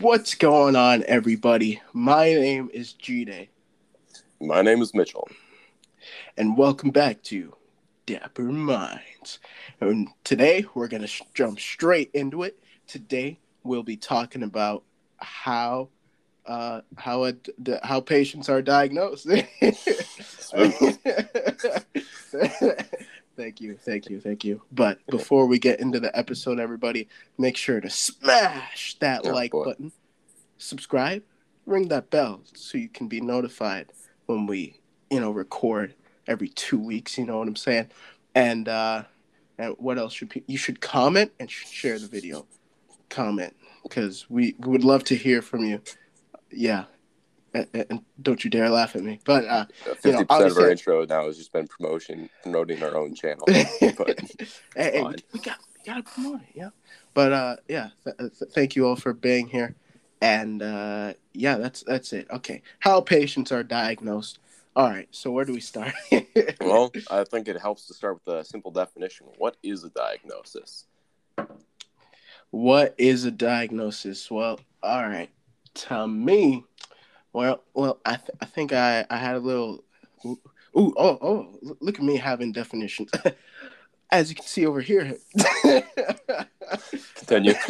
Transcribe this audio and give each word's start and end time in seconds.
What's 0.00 0.34
going 0.34 0.76
on, 0.76 1.04
everybody? 1.08 1.80
My 1.92 2.26
name 2.26 2.70
is 2.72 2.92
G 2.92 3.24
Day, 3.24 3.50
My 4.40 4.62
name 4.62 4.80
is 4.80 4.94
Mitchell. 4.94 5.28
and 6.36 6.56
welcome 6.56 6.90
back 6.90 7.20
to 7.24 7.52
Dapper 8.06 8.44
Minds. 8.44 9.40
And 9.80 10.08
today 10.22 10.64
we're 10.74 10.86
going 10.86 11.02
to 11.02 11.08
sh- 11.08 11.22
jump 11.34 11.58
straight 11.58 12.10
into 12.14 12.44
it. 12.44 12.60
Today 12.86 13.40
we'll 13.64 13.82
be 13.82 13.96
talking 13.96 14.44
about 14.44 14.84
how 15.16 15.88
uh, 16.46 16.82
how 16.96 17.24
a, 17.24 17.32
the, 17.58 17.80
how 17.82 18.00
patients 18.00 18.48
are 18.48 18.62
diagnosed. 18.62 19.26
thank 23.38 23.60
you, 23.60 23.76
thank 23.76 24.10
you, 24.10 24.20
thank 24.20 24.44
you. 24.44 24.60
But 24.72 24.98
before 25.06 25.46
we 25.46 25.58
get 25.58 25.80
into 25.80 26.00
the 26.00 26.16
episode, 26.18 26.58
everybody, 26.58 27.08
make 27.38 27.56
sure 27.56 27.80
to 27.80 27.88
smash 27.88 28.96
that 28.98 29.22
Oh, 29.24 29.30
like 29.30 29.52
boy. 29.52 29.64
button, 29.64 29.92
subscribe, 30.58 31.22
ring 31.64 31.88
that 31.88 32.10
bell 32.10 32.42
so 32.54 32.76
you 32.76 32.88
can 32.88 33.06
be 33.08 33.20
notified 33.20 33.92
when 34.26 34.46
we, 34.46 34.80
you 35.10 35.20
know, 35.20 35.30
record 35.30 35.94
every 36.26 36.48
two 36.48 36.78
weeks. 36.78 37.16
You 37.16 37.24
know 37.26 37.38
what 37.38 37.48
I'm 37.48 37.56
saying? 37.56 37.88
And 38.34 38.68
uh, 38.68 39.04
and 39.56 39.74
what 39.78 39.98
else 39.98 40.12
should 40.12 40.30
pe- 40.30 40.42
you 40.46 40.58
should 40.58 40.80
comment 40.80 41.32
and 41.40 41.50
sh- 41.50 41.66
share 41.66 41.98
the 41.98 42.08
video, 42.08 42.46
comment 43.08 43.54
because 43.84 44.28
we, 44.28 44.54
we 44.58 44.68
would 44.68 44.84
love 44.84 45.04
to 45.04 45.14
hear 45.16 45.40
from 45.42 45.64
you. 45.64 45.80
Yeah. 46.50 46.84
And, 47.54 48.02
don't 48.20 48.44
you 48.44 48.50
dare 48.50 48.68
laugh 48.68 48.94
at 48.96 49.02
me. 49.02 49.20
But 49.24 49.44
uh, 49.46 49.66
Fifty 49.84 50.08
You 50.08 50.12
know, 50.12 50.24
percent 50.24 50.50
of 50.50 50.58
our 50.58 50.70
intro 50.70 51.04
now 51.06 51.26
has 51.26 51.38
just 51.38 51.52
been 51.52 51.66
promotion, 51.66 52.28
promoting 52.42 52.82
our 52.82 52.96
own 52.96 53.14
channel. 53.14 53.44
But 53.46 54.20
hey, 54.76 54.90
hey, 54.92 55.02
we, 55.02 55.14
we 55.32 55.40
got 55.40 55.58
we 55.76 55.84
got 55.84 55.96
to 55.96 56.02
promote 56.12 56.40
it, 56.42 56.48
yeah. 56.54 56.70
But 57.14 57.32
uh, 57.32 57.56
yeah, 57.68 57.88
th- 58.04 58.16
th- 58.18 58.52
thank 58.52 58.76
you 58.76 58.86
all 58.86 58.96
for 58.96 59.12
being 59.12 59.48
here, 59.48 59.74
and 60.20 60.62
uh, 60.62 61.14
yeah, 61.32 61.56
that's 61.56 61.82
that's 61.82 62.12
it. 62.12 62.26
Okay, 62.30 62.62
how 62.80 63.00
patients 63.00 63.52
are 63.52 63.62
diagnosed. 63.62 64.38
All 64.76 64.88
right, 64.88 65.08
so 65.10 65.30
where 65.30 65.44
do 65.44 65.52
we 65.52 65.60
start? 65.60 65.92
well, 66.60 66.92
I 67.10 67.24
think 67.24 67.48
it 67.48 67.60
helps 67.60 67.86
to 67.86 67.94
start 67.94 68.20
with 68.24 68.34
a 68.34 68.44
simple 68.44 68.70
definition. 68.70 69.26
What 69.36 69.56
is 69.62 69.82
a 69.82 69.90
diagnosis? 69.90 70.84
what 72.50 72.94
is 72.98 73.24
a 73.24 73.30
diagnosis? 73.30 74.30
Well, 74.30 74.60
all 74.82 75.02
right, 75.02 75.30
to 75.74 76.06
me, 76.08 76.64
well, 77.32 77.62
well, 77.74 78.00
I 78.04 78.16
th- 78.16 78.38
I 78.40 78.44
think 78.44 78.72
I 78.72 79.04
I 79.10 79.16
had 79.16 79.36
a 79.36 79.40
little. 79.40 79.84
Ooh, 80.76 80.94
oh, 80.96 81.18
oh, 81.22 81.58
look 81.80 81.98
at 81.98 82.04
me 82.04 82.16
having 82.16 82.52
definitions. 82.52 83.10
As 84.10 84.30
you 84.30 84.36
can 84.36 84.44
see 84.44 84.64
over 84.64 84.80
here. 84.80 85.16
Continue. 87.16 87.54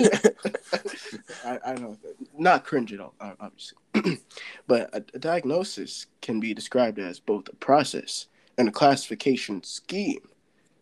I, 1.44 1.58
I 1.64 1.74
know, 1.74 1.96
not 2.36 2.64
cringe 2.64 2.92
at 2.92 3.00
all, 3.00 3.14
obviously. 3.20 3.78
but 4.66 4.90
a, 4.92 5.04
a 5.14 5.18
diagnosis 5.18 6.06
can 6.20 6.38
be 6.38 6.54
described 6.54 6.98
as 6.98 7.18
both 7.18 7.48
a 7.48 7.56
process 7.56 8.28
and 8.56 8.68
a 8.68 8.72
classification 8.72 9.62
scheme, 9.62 10.28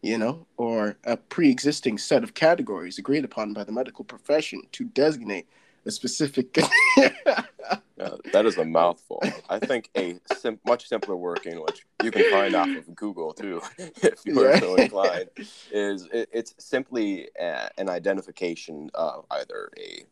you 0.02 0.18
know, 0.18 0.46
or 0.56 0.96
a 1.04 1.16
pre 1.16 1.50
existing 1.50 1.98
set 1.98 2.22
of 2.22 2.34
categories 2.34 2.98
agreed 2.98 3.24
upon 3.24 3.52
by 3.52 3.64
the 3.64 3.72
medical 3.72 4.04
profession 4.04 4.62
to 4.72 4.84
designate 4.84 5.46
a 5.84 5.90
specific. 5.90 6.58
Uh, 7.98 8.16
that 8.32 8.44
is 8.46 8.58
a 8.58 8.64
mouthful. 8.64 9.22
I 9.48 9.58
think 9.58 9.88
a 9.96 10.18
sim- 10.34 10.60
much 10.66 10.86
simpler 10.88 11.16
working, 11.16 11.60
which 11.62 11.86
you 12.02 12.10
can 12.10 12.24
find 12.30 12.54
off 12.54 12.68
of 12.76 12.94
Google 12.94 13.32
too, 13.32 13.62
if 13.78 14.20
you 14.24 14.38
are 14.40 14.52
Yeah. 14.52 14.60
so 14.60 14.76
inclined, 14.76 15.30
is 15.70 16.06
it, 16.12 16.28
it's 16.32 16.54
simply 16.58 17.28
a, 17.40 17.70
an 17.78 17.88
identification 17.88 18.90
of 18.94 19.24
either 19.30 19.70
a, 19.78 20.04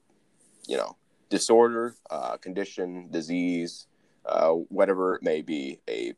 you 0.67 0.77
know, 0.77 0.97
disorder, 1.29 1.95
uh, 2.11 2.37
condition, 2.39 3.09
disease, 3.11 3.87
uh, 4.25 4.51
whatever 4.51 5.15
it 5.17 5.23
may 5.23 5.43
be, 5.43 5.79
a 5.89 6.15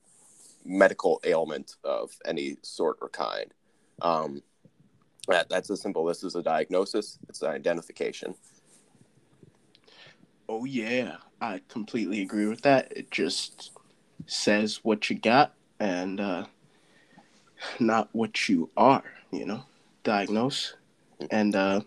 medical 0.64 1.20
ailment 1.24 1.76
of 1.84 2.10
any 2.24 2.56
sort 2.62 2.96
or 3.00 3.08
kind. 3.08 3.52
Um, 4.02 4.42
that, 5.28 5.48
that's 5.48 5.70
as 5.70 5.80
simple. 5.80 6.04
This 6.04 6.22
is 6.22 6.36
a 6.36 6.42
diagnosis. 6.42 7.18
It's 7.28 7.42
an 7.42 7.50
identification. 7.50 8.34
Oh 10.48 10.64
yeah, 10.64 11.16
I 11.40 11.60
completely 11.68 12.22
agree 12.22 12.46
with 12.46 12.62
that. 12.62 12.92
It 12.96 13.10
just 13.10 13.72
says 14.26 14.80
what 14.82 15.10
you 15.10 15.16
got 15.16 15.54
and 15.80 16.20
uh, 16.20 16.46
not 17.80 18.08
what 18.12 18.48
you 18.48 18.70
are. 18.76 19.04
You 19.32 19.44
know, 19.44 19.64
diagnose, 20.04 20.74
and 21.30 21.56
uh, 21.56 21.80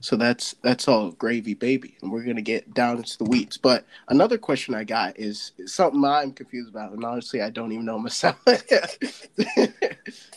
so 0.00 0.16
that's 0.16 0.54
that's 0.62 0.88
all 0.88 1.10
gravy, 1.12 1.54
baby. 1.54 1.96
And 2.00 2.10
we're 2.10 2.24
gonna 2.24 2.42
get 2.42 2.72
down 2.72 2.96
into 2.98 3.18
the 3.18 3.24
weeds. 3.24 3.58
But 3.58 3.84
another 4.08 4.38
question 4.38 4.74
I 4.74 4.84
got 4.84 5.18
is, 5.18 5.52
is 5.58 5.74
something 5.74 6.04
I'm 6.04 6.32
confused 6.32 6.70
about, 6.70 6.92
and 6.92 7.04
honestly, 7.04 7.42
I 7.42 7.50
don't 7.50 7.72
even 7.72 7.84
know 7.84 7.98
myself. 7.98 8.36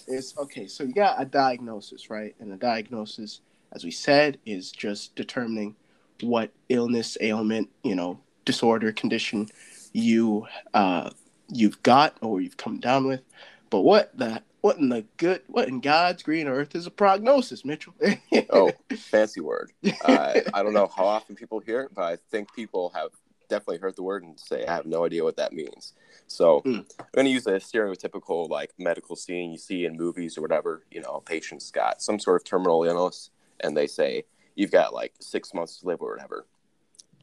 is 0.08 0.34
okay. 0.38 0.68
So 0.68 0.84
you 0.84 0.94
got 0.94 1.22
a 1.22 1.26
diagnosis, 1.26 2.10
right? 2.10 2.36
And 2.40 2.52
a 2.52 2.58
diagnosis, 2.58 3.42
as 3.72 3.84
we 3.84 3.92
said, 3.92 4.38
is 4.46 4.72
just 4.72 5.16
determining 5.16 5.76
what 6.22 6.52
illness, 6.70 7.18
ailment, 7.22 7.70
you 7.84 7.96
know, 7.96 8.20
disorder, 8.46 8.92
condition 8.92 9.48
you 9.94 10.48
uh, 10.74 11.10
you've 11.50 11.82
got 11.84 12.18
or 12.22 12.42
you've 12.42 12.58
come 12.58 12.80
down 12.80 13.08
with. 13.08 13.22
But 13.70 13.82
what 13.82 14.18
the 14.18 14.42
what 14.62 14.78
in 14.78 14.90
the 14.90 15.06
good 15.18 15.42
what 15.48 15.68
in 15.68 15.80
God's 15.80 16.24
green 16.24 16.48
earth 16.48 16.76
is 16.76 16.86
a 16.86 16.92
prognosis, 16.92 17.64
Mitchell? 17.66 17.94
Oh, 18.52 18.72
fancy 18.96 19.42
word. 19.42 19.72
Uh, 20.04 20.40
I 20.54 20.64
don't 20.64 20.74
know 20.74 20.90
how 20.96 21.06
often 21.06 21.36
people 21.36 21.60
hear 21.60 21.82
it, 21.82 21.94
but 21.94 22.04
I 22.04 22.18
think 22.32 22.54
people 22.56 22.92
have 22.96 23.10
definitely 23.48 23.78
heard 23.78 23.96
the 23.96 24.04
word 24.04 24.24
and 24.24 24.40
say, 24.40 24.66
I 24.66 24.74
have 24.74 24.86
no 24.86 25.06
idea 25.06 25.24
what 25.24 25.38
that 25.38 25.54
means. 25.54 25.94
So 26.28 26.62
Mm. 26.62 26.86
I'm 27.00 27.06
going 27.14 27.26
to 27.26 27.32
use 27.32 27.48
a 27.48 27.54
stereotypical 27.54 28.50
like 28.50 28.72
medical 28.78 29.16
scene 29.16 29.52
you 29.52 29.58
see 29.58 29.86
in 29.86 29.98
movies 29.98 30.38
or 30.38 30.42
whatever. 30.42 30.84
You 30.92 31.02
know, 31.02 31.16
a 31.16 31.22
patient's 31.22 31.72
got 31.72 32.02
some 32.02 32.20
sort 32.20 32.42
of 32.42 32.46
terminal 32.46 32.84
illness 32.84 33.32
and 33.60 33.76
they 33.76 33.88
say, 33.88 34.26
you've 34.60 34.72
got 34.72 34.94
like 34.94 35.14
six 35.22 35.54
months 35.54 35.80
to 35.80 35.88
live 35.88 36.02
or 36.02 36.12
whatever. 36.12 36.46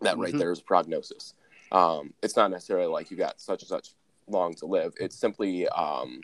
That 0.01 0.17
right 0.17 0.33
Mhm. 0.33 0.39
there 0.39 0.53
is 0.53 0.61
a 0.61 0.63
prognosis. 0.63 1.35
Um, 1.71 2.15
it's 2.23 2.35
not 2.35 2.51
necessarily 2.51 2.87
like 2.87 3.11
you've 3.11 3.19
got 3.19 3.41
such 3.43 3.61
and 3.61 3.69
such 3.69 3.95
long 4.27 4.55
to 4.55 4.67
live. 4.67 4.95
It's 4.99 5.17
simply, 5.17 5.69
um, 5.69 6.23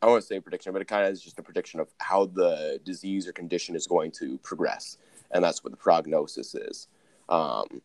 I 0.00 0.06
want 0.06 0.22
to 0.22 0.26
say 0.26 0.40
prediction, 0.40 0.72
but 0.72 0.80
it 0.80 0.86
kind 0.88 1.04
of 1.04 1.12
is 1.12 1.20
just 1.22 1.38
a 1.38 1.42
prediction 1.42 1.78
of 1.78 1.88
how 1.98 2.24
the 2.24 2.80
disease 2.84 3.28
or 3.28 3.32
condition 3.32 3.76
is 3.76 3.86
going 3.86 4.10
to 4.12 4.38
progress, 4.38 4.96
and 5.30 5.44
that's 5.44 5.62
what 5.62 5.72
the 5.72 5.76
prognosis 5.76 6.54
is. 6.54 6.88
Um, 7.28 7.82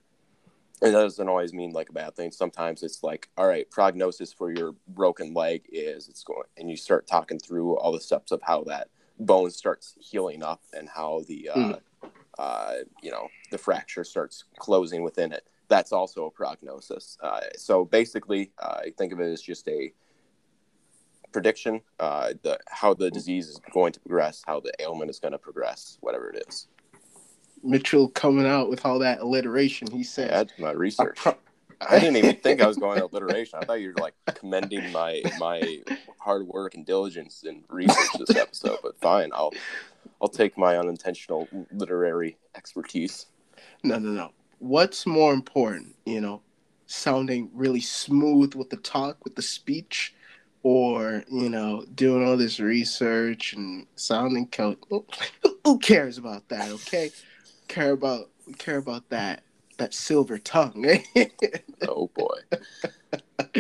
and 0.82 0.94
that 0.96 1.02
doesn't 1.02 1.28
always 1.28 1.54
mean 1.54 1.72
like 1.72 1.90
a 1.90 1.94
bad 1.94 2.16
thing. 2.16 2.32
Sometimes 2.32 2.84
it's 2.84 3.04
like, 3.04 3.30
all 3.38 3.48
right, 3.48 3.70
prognosis 3.70 4.32
for 4.32 4.50
your 4.50 4.76
broken 4.88 5.34
leg 5.34 5.66
is 5.74 6.08
it's 6.08 6.24
going, 6.24 6.48
and 6.56 6.70
you 6.70 6.78
start 6.78 7.06
talking 7.06 7.40
through 7.40 7.76
all 7.78 7.92
the 7.92 8.00
steps 8.00 8.32
of 8.32 8.42
how 8.44 8.64
that 8.66 8.88
bone 9.20 9.52
starts 9.52 9.96
healing 10.00 10.42
up 10.42 10.62
and 10.72 10.88
how 10.88 11.24
the, 11.28 11.50
uh, 11.50 11.56
Mhm. 11.58 11.82
Uh, 12.38 12.76
you 13.02 13.12
know, 13.12 13.28
the 13.52 13.58
fracture 13.58 14.04
starts 14.04 14.46
closing 14.58 15.04
within 15.04 15.32
it. 15.32 15.48
That's 15.68 15.92
also 15.92 16.26
a 16.26 16.32
prognosis. 16.32 17.18
Uh, 17.22 17.42
so 17.56 17.86
basically, 17.86 18.52
uh, 18.62 18.80
I 18.86 18.94
think 18.98 19.14
of 19.14 19.20
it 19.20 19.32
as 19.32 19.42
just 19.42 19.68
a 19.68 19.94
prediction, 21.32 21.82
uh, 22.00 22.34
the 22.44 22.60
how 22.70 22.94
the 22.94 23.10
disease 23.10 23.48
is 23.48 23.60
going 23.74 23.92
to 23.94 24.00
progress, 24.00 24.44
how 24.46 24.60
the 24.60 24.72
ailment 24.80 25.10
is 25.10 25.20
going 25.20 25.32
to 25.32 25.38
progress, 25.38 25.98
whatever 26.02 26.30
it 26.30 26.46
is. 26.48 26.68
Mitchell 27.64 28.10
coming 28.10 28.46
out 28.46 28.70
with 28.70 28.86
all 28.86 29.00
that 29.00 29.20
alliteration. 29.22 29.90
He 29.90 30.06
Yeah, 30.18 30.28
that's 30.28 30.54
my 30.60 30.72
research. 30.72 31.18
pro- 31.18 31.38
I 31.82 32.00
didn't 32.00 32.18
even 32.18 32.36
think 32.38 32.62
I 32.62 32.68
was 32.68 32.78
going 32.78 32.98
to 33.00 33.06
alliteration. 33.06 33.60
I 33.62 33.66
thought 33.66 33.82
you 33.82 33.90
were 33.90 34.02
like 34.02 34.14
commending 34.26 34.92
my 34.92 35.22
my 35.40 35.82
hard 36.20 36.48
work 36.48 36.76
and 36.76 36.86
diligence 36.86 37.44
in 37.44 37.64
research 37.70 38.10
this 38.18 38.36
episode. 38.38 38.80
But 38.84 39.00
fine, 39.00 39.32
I'll 39.34 39.54
I'll 40.22 40.30
take 40.30 40.58
my 40.58 40.78
unintentional 40.78 41.48
literary 41.72 42.38
expertise. 42.56 43.28
No, 43.84 44.00
no, 44.00 44.10
no. 44.10 44.32
What's 44.60 45.06
more 45.06 45.34
important, 45.34 45.96
you 46.06 46.22
know, 46.22 46.42
sounding 46.86 47.50
really 47.54 47.82
smooth 47.82 48.56
with 48.56 48.70
the 48.70 48.78
talk, 48.78 49.24
with 49.24 49.36
the 49.36 49.42
speech, 49.42 50.14
or, 50.64 51.24
you 51.30 51.50
know, 51.50 51.84
doing 51.94 52.26
all 52.26 52.38
this 52.38 52.60
research 52.60 53.54
and 53.54 53.86
sounding 53.96 54.48
co- 54.48 54.78
who 55.66 55.80
cares 55.80 56.18
about 56.18 56.48
that, 56.50 56.70
okay? 56.72 57.12
Care 57.68 57.92
about 57.92 58.30
we 58.48 58.54
care 58.54 58.78
about 58.78 59.10
that 59.10 59.44
that 59.78 59.94
silver 59.94 60.38
tongue. 60.38 60.86
Oh 61.86 62.10
boy. 62.16 62.40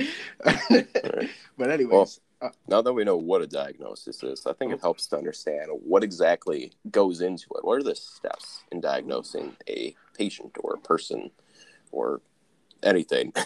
but 1.57 1.69
anyways, 1.69 2.19
uh, 2.19 2.32
Now 2.67 2.81
that 2.81 2.93
we 2.93 3.03
know 3.03 3.17
what 3.17 3.41
a 3.41 3.47
diagnosis 3.47 4.23
is, 4.23 4.45
I 4.45 4.53
think 4.53 4.73
it 4.73 4.81
helps 4.81 5.07
to 5.07 5.17
understand 5.17 5.69
what 5.71 6.03
exactly 6.03 6.73
goes 6.91 7.21
into 7.21 7.47
it. 7.55 7.63
What 7.63 7.79
are 7.79 7.83
the 7.83 7.95
steps 7.95 8.63
in 8.71 8.81
diagnosing 8.81 9.55
a 9.67 9.95
patient 10.17 10.57
or 10.59 10.73
a 10.75 10.79
person 10.79 11.31
or 11.91 12.21
anything? 12.81 13.33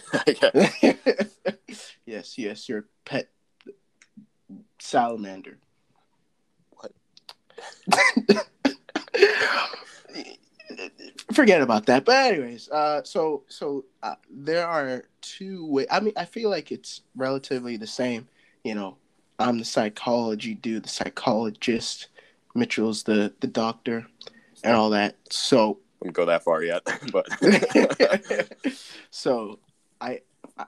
Yes, 2.05 2.37
yes, 2.37 2.69
your 2.69 2.85
pet 3.03 3.27
salamander. 4.79 5.57
What? 6.71 6.93
forget 11.37 11.61
about 11.61 11.85
that. 11.85 12.03
But 12.03 12.33
anyways, 12.33 12.69
uh, 12.69 13.03
so 13.03 13.43
so 13.47 13.85
uh, 14.03 14.15
there 14.29 14.67
are 14.67 15.03
two 15.21 15.65
ways. 15.67 15.87
I 15.91 15.99
mean, 15.99 16.13
I 16.17 16.25
feel 16.25 16.49
like 16.49 16.71
it's 16.71 17.01
relatively 17.15 17.77
the 17.77 17.87
same. 17.87 18.27
You 18.67 18.75
know, 18.75 18.97
I'm 19.39 19.59
the 19.59 19.63
psychology 19.63 20.53
dude, 20.53 20.83
the 20.83 20.89
psychologist. 20.89 22.09
Mitchell's 22.53 23.03
the 23.03 23.33
the 23.39 23.47
doctor, 23.47 24.05
and 24.61 24.75
all 24.75 24.89
that. 24.89 25.15
So 25.29 25.79
wouldn't 26.01 26.17
go 26.17 26.25
that 26.25 26.43
far 26.43 26.63
yet, 26.63 26.81
but 27.13 27.27
so 29.09 29.59
I, 30.01 30.19
I 30.57 30.65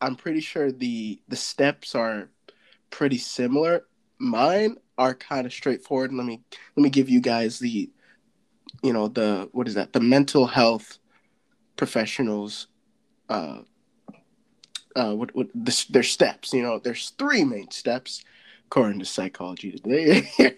I'm 0.00 0.16
pretty 0.16 0.40
sure 0.40 0.72
the 0.72 1.20
the 1.28 1.36
steps 1.36 1.94
are 1.94 2.28
pretty 2.90 3.18
similar. 3.18 3.84
Mine 4.18 4.78
are 4.98 5.14
kind 5.14 5.46
of 5.46 5.52
straightforward. 5.52 6.12
Let 6.12 6.26
me 6.26 6.42
let 6.74 6.82
me 6.82 6.90
give 6.90 7.08
you 7.08 7.20
guys 7.20 7.60
the 7.60 7.88
you 8.82 8.92
know 8.92 9.06
the 9.06 9.48
what 9.52 9.68
is 9.68 9.74
that 9.74 9.92
the 9.92 10.00
mental 10.00 10.48
health 10.48 10.98
professionals 11.76 12.66
uh 13.28 13.58
uh 14.96 15.14
what 15.14 15.34
what 15.34 15.48
the, 15.54 15.86
their 15.90 16.02
steps 16.02 16.52
you 16.52 16.62
know 16.62 16.78
there's 16.78 17.10
three 17.10 17.44
main 17.44 17.70
steps 17.70 18.24
according 18.66 18.98
to 18.98 19.04
psychology 19.04 19.72
today. 19.72 20.28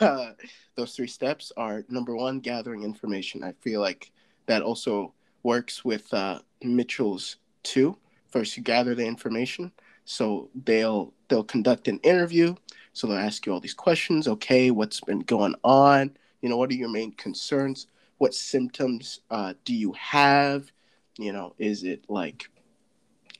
Uh, 0.00 0.32
those 0.76 0.94
three 0.94 1.08
steps 1.08 1.50
are 1.56 1.84
number 1.88 2.14
one 2.14 2.38
gathering 2.38 2.84
information. 2.84 3.42
I 3.42 3.52
feel 3.60 3.80
like 3.80 4.12
that 4.46 4.62
also 4.62 5.12
works 5.42 5.84
with 5.84 6.12
uh 6.14 6.38
mitchell's 6.62 7.36
too 7.64 7.96
first 8.30 8.56
you 8.56 8.62
gather 8.62 8.94
the 8.94 9.04
information 9.04 9.72
so 10.04 10.48
they'll 10.64 11.12
they'll 11.28 11.44
conduct 11.44 11.88
an 11.88 11.98
interview. 12.00 12.54
So 12.92 13.06
they'll 13.06 13.16
ask 13.16 13.46
you 13.46 13.52
all 13.52 13.60
these 13.60 13.74
questions. 13.74 14.28
Okay 14.28 14.70
what's 14.70 15.00
been 15.00 15.20
going 15.20 15.54
on? 15.64 16.16
You 16.40 16.48
know, 16.48 16.56
what 16.56 16.70
are 16.70 16.74
your 16.74 16.88
main 16.88 17.12
concerns? 17.12 17.86
What 18.18 18.34
symptoms 18.34 19.20
uh, 19.30 19.54
do 19.64 19.74
you 19.74 19.92
have? 19.92 20.70
You 21.18 21.32
know, 21.32 21.54
is 21.58 21.84
it 21.84 22.04
like 22.08 22.48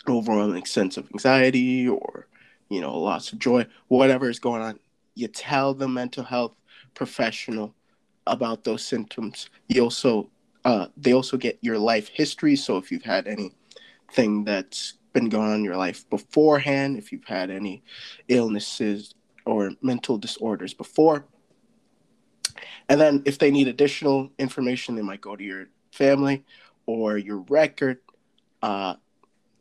overwhelming 0.08 0.64
sense 0.64 0.96
of 0.96 1.08
anxiety 1.12 1.88
or, 1.88 2.26
you 2.68 2.80
know, 2.80 2.98
loss 2.98 3.32
of 3.32 3.38
joy, 3.38 3.66
whatever 3.88 4.28
is 4.28 4.38
going 4.38 4.62
on? 4.62 4.78
You 5.14 5.28
tell 5.28 5.74
the 5.74 5.88
mental 5.88 6.24
health 6.24 6.54
professional 6.94 7.74
about 8.26 8.64
those 8.64 8.84
symptoms. 8.84 9.50
You 9.68 9.82
also, 9.84 10.30
uh, 10.64 10.86
they 10.96 11.12
also 11.12 11.36
get 11.36 11.58
your 11.60 11.78
life 11.78 12.08
history. 12.08 12.56
So 12.56 12.76
if 12.76 12.90
you've 12.90 13.02
had 13.02 13.26
anything 13.26 14.44
that's 14.44 14.94
been 15.12 15.28
going 15.28 15.48
on 15.48 15.56
in 15.56 15.64
your 15.64 15.76
life 15.76 16.08
beforehand, 16.08 16.96
if 16.96 17.12
you've 17.12 17.24
had 17.24 17.50
any 17.50 17.82
illnesses 18.28 19.14
or 19.44 19.72
mental 19.82 20.16
disorders 20.18 20.72
before, 20.72 21.26
and 22.88 23.00
then 23.00 23.22
if 23.24 23.38
they 23.38 23.50
need 23.50 23.68
additional 23.68 24.30
information, 24.38 24.94
they 24.94 25.02
might 25.02 25.20
go 25.20 25.36
to 25.36 25.44
your 25.44 25.66
family 25.92 26.44
or 26.86 27.16
your 27.16 27.38
record, 27.48 27.98
uh, 28.62 28.94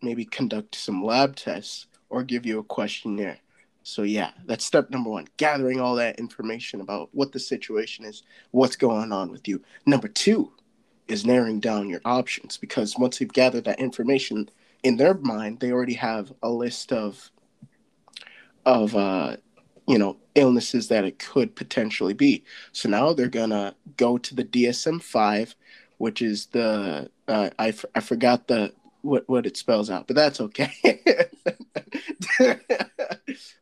maybe 0.01 0.25
conduct 0.25 0.75
some 0.75 1.03
lab 1.03 1.35
tests 1.35 1.87
or 2.09 2.23
give 2.23 2.45
you 2.45 2.59
a 2.59 2.63
questionnaire. 2.63 3.39
So 3.83 4.03
yeah, 4.03 4.31
that's 4.45 4.65
step 4.65 4.89
number 4.89 5.09
one, 5.09 5.27
gathering 5.37 5.79
all 5.79 5.95
that 5.95 6.19
information 6.19 6.81
about 6.81 7.09
what 7.13 7.31
the 7.31 7.39
situation 7.39 8.05
is, 8.05 8.23
what's 8.51 8.75
going 8.75 9.11
on 9.11 9.31
with 9.31 9.47
you. 9.47 9.61
Number 9.85 10.07
two 10.07 10.51
is 11.07 11.25
narrowing 11.25 11.59
down 11.59 11.89
your 11.89 12.01
options 12.05 12.57
because 12.57 12.97
once 12.97 13.17
they've 13.17 13.31
gathered 13.31 13.65
that 13.65 13.79
information 13.79 14.49
in 14.83 14.97
their 14.97 15.15
mind, 15.15 15.59
they 15.59 15.71
already 15.71 15.95
have 15.95 16.31
a 16.43 16.49
list 16.49 16.91
of 16.91 17.31
of 18.65 18.95
uh, 18.95 19.37
you 19.87 19.97
know 19.97 20.17
illnesses 20.35 20.87
that 20.89 21.03
it 21.03 21.19
could 21.19 21.55
potentially 21.55 22.13
be. 22.13 22.43
So 22.71 22.87
now 22.87 23.13
they're 23.13 23.27
gonna 23.27 23.75
go 23.97 24.17
to 24.19 24.35
the 24.35 24.45
DSM 24.45 25.01
five, 25.01 25.55
which 25.97 26.21
is 26.21 26.47
the 26.47 27.09
uh, 27.27 27.49
I, 27.57 27.69
f- 27.69 27.85
I 27.95 27.99
forgot 27.99 28.47
the 28.47 28.73
what 29.01 29.27
what 29.27 29.45
it 29.45 29.57
spells 29.57 29.89
out, 29.89 30.07
but 30.07 30.15
that's 30.15 30.41
okay. 30.41 30.73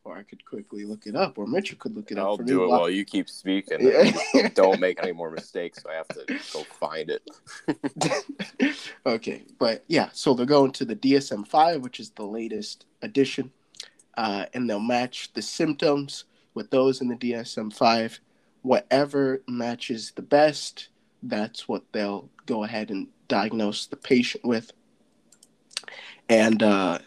or 0.04 0.16
I 0.16 0.22
could 0.22 0.44
quickly 0.44 0.84
look 0.84 1.06
it 1.06 1.16
up, 1.16 1.38
or 1.38 1.46
Mitchell 1.46 1.78
could 1.78 1.94
look 1.94 2.10
it 2.10 2.18
I'll 2.18 2.34
up. 2.34 2.40
I'll 2.40 2.46
do 2.46 2.64
it 2.64 2.68
while 2.68 2.90
you 2.90 3.04
keep 3.04 3.28
speaking. 3.28 3.92
don't 4.54 4.80
make 4.80 5.02
any 5.02 5.12
more 5.12 5.30
mistakes. 5.30 5.82
So 5.82 5.90
I 5.90 5.94
have 5.94 6.08
to 6.08 6.24
go 6.52 6.64
find 6.78 7.10
it. 7.10 7.28
okay, 9.06 9.44
but 9.58 9.84
yeah, 9.88 10.10
so 10.12 10.34
they're 10.34 10.46
going 10.46 10.72
to 10.72 10.84
the 10.84 10.96
DSM 10.96 11.46
five, 11.46 11.82
which 11.82 12.00
is 12.00 12.10
the 12.10 12.24
latest 12.24 12.86
edition 13.02 13.52
uh, 14.16 14.46
and 14.52 14.68
they'll 14.68 14.80
match 14.80 15.32
the 15.32 15.42
symptoms 15.42 16.24
with 16.54 16.70
those 16.70 17.00
in 17.00 17.08
the 17.08 17.16
DSM 17.16 17.72
5. 17.72 18.20
Whatever 18.62 19.42
matches 19.48 20.12
the 20.14 20.22
best, 20.22 20.88
that's 21.22 21.66
what 21.66 21.84
they'll 21.92 22.28
go 22.46 22.64
ahead 22.64 22.90
and 22.90 23.08
diagnose 23.28 23.86
the 23.86 23.96
patient 23.96 24.44
with. 24.44 24.72
And 26.30 26.62
uh, 26.62 26.98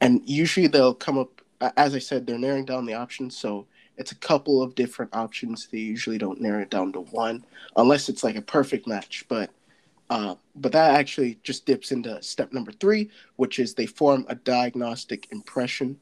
and 0.00 0.22
usually 0.24 0.68
they'll 0.68 0.94
come 0.94 1.18
up, 1.18 1.42
as 1.76 1.94
I 1.94 1.98
said, 1.98 2.26
they're 2.26 2.38
narrowing 2.38 2.64
down 2.64 2.86
the 2.86 2.94
options. 2.94 3.36
So 3.36 3.66
it's 3.98 4.12
a 4.12 4.16
couple 4.16 4.62
of 4.62 4.74
different 4.74 5.14
options. 5.14 5.68
They 5.70 5.78
usually 5.78 6.16
don't 6.16 6.40
narrow 6.40 6.62
it 6.62 6.70
down 6.70 6.92
to 6.92 7.00
one 7.00 7.44
unless 7.76 8.08
it's 8.08 8.24
like 8.24 8.36
a 8.36 8.42
perfect 8.42 8.86
match. 8.86 9.26
But 9.28 9.50
uh, 10.08 10.36
but 10.56 10.72
that 10.72 10.94
actually 10.94 11.38
just 11.42 11.66
dips 11.66 11.92
into 11.92 12.22
step 12.22 12.54
number 12.54 12.72
three, 12.72 13.10
which 13.36 13.58
is 13.58 13.74
they 13.74 13.84
form 13.84 14.24
a 14.30 14.36
diagnostic 14.36 15.28
impression 15.30 15.98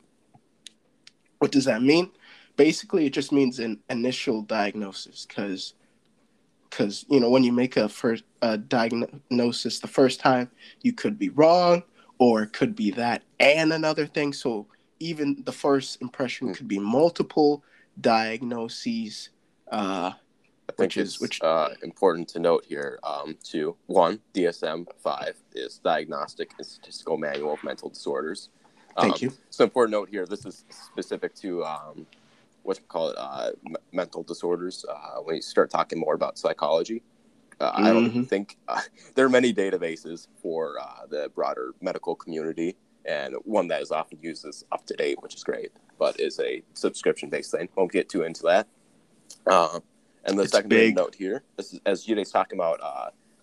what 1.38 1.52
does 1.52 1.64
that 1.66 1.82
mean? 1.82 2.10
Basically, 2.56 3.06
it 3.06 3.12
just 3.12 3.32
means 3.32 3.58
an 3.58 3.80
initial 3.90 4.42
diagnosis 4.42 5.26
because 5.26 5.74
because 6.70 7.04
you 7.08 7.20
know 7.20 7.30
when 7.30 7.44
you 7.44 7.52
make 7.52 7.76
a 7.76 7.88
first 7.88 8.24
a 8.42 8.58
diagnosis 8.58 9.78
the 9.78 9.86
first 9.86 10.20
time 10.20 10.50
you 10.82 10.92
could 10.92 11.18
be 11.18 11.28
wrong 11.30 11.82
or 12.18 12.42
it 12.42 12.52
could 12.52 12.74
be 12.74 12.90
that 12.90 13.22
and 13.38 13.72
another 13.72 14.06
thing 14.06 14.32
so 14.32 14.66
even 14.98 15.42
the 15.44 15.52
first 15.52 16.00
impression 16.00 16.54
could 16.54 16.68
be 16.68 16.78
multiple 16.78 17.62
diagnoses 18.00 19.30
uh, 19.70 20.12
I 20.68 20.72
think 20.72 20.78
which 20.78 20.96
is 20.96 21.20
which 21.20 21.40
uh, 21.42 21.70
important 21.82 22.28
to 22.28 22.40
note 22.40 22.64
here 22.66 22.98
um, 23.04 23.36
too. 23.42 23.76
One, 23.86 24.20
DSM 24.34 24.86
five 24.98 25.36
is 25.54 25.78
Diagnostic 25.78 26.50
and 26.58 26.66
Statistical 26.66 27.16
Manual 27.16 27.54
of 27.54 27.62
Mental 27.62 27.88
Disorders. 27.88 28.48
Thank 28.98 29.14
um, 29.14 29.18
you. 29.22 29.32
So 29.50 29.64
important 29.64 29.92
note 29.92 30.08
here. 30.08 30.26
This 30.26 30.44
is 30.44 30.64
specific 30.70 31.34
to 31.36 31.64
um, 31.64 32.06
what 32.62 32.78
you 32.78 32.84
call 32.88 33.14
uh, 33.16 33.50
m- 33.66 33.76
mental 33.92 34.24
disorders. 34.24 34.84
Uh, 34.88 35.20
when 35.20 35.36
you 35.36 35.42
start 35.42 35.70
talking 35.70 36.00
more 36.00 36.14
about 36.14 36.36
psychology, 36.36 37.02
uh, 37.60 37.72
mm-hmm. 37.72 37.84
I 37.84 37.92
don't 37.92 38.10
mm-hmm. 38.10 38.22
think 38.24 38.56
uh, 38.68 38.80
there 39.14 39.26
are 39.26 39.30
many 39.30 39.52
databases 39.52 40.28
for 40.42 40.78
uh, 40.80 41.06
the 41.08 41.30
broader 41.34 41.72
medical 41.80 42.14
community, 42.14 42.76
and 43.04 43.34
one 43.44 43.68
that 43.68 43.82
is 43.82 43.90
often 43.90 44.18
used 44.20 44.46
is 44.46 44.64
UpToDate, 44.72 45.16
which 45.20 45.34
is 45.34 45.44
great, 45.44 45.72
but 45.98 46.18
is 46.20 46.40
a 46.40 46.62
subscription-based 46.74 47.50
thing. 47.50 47.68
Won't 47.76 47.92
get 47.92 48.08
too 48.08 48.22
into 48.22 48.42
that. 48.42 48.66
Uh, 49.46 49.80
and 50.24 50.38
the 50.38 50.42
it's 50.42 50.52
second 50.52 50.70
big. 50.70 50.96
note 50.96 51.14
here, 51.14 51.44
this 51.56 51.72
is, 51.72 51.80
as 51.86 52.04
Jude's 52.04 52.32
talking 52.32 52.58
about 52.58 52.80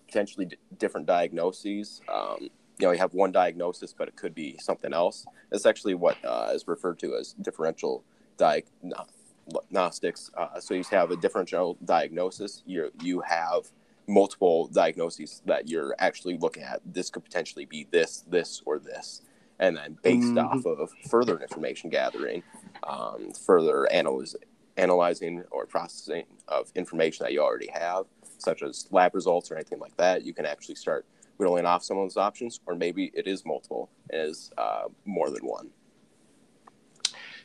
potentially 0.06 0.46
d- 0.46 0.56
different 0.78 1.06
diagnoses. 1.06 2.00
Um, 2.12 2.48
you 2.78 2.86
know 2.86 2.92
you 2.92 2.98
have 2.98 3.14
one 3.14 3.32
diagnosis, 3.32 3.94
but 3.96 4.08
it 4.08 4.16
could 4.16 4.34
be 4.34 4.56
something 4.60 4.92
else. 4.92 5.26
That's 5.50 5.66
actually 5.66 5.94
what 5.94 6.16
uh, 6.24 6.50
is 6.52 6.66
referred 6.66 6.98
to 7.00 7.16
as 7.16 7.32
differential 7.34 8.04
diagnostics. 8.36 10.30
Uh, 10.36 10.60
so 10.60 10.74
you 10.74 10.84
have 10.90 11.10
a 11.10 11.16
differential 11.16 11.78
diagnosis. 11.84 12.62
You 12.66 12.90
you 13.02 13.20
have 13.20 13.70
multiple 14.06 14.68
diagnoses 14.68 15.42
that 15.46 15.68
you're 15.68 15.94
actually 15.98 16.38
looking 16.38 16.62
at. 16.62 16.80
This 16.84 17.10
could 17.10 17.24
potentially 17.24 17.64
be 17.64 17.86
this, 17.90 18.24
this, 18.28 18.62
or 18.66 18.78
this, 18.78 19.22
and 19.58 19.76
then 19.76 19.96
based 20.02 20.26
mm-hmm. 20.26 20.38
off 20.38 20.66
of 20.66 20.90
further 21.08 21.38
information 21.38 21.90
gathering, 21.90 22.42
um, 22.82 23.32
further 23.32 23.90
analyze, 23.90 24.36
analyzing 24.76 25.42
or 25.50 25.66
processing 25.66 26.24
of 26.48 26.70
information 26.74 27.24
that 27.24 27.32
you 27.32 27.40
already 27.40 27.70
have, 27.72 28.04
such 28.38 28.62
as 28.62 28.88
lab 28.90 29.14
results 29.14 29.50
or 29.50 29.54
anything 29.54 29.78
like 29.78 29.96
that, 29.96 30.24
you 30.24 30.34
can 30.34 30.44
actually 30.46 30.74
start 30.74 31.06
whittling 31.36 31.66
off 31.66 31.82
some 31.82 31.98
of 31.98 32.04
those 32.04 32.16
options, 32.16 32.60
or 32.66 32.74
maybe 32.74 33.10
it 33.14 33.26
is 33.26 33.44
multiple, 33.44 33.90
is 34.10 34.50
uh, 34.58 34.84
more 35.04 35.30
than 35.30 35.44
one. 35.44 35.70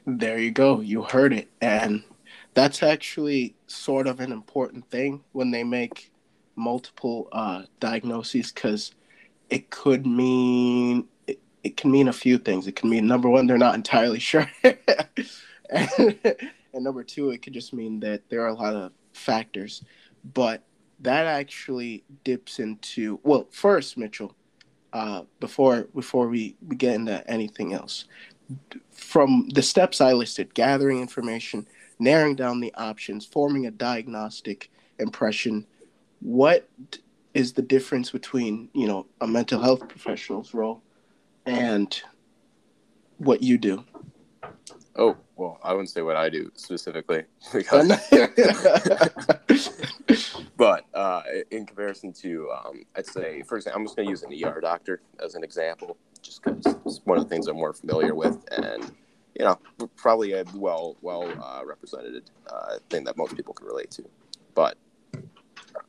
There 0.05 0.39
you 0.39 0.51
go. 0.51 0.81
You 0.81 1.03
heard 1.03 1.33
it. 1.33 1.49
And 1.61 2.03
that's 2.53 2.83
actually 2.83 3.55
sort 3.67 4.07
of 4.07 4.19
an 4.19 4.31
important 4.31 4.89
thing 4.89 5.23
when 5.33 5.51
they 5.51 5.63
make 5.63 6.08
multiple 6.59 7.27
uh, 7.31 7.63
diagnoses 7.79 8.51
because 8.51 8.93
it 9.49 9.69
could 9.69 10.05
mean 10.05 11.07
it, 11.27 11.39
it 11.63 11.77
can 11.77 11.91
mean 11.91 12.07
a 12.07 12.13
few 12.13 12.37
things. 12.37 12.67
It 12.67 12.75
can 12.75 12.89
mean 12.89 13.07
number 13.07 13.29
one, 13.29 13.47
they're 13.47 13.57
not 13.57 13.75
entirely 13.75 14.19
sure. 14.31 14.49
and, 14.63 16.15
and 16.73 16.83
number 16.83 17.03
two, 17.03 17.31
it 17.31 17.41
could 17.41 17.53
just 17.53 17.73
mean 17.73 17.99
that 18.01 18.29
there 18.29 18.41
are 18.43 18.49
a 18.49 18.53
lot 18.53 18.75
of 18.75 18.91
factors. 19.13 19.83
But 20.33 20.63
that 21.01 21.25
actually 21.25 22.03
dips 22.23 22.59
into 22.59 23.19
well 23.23 23.47
first 23.51 23.97
mitchell 23.97 24.35
uh, 24.93 25.23
before 25.39 25.83
before 25.95 26.27
we, 26.27 26.55
we 26.67 26.75
get 26.75 26.95
into 26.95 27.27
anything 27.29 27.73
else 27.73 28.05
from 28.91 29.47
the 29.53 29.61
steps 29.61 30.01
i 30.01 30.11
listed 30.11 30.53
gathering 30.53 30.99
information 30.99 31.67
narrowing 31.99 32.35
down 32.35 32.59
the 32.59 32.73
options 32.75 33.25
forming 33.25 33.65
a 33.65 33.71
diagnostic 33.71 34.71
impression 34.97 35.65
what 36.21 36.67
is 37.33 37.53
the 37.53 37.61
difference 37.61 38.11
between 38.11 38.69
you 38.73 38.87
know 38.87 39.05
a 39.21 39.27
mental 39.27 39.61
health 39.61 39.87
professional's 39.87 40.53
role 40.53 40.81
and 41.45 42.01
what 43.17 43.43
you 43.43 43.57
do? 43.57 43.83
Oh 44.95 45.17
well, 45.35 45.59
I 45.63 45.71
wouldn't 45.71 45.89
say 45.89 46.01
what 46.01 46.15
I 46.15 46.29
do 46.29 46.51
specifically, 46.55 47.23
because 47.53 47.87
but 50.57 50.85
uh, 50.93 51.21
in 51.51 51.65
comparison 51.65 52.11
to, 52.13 52.51
um, 52.51 52.83
I'd 52.95 53.05
say, 53.05 53.43
for 53.43 53.55
example, 53.57 53.79
I'm 53.79 53.85
just 53.85 53.95
going 53.95 54.07
to 54.07 54.11
use 54.11 54.23
an 54.23 54.33
ER 54.33 54.59
doctor 54.59 55.01
as 55.23 55.35
an 55.35 55.43
example, 55.43 55.97
just 56.21 56.43
because 56.43 56.75
it's 56.85 57.01
one 57.05 57.17
of 57.17 57.23
the 57.23 57.29
things 57.29 57.47
I'm 57.47 57.55
more 57.55 57.73
familiar 57.73 58.13
with, 58.15 58.37
and 58.51 58.91
you 59.37 59.45
know, 59.45 59.57
probably 59.95 60.33
a 60.33 60.43
well 60.55 60.97
well 61.01 61.31
uh, 61.41 61.61
represented 61.65 62.29
uh, 62.47 62.77
thing 62.89 63.03
that 63.05 63.15
most 63.15 63.35
people 63.35 63.53
can 63.53 63.67
relate 63.67 63.91
to. 63.91 64.03
But 64.53 64.77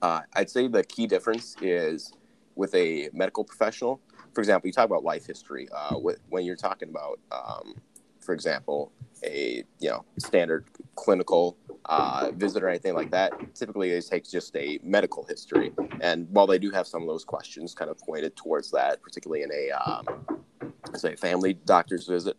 uh, 0.03 0.21
I'd 0.35 0.51
say 0.51 0.69
the 0.69 0.85
key 0.85 1.07
difference 1.07 1.57
is 1.61 2.13
with 2.55 2.75
a 2.75 3.09
medical 3.13 3.45
professional. 3.45 4.01
For 4.35 4.41
example, 4.41 4.69
you 4.69 4.73
talk 4.73 4.87
about 4.87 5.05
life 5.05 5.27
history. 5.27 5.69
Uh, 5.75 5.99
with, 5.99 6.21
when 6.29 6.45
you're 6.45 6.57
talking 6.57 6.89
about, 6.89 7.19
um, 7.33 7.75
for 8.21 8.33
example, 8.33 8.93
a 9.25 9.65
you 9.81 9.91
know 9.91 10.05
standard 10.19 10.65
clinical 10.95 11.57
uh, 11.87 12.31
visit 12.35 12.63
or 12.63 12.69
anything 12.69 12.95
like 12.95 13.11
that, 13.11 13.33
typically 13.55 13.91
it 13.91 14.07
takes 14.07 14.31
just 14.31 14.55
a 14.57 14.79
medical 14.83 15.25
history. 15.25 15.73
And 16.01 16.29
while 16.31 16.47
they 16.47 16.59
do 16.59 16.71
have 16.71 16.87
some 16.87 17.03
of 17.03 17.09
those 17.09 17.25
questions 17.25 17.75
kind 17.75 17.91
of 17.91 17.99
pointed 17.99 18.37
towards 18.37 18.71
that, 18.71 19.03
particularly 19.03 19.43
in 19.43 19.51
a 19.53 19.71
um, 19.71 20.07
say 20.95 21.17
family 21.17 21.55
doctor's 21.55 22.07
visit, 22.07 22.37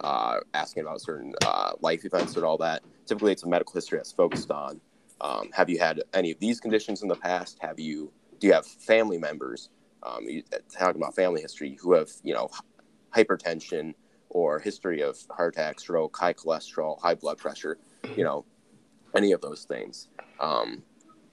uh, 0.00 0.40
asking 0.54 0.82
about 0.82 1.00
certain 1.00 1.34
uh, 1.44 1.72
life 1.80 2.04
events 2.04 2.36
and 2.36 2.44
all 2.44 2.58
that. 2.58 2.82
Typically, 3.06 3.32
it's 3.32 3.44
a 3.44 3.48
medical 3.48 3.74
history 3.74 3.98
that's 3.98 4.12
focused 4.12 4.50
on 4.50 4.80
um, 5.20 5.50
have 5.52 5.70
you 5.70 5.78
had 5.78 6.02
any 6.12 6.30
of 6.30 6.38
these 6.38 6.60
conditions 6.60 7.02
in 7.02 7.08
the 7.08 7.16
past? 7.16 7.58
Have 7.60 7.78
you 7.78 8.12
do 8.38 8.46
you 8.46 8.52
have 8.52 8.66
family 8.66 9.18
members? 9.18 9.70
Um, 10.02 10.24
you, 10.28 10.42
uh, 10.52 10.58
talking 10.70 11.00
about 11.00 11.14
family 11.14 11.40
history 11.40 11.78
who 11.80 11.94
have 11.94 12.10
you 12.22 12.34
know 12.34 12.50
hypertension 13.14 13.94
or 14.28 14.58
history 14.58 15.00
of 15.00 15.16
heart 15.30 15.54
attack, 15.54 15.78
stroke, 15.80 16.16
high 16.16 16.34
cholesterol, 16.34 17.00
high 17.00 17.14
blood 17.14 17.38
pressure, 17.38 17.78
you 18.16 18.24
know, 18.24 18.44
any 19.14 19.32
of 19.32 19.40
those 19.40 19.64
things. 19.64 20.08
Um, 20.40 20.82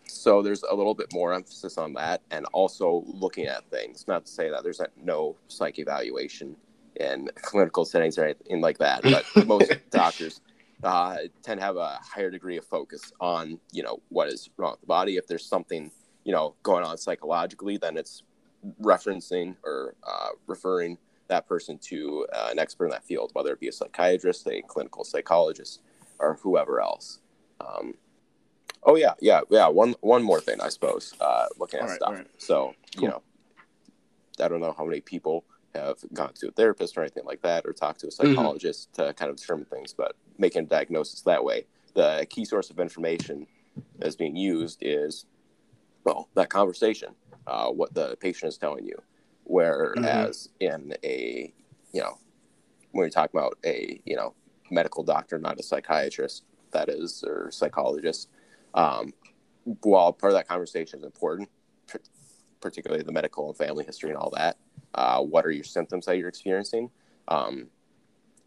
so 0.07 0.41
there's 0.41 0.63
a 0.63 0.75
little 0.75 0.93
bit 0.93 1.11
more 1.13 1.33
emphasis 1.33 1.77
on 1.77 1.93
that, 1.93 2.21
and 2.31 2.45
also 2.53 3.03
looking 3.07 3.45
at 3.47 3.69
things. 3.71 4.05
Not 4.07 4.25
to 4.25 4.31
say 4.31 4.50
that 4.50 4.63
there's 4.63 4.81
no 5.01 5.35
psych 5.47 5.79
evaluation 5.79 6.55
in 6.97 7.29
clinical 7.41 7.85
settings 7.85 8.17
or 8.17 8.25
anything 8.25 8.61
like 8.61 8.77
that, 8.77 9.01
but 9.03 9.47
most 9.47 9.73
doctors 9.89 10.41
uh, 10.83 11.17
tend 11.43 11.59
to 11.59 11.65
have 11.65 11.77
a 11.77 12.00
higher 12.01 12.29
degree 12.29 12.57
of 12.57 12.65
focus 12.65 13.11
on 13.19 13.59
you 13.71 13.83
know 13.83 14.01
what 14.09 14.27
is 14.27 14.50
wrong 14.57 14.71
with 14.71 14.81
the 14.81 14.88
body. 14.88 15.17
If 15.17 15.27
there's 15.27 15.45
something 15.45 15.91
you 16.23 16.31
know 16.31 16.55
going 16.63 16.83
on 16.83 16.97
psychologically, 16.97 17.77
then 17.77 17.97
it's 17.97 18.23
referencing 18.81 19.55
or 19.63 19.95
uh, 20.03 20.29
referring 20.47 20.97
that 21.27 21.47
person 21.47 21.77
to 21.79 22.27
uh, 22.33 22.50
an 22.51 22.59
expert 22.59 22.85
in 22.85 22.91
that 22.91 23.03
field, 23.03 23.31
whether 23.33 23.53
it 23.53 23.59
be 23.59 23.67
a 23.67 23.71
psychiatrist, 23.71 24.47
a 24.47 24.61
clinical 24.61 25.03
psychologist, 25.03 25.81
or 26.19 26.38
whoever 26.41 26.81
else. 26.81 27.19
Um, 27.59 27.95
oh 28.83 28.95
yeah, 28.95 29.13
yeah, 29.19 29.41
yeah. 29.50 29.67
One 29.67 29.95
one 30.01 30.23
more 30.23 30.41
thing, 30.41 30.59
I 30.61 30.69
suppose. 30.69 31.13
Uh, 31.19 31.45
looking 31.57 31.79
at 31.79 31.88
right, 31.88 31.95
stuff. 31.95 32.13
Right. 32.13 32.27
So 32.38 32.75
cool. 32.95 33.03
you 33.03 33.09
know, 33.09 33.21
I 34.39 34.47
don't 34.47 34.61
know 34.61 34.75
how 34.77 34.85
many 34.85 35.01
people 35.01 35.45
have 35.75 35.97
gone 36.13 36.33
to 36.35 36.47
a 36.49 36.51
therapist 36.51 36.97
or 36.97 37.01
anything 37.01 37.25
like 37.25 37.41
that, 37.41 37.65
or 37.65 37.73
talked 37.73 38.01
to 38.01 38.07
a 38.07 38.09
mm-hmm. 38.09 38.33
psychologist 38.33 38.91
mm-hmm. 38.93 39.07
to 39.07 39.13
kind 39.13 39.31
of 39.31 39.37
determine 39.37 39.65
things, 39.65 39.93
but 39.93 40.15
making 40.37 40.63
a 40.63 40.67
diagnosis 40.67 41.21
that 41.21 41.43
way. 41.43 41.65
The 41.93 42.25
key 42.29 42.45
source 42.45 42.69
of 42.69 42.79
information 42.79 43.47
that's 43.97 44.15
being 44.15 44.35
used 44.35 44.79
is, 44.81 45.25
well, 46.03 46.29
that 46.35 46.49
conversation, 46.49 47.09
uh, 47.47 47.67
what 47.69 47.93
the 47.93 48.15
patient 48.17 48.49
is 48.49 48.57
telling 48.57 48.85
you. 48.85 49.01
Whereas 49.43 50.49
mm-hmm. 50.61 50.91
in 50.91 50.97
a, 51.03 51.53
you 51.91 52.01
know, 52.01 52.17
when 52.91 53.05
you 53.05 53.11
talk 53.11 53.29
about 53.33 53.57
a, 53.65 54.01
you 54.05 54.15
know, 54.15 54.33
medical 54.69 55.03
doctor, 55.03 55.37
not 55.37 55.59
a 55.59 55.63
psychiatrist, 55.63 56.43
that 56.71 56.87
is, 56.87 57.23
or 57.27 57.51
psychologist, 57.51 58.29
um, 58.73 59.13
while 59.81 60.13
part 60.13 60.31
of 60.31 60.37
that 60.37 60.47
conversation 60.47 60.99
is 60.99 61.05
important, 61.05 61.49
particularly 62.62 63.03
the 63.03 63.12
medical 63.12 63.48
and 63.48 63.58
family 63.58 63.84
history 63.84 64.10
and 64.10 64.18
all 64.18 64.32
that, 64.32 64.58
uh, 64.96 65.20
what 65.20 65.46
are 65.46 65.51
your 65.51 65.63
symptoms 65.63 66.06
that 66.06 66.18
you're 66.18 66.30
experiencing? 66.30 66.89
Um, 67.27 67.68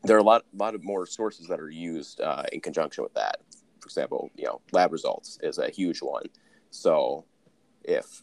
there 0.03 0.17
are 0.17 0.21
a 0.21 0.25
lot, 0.25 0.45
lot 0.55 0.75
of 0.75 0.85
more 0.85 1.07
sources 1.07 1.47
that 1.49 1.61
are 1.61 1.71
used 1.71 2.21
uh, 2.21 2.45
in 2.53 2.61
conjunction 2.61 3.03
with 3.03 3.15
that. 3.15 3.41
For 3.81 3.87
example, 3.87 4.31
you 4.37 4.45
know, 4.45 4.61
lab 4.73 4.93
results 4.93 5.39
is 5.43 5.59
a 5.59 5.71
huge 5.71 6.01
one. 6.01 6.25
So, 6.71 7.25
if 7.83 8.23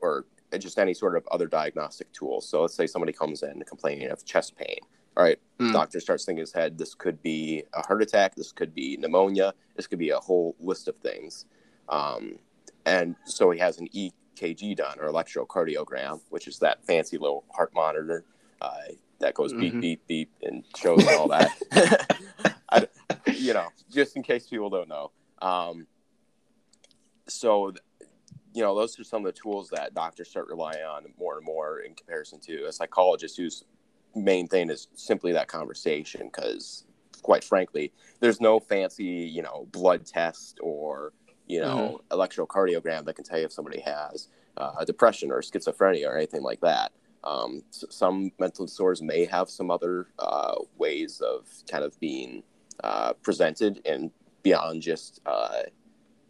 or 0.00 0.26
just 0.58 0.78
any 0.78 0.92
sort 0.92 1.16
of 1.16 1.26
other 1.30 1.46
diagnostic 1.46 2.12
tools. 2.12 2.48
So, 2.48 2.62
let's 2.62 2.74
say 2.74 2.86
somebody 2.86 3.12
comes 3.12 3.42
in 3.42 3.62
complaining 3.66 4.10
of 4.10 4.24
chest 4.24 4.56
pain. 4.56 4.78
All 5.16 5.24
right, 5.24 5.38
mm. 5.58 5.72
doctor 5.72 6.00
starts 6.00 6.24
thinking 6.24 6.40
his 6.40 6.54
head. 6.54 6.78
This 6.78 6.94
could 6.94 7.22
be 7.22 7.64
a 7.74 7.86
heart 7.86 8.02
attack. 8.02 8.34
This 8.34 8.50
could 8.50 8.74
be 8.74 8.96
pneumonia. 8.96 9.52
This 9.76 9.86
could 9.86 9.98
be 9.98 10.10
a 10.10 10.18
whole 10.18 10.56
list 10.58 10.88
of 10.88 10.96
things. 10.96 11.44
Um, 11.88 12.38
and 12.86 13.14
so 13.26 13.50
he 13.50 13.58
has 13.60 13.78
an 13.78 13.88
EKG 14.36 14.76
done 14.76 14.98
or 15.00 15.08
electrocardiogram, 15.08 16.20
which 16.30 16.48
is 16.48 16.58
that 16.58 16.84
fancy 16.84 17.18
little 17.18 17.44
heart 17.54 17.72
monitor. 17.74 18.24
Uh, 18.60 18.72
that 19.20 19.34
goes 19.34 19.52
beep 19.52 19.72
mm-hmm. 19.72 19.80
beep 19.80 20.06
beep 20.06 20.30
and 20.42 20.64
shows 20.76 21.06
all 21.08 21.28
that. 21.28 21.50
I, 22.70 22.86
you 23.32 23.54
know, 23.54 23.68
just 23.90 24.16
in 24.16 24.22
case 24.22 24.48
people 24.48 24.70
don't 24.70 24.88
know. 24.88 25.10
Um, 25.40 25.86
so, 27.28 27.72
you 28.52 28.62
know, 28.62 28.74
those 28.74 28.98
are 28.98 29.04
some 29.04 29.24
of 29.24 29.34
the 29.34 29.40
tools 29.40 29.70
that 29.70 29.94
doctors 29.94 30.28
start 30.28 30.48
relying 30.48 30.84
on 30.84 31.04
more 31.18 31.36
and 31.36 31.44
more 31.44 31.80
in 31.80 31.94
comparison 31.94 32.40
to 32.40 32.64
a 32.66 32.72
psychologist 32.72 33.36
whose 33.36 33.64
main 34.14 34.46
thing 34.48 34.70
is 34.70 34.88
simply 34.94 35.32
that 35.32 35.48
conversation. 35.48 36.26
Because, 36.26 36.84
quite 37.22 37.44
frankly, 37.44 37.92
there's 38.20 38.40
no 38.40 38.58
fancy, 38.58 39.04
you 39.04 39.42
know, 39.42 39.68
blood 39.72 40.04
test 40.04 40.58
or 40.60 41.12
you 41.46 41.60
know 41.60 42.00
mm-hmm. 42.10 42.20
electrocardiogram 42.20 43.04
that 43.04 43.14
can 43.14 43.24
tell 43.24 43.38
you 43.38 43.44
if 43.44 43.52
somebody 43.52 43.80
has 43.80 44.28
uh, 44.56 44.72
a 44.78 44.86
depression 44.86 45.30
or 45.30 45.40
schizophrenia 45.40 46.08
or 46.08 46.16
anything 46.16 46.42
like 46.42 46.60
that. 46.60 46.92
Um, 47.24 47.62
some 47.70 48.32
mental 48.40 48.66
disorders 48.66 49.00
may 49.00 49.24
have 49.26 49.48
some 49.48 49.70
other 49.70 50.08
uh, 50.18 50.56
ways 50.76 51.20
of 51.20 51.46
kind 51.70 51.84
of 51.84 51.98
being 52.00 52.42
uh, 52.82 53.12
presented 53.22 53.80
and 53.84 54.10
beyond 54.42 54.82
just 54.82 55.20
uh, 55.26 55.62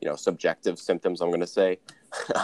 you 0.00 0.08
know 0.08 0.16
subjective 0.16 0.78
symptoms. 0.78 1.20
I'm 1.20 1.30
going 1.30 1.40
to 1.40 1.46
say. 1.46 1.78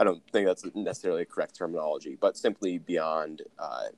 I 0.00 0.04
don't 0.04 0.22
think 0.30 0.46
that's 0.46 0.64
necessarily 0.76 1.22
a 1.22 1.26
correct 1.26 1.56
terminology, 1.56 2.16
but 2.20 2.36
simply 2.36 2.78
beyond 2.78 3.42
uh, 3.58 3.88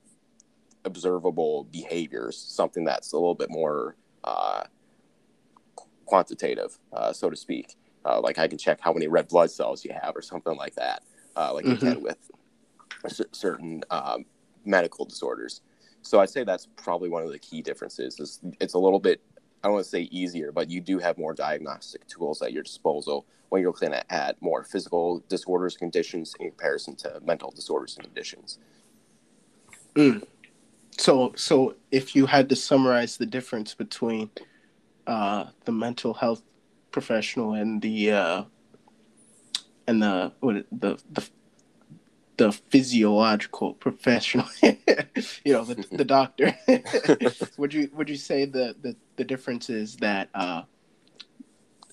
observable 0.83 1.65
behaviors, 1.71 2.35
something 2.37 2.83
that's 2.83 3.13
a 3.13 3.17
little 3.17 3.35
bit 3.35 3.51
more 3.51 3.95
uh, 4.23 4.63
quantitative, 6.05 6.79
uh, 6.91 7.13
so 7.13 7.29
to 7.29 7.35
speak. 7.35 7.75
Like 8.05 8.37
I 8.37 8.47
can 8.47 8.57
check 8.57 8.79
how 8.81 8.93
many 8.93 9.07
red 9.07 9.27
blood 9.27 9.51
cells 9.51 9.85
you 9.85 9.93
have, 9.93 10.15
or 10.15 10.21
something 10.21 10.55
like 10.55 10.75
that, 10.75 11.03
like 11.35 11.65
mm-hmm. 11.65 11.71
you 11.71 11.77
can 11.77 12.03
with 12.03 12.17
certain 13.31 13.83
um, 13.89 14.25
medical 14.65 15.05
disorders. 15.05 15.61
So 16.03 16.19
I'd 16.19 16.29
say 16.29 16.43
that's 16.43 16.67
probably 16.75 17.09
one 17.09 17.23
of 17.23 17.31
the 17.31 17.39
key 17.39 17.61
differences. 17.61 18.19
Is 18.19 18.39
it's 18.59 18.73
a 18.73 18.79
little 18.79 18.99
bit 18.99 19.21
I 19.63 19.67
don't 19.67 19.73
want 19.73 19.85
to 19.85 19.89
say 19.89 20.01
easier, 20.11 20.51
but 20.51 20.69
you 20.69 20.81
do 20.81 20.97
have 20.99 21.17
more 21.17 21.33
diagnostic 21.33 22.07
tools 22.07 22.41
at 22.41 22.51
your 22.51 22.63
disposal 22.63 23.27
when 23.49 23.61
you're 23.61 23.71
looking 23.71 23.93
at, 23.93 24.05
at 24.09 24.41
more 24.41 24.63
physical 24.63 25.23
disorders 25.29 25.77
conditions 25.77 26.33
in 26.39 26.49
comparison 26.49 26.95
to 26.95 27.19
mental 27.23 27.51
disorders 27.51 27.95
and 27.97 28.05
conditions. 28.05 28.57
Mm. 29.95 30.23
So, 30.97 31.33
so 31.35 31.75
if 31.91 32.15
you 32.15 32.25
had 32.25 32.49
to 32.49 32.55
summarize 32.55 33.17
the 33.17 33.25
difference 33.25 33.75
between 33.75 34.29
uh, 35.05 35.45
the 35.65 35.71
mental 35.71 36.13
health 36.13 36.41
professional 36.91 37.53
and 37.53 37.81
the 37.81 38.11
uh, 38.11 38.43
and 39.87 40.01
the 40.01 40.31
what 40.39 40.65
the 40.71 41.01
the 41.11 41.29
the 42.37 42.51
physiological 42.51 43.75
professional, 43.75 44.47
you 44.63 45.53
know, 45.53 45.63
the, 45.63 45.85
the 45.91 46.05
doctor. 46.05 46.55
would 47.57 47.71
you 47.71 47.89
would 47.93 48.09
you 48.09 48.15
say 48.15 48.45
the, 48.45 48.75
the, 48.81 48.95
the 49.17 49.23
difference 49.23 49.69
is 49.69 49.97
that 49.97 50.29
uh, 50.33 50.63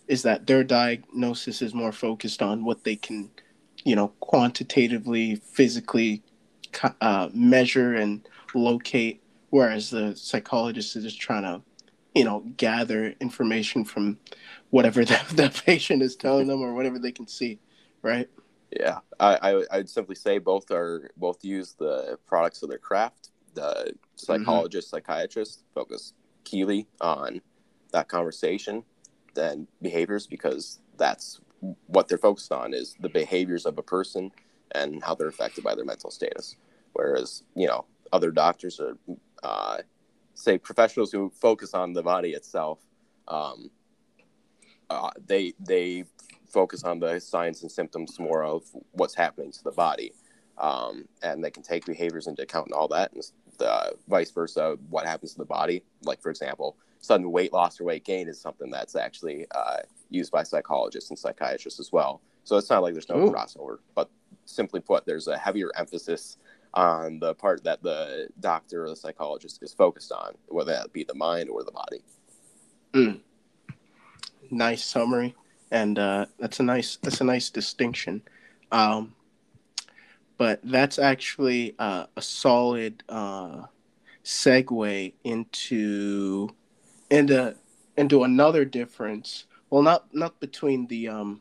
is 0.07 0.23
that 0.23 0.47
their 0.47 0.65
diagnosis 0.65 1.61
is 1.61 1.75
more 1.75 1.93
focused 1.93 2.41
on 2.41 2.65
what 2.65 2.83
they 2.85 2.97
can, 2.97 3.31
you 3.85 3.95
know, 3.95 4.09
quantitatively, 4.21 5.37
physically 5.37 6.23
uh, 7.03 7.29
measure 7.35 7.95
and 7.95 8.27
locate, 8.55 9.23
whereas 9.51 9.91
the 9.91 10.17
psychologist 10.17 10.97
is 10.97 11.05
just 11.05 11.21
trying 11.21 11.43
to, 11.43 11.61
you 12.19 12.25
know, 12.25 12.41
gather 12.57 13.15
information 13.21 13.85
from 13.85 14.19
whatever 14.71 15.05
that, 15.13 15.29
the 15.29 15.63
patient 15.65 16.03
is 16.03 16.17
telling 16.17 16.49
them 16.49 16.61
or 16.61 16.75
whatever 16.75 16.99
they 16.99 17.13
can 17.13 17.29
see, 17.29 17.61
right? 18.03 18.29
Yeah, 18.73 18.99
I, 19.21 19.65
I 19.71 19.77
would 19.79 19.89
simply 19.89 20.17
say 20.17 20.39
both 20.39 20.71
are 20.73 21.11
both 21.17 21.45
use 21.45 21.75
the 21.79 22.19
products 22.27 22.63
of 22.63 22.69
their 22.69 22.79
craft. 22.79 23.31
The 23.55 23.93
psychologist, 24.17 24.89
mm-hmm. 24.89 24.97
psychiatrist 24.97 25.65
focus 25.75 26.13
keenly 26.43 26.89
on 27.01 27.41
that 27.93 28.09
conversation, 28.09 28.83
then 29.35 29.69
behaviors 29.81 30.27
because 30.27 30.81
that's 30.99 31.41
what 31.87 32.09
they're 32.09 32.19
focused 32.19 32.53
on 32.53 32.75
is 32.75 32.97
the 33.01 33.09
behaviors 33.09 33.65
of 33.65 33.79
a 33.79 33.83
person 33.83 34.33
and 34.73 35.03
how 35.03 35.15
they're 35.15 35.29
affected 35.29 35.63
by 35.65 35.75
their 35.75 35.85
mental 35.85 36.11
status. 36.11 36.57
Whereas, 36.93 37.45
you 37.55 37.69
know, 37.69 37.87
other 38.13 38.31
doctors 38.33 38.81
are, 38.81 38.99
uh, 39.43 39.79
say, 40.39 40.57
professionals 40.57 41.11
who 41.11 41.31
focus 41.31 41.75
on 41.75 41.93
the 41.93 42.03
body 42.03 42.31
itself, 42.31 42.79
um, 43.27 43.71
uh, 44.89 45.11
they 45.27 45.53
they 45.61 46.05
focus 46.47 46.85
on 46.85 46.99
the 46.99 47.19
signs 47.19 47.63
and 47.63 47.71
symptoms 47.71 48.19
more 48.19 48.45
of 48.45 48.63
what's 48.93 49.15
happening 49.15 49.53
to 49.53 49.63
the 49.65 49.73
body, 49.73 50.13
um, 50.57 51.07
and 51.23 51.45
they 51.45 51.51
can 51.51 51.63
take 51.63 51.85
behaviors 51.85 52.27
into 52.27 52.43
account 52.43 52.67
and 52.67 52.75
all 52.75 52.89
that, 52.89 53.13
and 53.13 53.23
the 53.59 53.93
vice 54.09 54.31
versa, 54.31 54.79
what 54.89 55.05
happens 55.05 55.33
to 55.33 55.39
the 55.39 55.45
body. 55.45 55.83
Like 56.05 56.23
for 56.23 56.31
example, 56.31 56.77
sudden 57.01 57.31
weight 57.31 57.53
loss 57.53 57.81
or 57.81 57.85
weight 57.85 58.05
gain 58.05 58.29
is 58.29 58.41
something 58.41 58.71
that's 58.71 58.95
actually 58.97 59.47
uh, 59.51 59.79
used 60.09 60.31
by 60.31 60.45
psychologists 60.45 61.11
and 61.11 61.19
psychiatrists 61.19 61.81
as 61.81 61.93
well. 61.93 62.23
So 62.45 62.57
it's 62.57 62.71
not 62.71 62.83
like 62.83 62.95
there's 62.95 63.09
no 63.09 63.19
Ooh. 63.19 63.33
crossover, 63.33 63.79
but 63.95 64.09
simply 64.47 64.81
put, 64.81 65.05
there's 65.05 65.27
a 65.27 65.37
heavier 65.37 65.71
emphasis 65.77 66.39
on 66.75 67.19
the 67.19 67.35
part 67.35 67.65
that 67.65 67.83
the 67.83 68.29
doctor 68.41 68.85
or 68.85 68.89
the 68.89 68.97
psychologist 68.97 69.63
is 69.63 69.73
focused 69.73 70.13
on, 70.13 70.35
whether 70.49 70.73
that 70.73 70.93
be 70.93 71.05
the 71.05 71.15
mind 71.15 71.49
or 71.49 71.65
the 71.65 71.73
body. 71.73 72.03
Mm. 72.93 73.21
Nice 74.51 74.85
summary, 74.85 75.35
and 75.71 75.99
uh, 75.99 76.27
that's 76.39 76.61
a 76.61 76.63
nice 76.63 76.97
that's 77.03 77.21
a 77.21 77.25
nice 77.25 77.51
distinction. 77.51 78.23
Um, 78.73 79.15
but 80.37 80.61
that's 80.63 80.99
actually 80.99 81.75
uh, 81.79 82.07
a 82.17 82.23
solid 82.23 83.03
uh, 83.09 83.65
segue 84.25 85.13
into 85.25 86.49
into 87.11 87.57
into 87.97 88.23
another 88.25 88.65
difference. 88.65 89.45
Well, 89.69 89.83
not 89.83 90.15
not 90.15 90.39
between 90.41 90.87
the 90.87 91.09
um, 91.09 91.41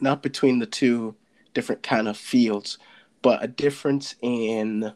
not 0.00 0.22
between 0.22 0.58
the 0.58 0.66
two 0.66 1.14
different 1.54 1.82
kind 1.82 2.08
of 2.08 2.16
fields, 2.16 2.78
but 3.26 3.42
a 3.42 3.48
difference 3.48 4.14
in 4.22 4.92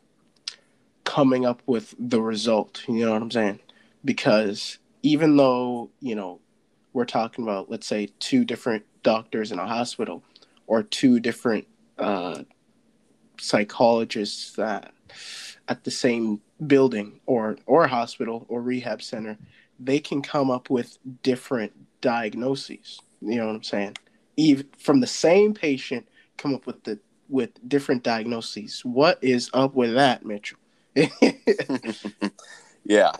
coming 1.02 1.44
up 1.44 1.60
with 1.66 1.96
the 1.98 2.22
result. 2.22 2.84
You 2.86 3.04
know 3.04 3.12
what 3.12 3.22
I'm 3.22 3.30
saying? 3.32 3.58
Because 4.04 4.78
even 5.02 5.36
though 5.36 5.90
you 5.98 6.14
know 6.14 6.38
we're 6.92 7.06
talking 7.06 7.42
about, 7.42 7.72
let's 7.72 7.88
say, 7.88 8.10
two 8.20 8.44
different 8.44 8.84
doctors 9.02 9.50
in 9.50 9.58
a 9.58 9.66
hospital 9.66 10.22
or 10.68 10.84
two 10.84 11.18
different 11.18 11.66
uh, 11.98 12.44
psychologists 13.40 14.52
that 14.52 14.94
at 15.66 15.82
the 15.82 15.90
same 15.90 16.40
building 16.64 17.18
or 17.26 17.56
or 17.66 17.88
hospital 17.88 18.46
or 18.48 18.62
rehab 18.62 19.02
center, 19.02 19.38
they 19.80 19.98
can 19.98 20.22
come 20.22 20.52
up 20.52 20.70
with 20.70 20.98
different 21.24 21.72
diagnoses. 22.00 23.00
You 23.20 23.38
know 23.38 23.48
what 23.48 23.56
I'm 23.56 23.64
saying? 23.64 23.96
Even 24.36 24.68
from 24.78 25.00
the 25.00 25.08
same 25.08 25.52
patient, 25.52 26.06
come 26.36 26.54
up 26.54 26.64
with 26.64 26.84
the 26.84 27.00
with 27.30 27.50
different 27.68 28.02
diagnoses. 28.02 28.84
What 28.84 29.22
is 29.22 29.50
up 29.54 29.74
with 29.74 29.94
that, 29.94 30.24
Mitchell? 30.24 30.58
yeah, 30.94 31.12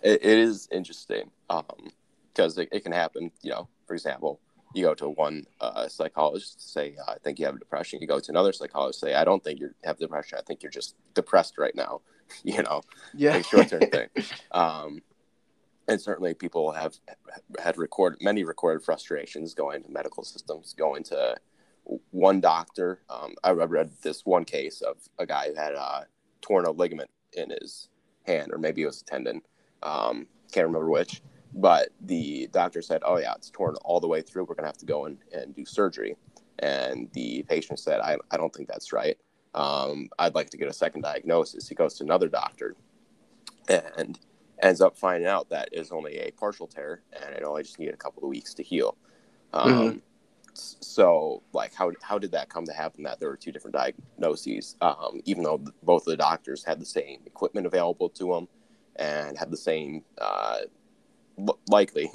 it, 0.03 0.21
it 0.23 0.39
is 0.39 0.69
interesting 0.73 1.31
because 1.49 2.59
um, 2.59 2.63
it, 2.63 2.69
it 2.73 2.81
can 2.81 2.93
happen. 2.93 3.31
You 3.43 3.51
know, 3.51 3.69
for 3.87 3.95
example, 3.95 4.41
you 4.75 4.85
go 4.85 4.95
to 4.95 5.09
one 5.09 5.45
uh, 5.61 5.89
psychologist 5.89 6.73
say 6.73 6.95
i 7.09 7.17
think 7.25 7.39
you 7.39 7.47
have 7.47 7.59
depression 7.59 8.01
you 8.01 8.07
go 8.07 8.21
to 8.21 8.31
another 8.31 8.53
psychologist 8.53 9.01
say 9.01 9.15
i 9.15 9.25
don't 9.25 9.43
think 9.43 9.59
you 9.61 9.71
have 9.85 9.99
depression 9.99 10.39
i 10.39 10.43
think 10.43 10.63
you're 10.63 10.71
just 10.71 10.95
depressed 11.15 11.59
right 11.59 11.75
now 11.75 12.01
you 12.45 12.63
know 12.63 12.81
yeah 13.15 13.33
like 13.33 13.45
short-term 13.45 13.81
thing 13.81 14.09
um, 14.53 15.01
and 15.89 16.01
certainly 16.01 16.35
people 16.35 16.71
have 16.71 16.95
had 17.59 17.77
recorded 17.77 18.23
many 18.23 18.45
recorded 18.45 18.85
frustrations 18.85 19.55
going 19.55 19.83
to 19.83 19.91
medical 19.91 20.23
systems 20.23 20.73
going 20.75 21.03
to 21.03 21.37
one 22.11 22.41
doctor 22.41 23.01
um, 23.11 23.35
i 23.43 23.51
read 23.51 23.91
this 24.03 24.25
one 24.25 24.45
case 24.45 24.81
of 24.81 24.97
a 25.19 25.27
guy 25.27 25.49
who 25.49 25.55
had 25.55 25.75
uh, 25.75 26.03
torn 26.41 26.65
a 26.65 26.71
ligament 26.71 27.11
in 27.33 27.51
his 27.51 27.89
hand 28.27 28.53
or 28.53 28.59
maybe 28.59 28.83
it 28.83 28.87
was 28.87 29.03
a 29.03 29.05
tendon 29.05 29.43
um, 29.83 30.27
can't 30.53 30.67
remember 30.67 30.91
which 30.91 31.23
but 31.55 31.91
the 32.01 32.49
doctor 32.53 32.83
said, 32.83 33.03
"Oh 33.05 33.19
yeah, 33.19 33.35
it's 33.35 33.51
torn 33.51 33.75
all 33.85 34.01
the 34.01 34.09
way 34.09 34.23
through. 34.23 34.45
We're 34.45 34.55
gonna 34.55 34.69
have 34.69 34.79
to 34.79 34.87
go 34.87 35.07
in 35.07 35.19
and 35.33 35.55
do 35.55 35.65
surgery." 35.65 36.17
And 36.61 37.09
the 37.13 37.43
patient 37.49 37.79
said, 37.79 38.01
"I, 38.01 38.17
I 38.31 38.37
don't 38.37 38.55
think 38.55 38.69
that's 38.69 38.93
right. 38.93 39.17
Um, 39.55 40.11
I'd 40.19 40.35
like 40.35 40.51
to 40.51 40.57
get 40.57 40.69
a 40.69 40.73
second 40.73 41.03
diagnosis." 41.03 41.69
He 41.69 41.75
goes 41.75 41.95
to 41.95 42.05
another 42.05 42.29
doctor, 42.29 42.77
and 43.69 44.19
ends 44.63 44.81
up 44.81 44.97
finding 44.97 45.29
out 45.29 45.49
that 45.51 45.71
it's 45.73 45.91
only 45.91 46.19
a 46.19 46.31
partial 46.33 46.67
tear, 46.67 47.03
and 47.13 47.35
it 47.35 47.43
only 47.43 47.63
just 47.63 47.79
needed 47.79 47.95
a 47.95 47.99
couple 47.99 48.23
of 48.23 48.29
weeks 48.29 48.55
to 48.55 48.63
heal. 48.63 48.97
Um, 49.53 49.73
mm-hmm. 49.73 49.99
So, 50.55 51.43
like, 51.53 51.75
how 51.75 51.93
how 52.03 52.19
did 52.19 52.33
that 52.33 52.49
come 52.49 52.65
to 52.67 52.73
happen? 52.73 53.03
That 53.05 53.21
there 53.21 53.29
were 53.29 53.37
two 53.37 53.53
different 53.53 53.77
diagnoses, 53.77 54.77
um, 54.81 55.21
even 55.25 55.43
though 55.43 55.63
both 55.83 56.03
of 56.03 56.07
the 56.07 56.17
doctors 56.17 56.65
had 56.65 56.81
the 56.81 56.87
same 56.87 57.21
equipment 57.27 57.67
available 57.67 58.09
to 58.11 58.33
them 58.33 58.49
and 58.97 59.39
had 59.39 59.51
the 59.51 59.57
same 59.57 60.03
uh, 60.19 60.59
likely 61.69 62.11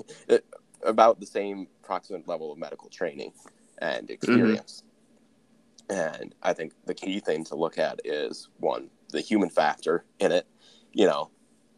about 0.84 1.20
the 1.20 1.26
same 1.26 1.68
approximate 1.84 2.28
level 2.28 2.52
of 2.52 2.58
medical 2.58 2.90
training 2.90 3.32
and 3.80 4.10
experience. 4.10 4.84
Mm-hmm. 5.90 6.22
And 6.22 6.36
I 6.42 6.54
think 6.54 6.74
the 6.86 6.94
key 6.94 7.20
thing 7.20 7.44
to 7.46 7.56
look 7.56 7.78
at 7.78 8.00
is 8.04 8.50
one, 8.58 8.90
the 9.10 9.22
human 9.22 9.50
factor 9.50 10.06
in 10.20 10.32
it. 10.32 10.48
You 10.94 11.08
know, 11.08 11.30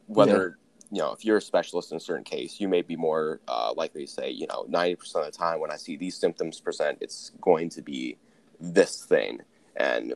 whether 0.05 0.57
yeah. 0.59 0.66
You 0.91 0.99
know 0.99 1.11
if 1.11 1.25
you're 1.25 1.37
a 1.37 1.41
specialist 1.41 1.91
in 1.91 1.97
a 1.97 1.99
certain 1.99 2.23
case, 2.23 2.59
you 2.59 2.67
may 2.67 2.81
be 2.81 2.95
more 2.95 3.41
uh, 3.47 3.73
likely 3.75 4.05
to 4.05 4.11
say, 4.11 4.29
you 4.29 4.47
know, 4.47 4.65
ninety 4.67 4.95
percent 4.95 5.25
of 5.25 5.31
the 5.31 5.37
time 5.37 5.59
when 5.59 5.71
I 5.71 5.77
see 5.77 5.97
these 5.97 6.15
symptoms 6.15 6.59
present, 6.59 6.99
it's 7.01 7.31
going 7.41 7.69
to 7.69 7.81
be 7.81 8.17
this 8.59 9.03
thing. 9.03 9.41
And 9.75 10.15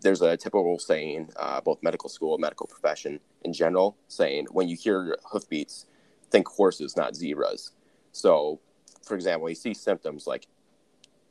there's 0.00 0.22
a 0.22 0.36
typical 0.36 0.78
saying, 0.78 1.30
uh, 1.36 1.60
both 1.60 1.82
medical 1.82 2.08
school, 2.08 2.38
medical 2.38 2.66
profession 2.66 3.20
in 3.42 3.52
general, 3.52 3.96
saying 4.08 4.46
when 4.52 4.68
you 4.68 4.76
hear 4.76 5.16
hoofbeats, 5.24 5.86
think 6.30 6.46
horses, 6.48 6.96
not 6.96 7.16
zebras. 7.16 7.72
So, 8.12 8.60
for 9.04 9.14
example, 9.14 9.48
you 9.48 9.54
see 9.54 9.74
symptoms 9.74 10.26
like, 10.26 10.46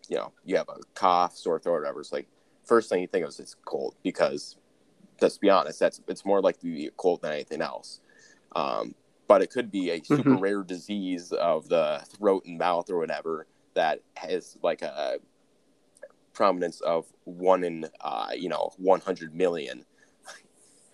you 0.09 0.17
know, 0.17 0.31
you 0.43 0.57
have 0.57 0.69
a 0.69 0.77
cough, 0.93 1.35
sore 1.35 1.59
throat, 1.59 1.81
whatever. 1.81 2.01
It's 2.01 2.11
like 2.11 2.27
first 2.63 2.89
thing 2.89 3.01
you 3.01 3.07
think 3.07 3.23
of 3.23 3.29
is 3.29 3.39
it's 3.39 3.55
cold 3.65 3.95
because, 4.03 4.57
let's 5.21 5.37
be 5.37 5.49
honest, 5.49 5.79
that's 5.79 6.01
it's 6.07 6.25
more 6.25 6.41
likely 6.41 6.69
to 6.69 6.75
be 6.75 6.89
cold 6.97 7.21
than 7.21 7.33
anything 7.33 7.61
else. 7.61 8.01
Um, 8.55 8.95
but 9.27 9.41
it 9.41 9.49
could 9.51 9.71
be 9.71 9.89
a 9.89 10.03
super 10.03 10.29
mm-hmm. 10.29 10.39
rare 10.39 10.63
disease 10.63 11.31
of 11.31 11.67
the 11.67 12.01
throat 12.17 12.45
and 12.45 12.57
mouth 12.57 12.89
or 12.89 12.97
whatever 12.97 13.47
that 13.73 14.01
has 14.15 14.57
like 14.63 14.81
a 14.81 15.17
prominence 16.33 16.81
of 16.81 17.05
one 17.23 17.63
in 17.63 17.87
uh, 18.01 18.29
you 18.35 18.49
know 18.49 18.71
100 18.77 19.35
million. 19.35 19.85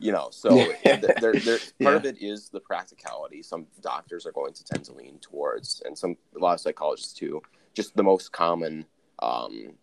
You 0.04 0.12
know 0.12 0.30
so 0.32 0.50
part 0.84 0.84
yeah. 0.84 1.90
of 1.90 2.06
it 2.06 2.18
is 2.20 2.50
the 2.50 2.60
practicality. 2.60 3.44
Some 3.44 3.68
doctors 3.82 4.26
are 4.26 4.32
going 4.32 4.52
to 4.54 4.64
tend 4.64 4.84
to 4.86 4.94
lean 4.94 5.20
towards 5.20 5.84
and 5.86 5.96
some 5.96 6.18
a 6.36 6.40
lot 6.40 6.56
of 6.56 6.60
psychologists 6.60 7.14
too 7.14 7.40
just 7.76 7.96
the 7.96 8.02
most 8.02 8.32
common 8.32 8.88
um, 9.20 9.74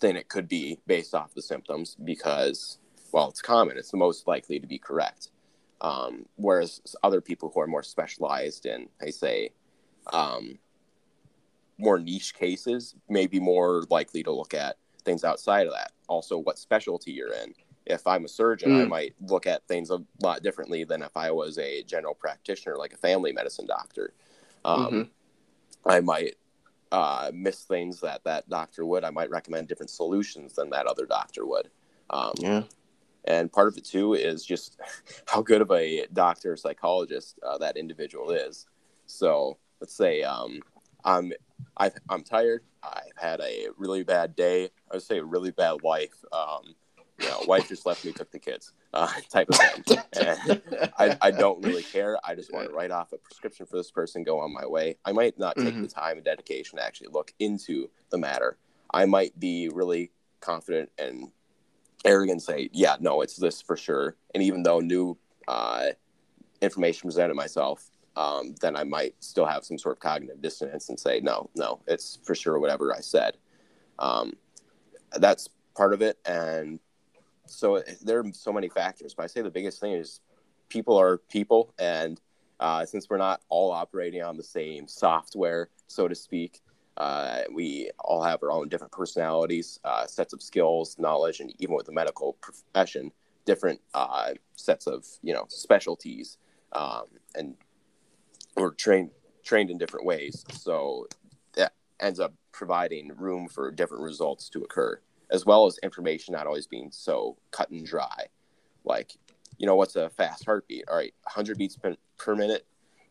thing 0.00 0.14
it 0.14 0.28
could 0.28 0.46
be 0.46 0.78
based 0.86 1.16
off 1.16 1.34
the 1.34 1.42
symptoms 1.42 1.96
because 2.04 2.78
well 3.10 3.28
it's 3.28 3.42
common. 3.42 3.76
It's 3.76 3.90
the 3.90 3.96
most 3.96 4.28
likely 4.28 4.60
to 4.60 4.68
be 4.68 4.78
correct 4.78 5.30
um, 5.80 6.26
whereas 6.36 6.80
other 7.02 7.20
people 7.20 7.50
who 7.52 7.60
are 7.60 7.66
more 7.66 7.82
specialized 7.82 8.66
in 8.66 8.88
they 9.00 9.10
say 9.10 9.50
um, 10.12 10.58
more 11.78 11.98
niche 11.98 12.34
cases 12.34 12.94
may 13.08 13.26
be 13.26 13.40
more 13.40 13.84
likely 13.90 14.22
to 14.22 14.32
look 14.32 14.54
at 14.54 14.76
things 15.04 15.24
outside 15.24 15.66
of 15.66 15.72
that 15.72 15.92
also 16.08 16.38
what 16.38 16.58
specialty 16.58 17.12
you're 17.12 17.32
in 17.32 17.54
if 17.88 18.06
I'm 18.06 18.24
a 18.24 18.28
surgeon, 18.28 18.72
mm. 18.72 18.82
I 18.82 18.84
might 18.84 19.14
look 19.20 19.46
at 19.46 19.66
things 19.66 19.90
a 19.90 20.02
lot 20.22 20.42
differently 20.42 20.84
than 20.84 21.02
if 21.02 21.16
I 21.16 21.30
was 21.30 21.58
a 21.58 21.82
general 21.84 22.14
practitioner, 22.14 22.76
like 22.76 22.92
a 22.92 22.98
family 22.98 23.32
medicine 23.32 23.66
doctor. 23.66 24.12
Um, 24.64 24.86
mm-hmm. 24.86 25.90
I 25.90 26.00
might 26.00 26.34
uh, 26.92 27.30
miss 27.32 27.64
things 27.64 28.00
that 28.00 28.22
that 28.24 28.48
doctor 28.48 28.84
would. 28.84 29.04
I 29.04 29.10
might 29.10 29.30
recommend 29.30 29.68
different 29.68 29.90
solutions 29.90 30.52
than 30.52 30.70
that 30.70 30.86
other 30.86 31.06
doctor 31.06 31.46
would. 31.46 31.70
Um, 32.10 32.32
yeah. 32.38 32.62
And 33.28 33.52
part 33.52 33.68
of 33.68 33.76
it 33.76 33.84
too 33.84 34.14
is 34.14 34.44
just 34.44 34.80
how 35.26 35.42
good 35.42 35.60
of 35.60 35.70
a 35.70 36.06
doctor 36.12 36.52
or 36.52 36.56
psychologist 36.56 37.38
uh, 37.46 37.58
that 37.58 37.76
individual 37.76 38.30
is. 38.32 38.66
So 39.06 39.58
let's 39.80 39.94
say 39.94 40.22
um, 40.22 40.60
I'm 41.04 41.32
i 41.76 41.90
am 42.10 42.22
tired. 42.22 42.62
I've 42.82 43.16
had 43.16 43.40
a 43.40 43.68
really 43.76 44.02
bad 44.02 44.34
day. 44.34 44.70
I 44.90 44.94
would 44.94 45.02
say 45.02 45.18
a 45.18 45.24
really 45.24 45.50
bad 45.50 45.82
life. 45.82 46.24
Um, 46.32 46.74
you 47.20 47.28
know, 47.28 47.42
wife 47.46 47.68
just 47.68 47.84
left 47.84 48.04
me, 48.04 48.12
took 48.12 48.30
the 48.30 48.38
kids, 48.38 48.72
uh, 48.94 49.08
type 49.28 49.48
of 49.48 49.56
thing. 49.56 49.98
And 50.20 50.62
I, 50.98 51.18
I 51.20 51.30
don't 51.32 51.64
really 51.64 51.82
care. 51.82 52.16
I 52.24 52.34
just 52.34 52.52
want 52.52 52.68
to 52.68 52.74
write 52.74 52.92
off 52.92 53.12
a 53.12 53.18
prescription 53.18 53.66
for 53.66 53.76
this 53.76 53.90
person, 53.90 54.22
go 54.22 54.38
on 54.38 54.52
my 54.52 54.66
way. 54.66 54.96
I 55.04 55.12
might 55.12 55.36
not 55.38 55.56
take 55.56 55.74
mm-hmm. 55.74 55.82
the 55.82 55.88
time 55.88 56.16
and 56.16 56.24
dedication 56.24 56.78
to 56.78 56.84
actually 56.84 57.08
look 57.10 57.32
into 57.40 57.90
the 58.10 58.18
matter. 58.18 58.56
I 58.94 59.04
might 59.06 59.38
be 59.38 59.68
really 59.72 60.12
confident 60.40 60.90
and 60.96 61.32
arrogant, 62.04 62.42
say, 62.42 62.70
yeah, 62.72 62.96
no, 63.00 63.22
it's 63.22 63.36
this 63.36 63.60
for 63.60 63.76
sure. 63.76 64.16
And 64.34 64.42
even 64.42 64.62
though 64.62 64.80
new 64.80 65.16
uh, 65.46 65.88
information 66.60 67.08
presented 67.08 67.34
myself, 67.34 67.90
um, 68.16 68.54
then 68.60 68.76
I 68.76 68.84
might 68.84 69.14
still 69.20 69.46
have 69.46 69.64
some 69.64 69.78
sort 69.78 69.96
of 69.96 70.00
cognitive 70.00 70.42
dissonance 70.42 70.88
and 70.88 70.98
say, 70.98 71.20
no, 71.20 71.50
no, 71.54 71.80
it's 71.86 72.18
for 72.24 72.34
sure 72.34 72.58
whatever 72.58 72.94
I 72.94 73.00
said. 73.00 73.36
Um, 73.98 74.32
that's 75.16 75.48
part 75.76 75.92
of 75.92 76.02
it. 76.02 76.18
And 76.26 76.80
so 77.46 77.82
there 78.02 78.18
are 78.18 78.32
so 78.32 78.52
many 78.52 78.68
factors, 78.68 79.14
but 79.14 79.22
I 79.22 79.26
say 79.26 79.42
the 79.42 79.50
biggest 79.50 79.80
thing 79.80 79.92
is 79.92 80.20
people 80.68 80.96
are 80.98 81.18
people. 81.18 81.72
And 81.78 82.20
uh, 82.60 82.84
since 82.84 83.08
we're 83.08 83.18
not 83.18 83.40
all 83.48 83.70
operating 83.70 84.22
on 84.22 84.36
the 84.36 84.42
same 84.42 84.88
software, 84.88 85.68
so 85.86 86.08
to 86.08 86.14
speak, 86.14 86.60
uh, 86.98 87.42
we 87.52 87.90
all 88.00 88.22
have 88.22 88.42
our 88.42 88.50
own 88.50 88.68
different 88.68 88.92
personalities, 88.92 89.78
uh, 89.84 90.04
sets 90.06 90.32
of 90.32 90.42
skills, 90.42 90.96
knowledge, 90.98 91.38
and 91.38 91.52
even 91.60 91.74
with 91.76 91.86
the 91.86 91.92
medical 91.92 92.34
profession, 92.34 93.12
different 93.46 93.80
uh, 93.94 94.32
sets 94.56 94.88
of 94.88 95.06
you 95.22 95.32
know 95.32 95.46
specialties, 95.48 96.38
um, 96.72 97.04
and 97.36 97.54
we're 98.56 98.72
trained 98.72 99.10
trained 99.44 99.70
in 99.70 99.78
different 99.78 100.04
ways. 100.04 100.44
So 100.50 101.06
that 101.54 101.72
ends 102.00 102.18
up 102.18 102.34
providing 102.50 103.12
room 103.16 103.48
for 103.48 103.70
different 103.70 104.02
results 104.02 104.48
to 104.50 104.62
occur, 104.62 105.00
as 105.30 105.46
well 105.46 105.66
as 105.66 105.78
information 105.84 106.32
not 106.32 106.48
always 106.48 106.66
being 106.66 106.90
so 106.90 107.36
cut 107.52 107.70
and 107.70 107.86
dry. 107.86 108.26
Like, 108.84 109.12
you 109.56 109.66
know, 109.66 109.76
what's 109.76 109.94
a 109.94 110.10
fast 110.10 110.44
heartbeat? 110.44 110.88
All 110.88 110.96
right, 110.96 111.14
100 111.22 111.56
beats 111.58 111.76
per, 111.76 111.94
per 112.16 112.34
minute 112.34 112.66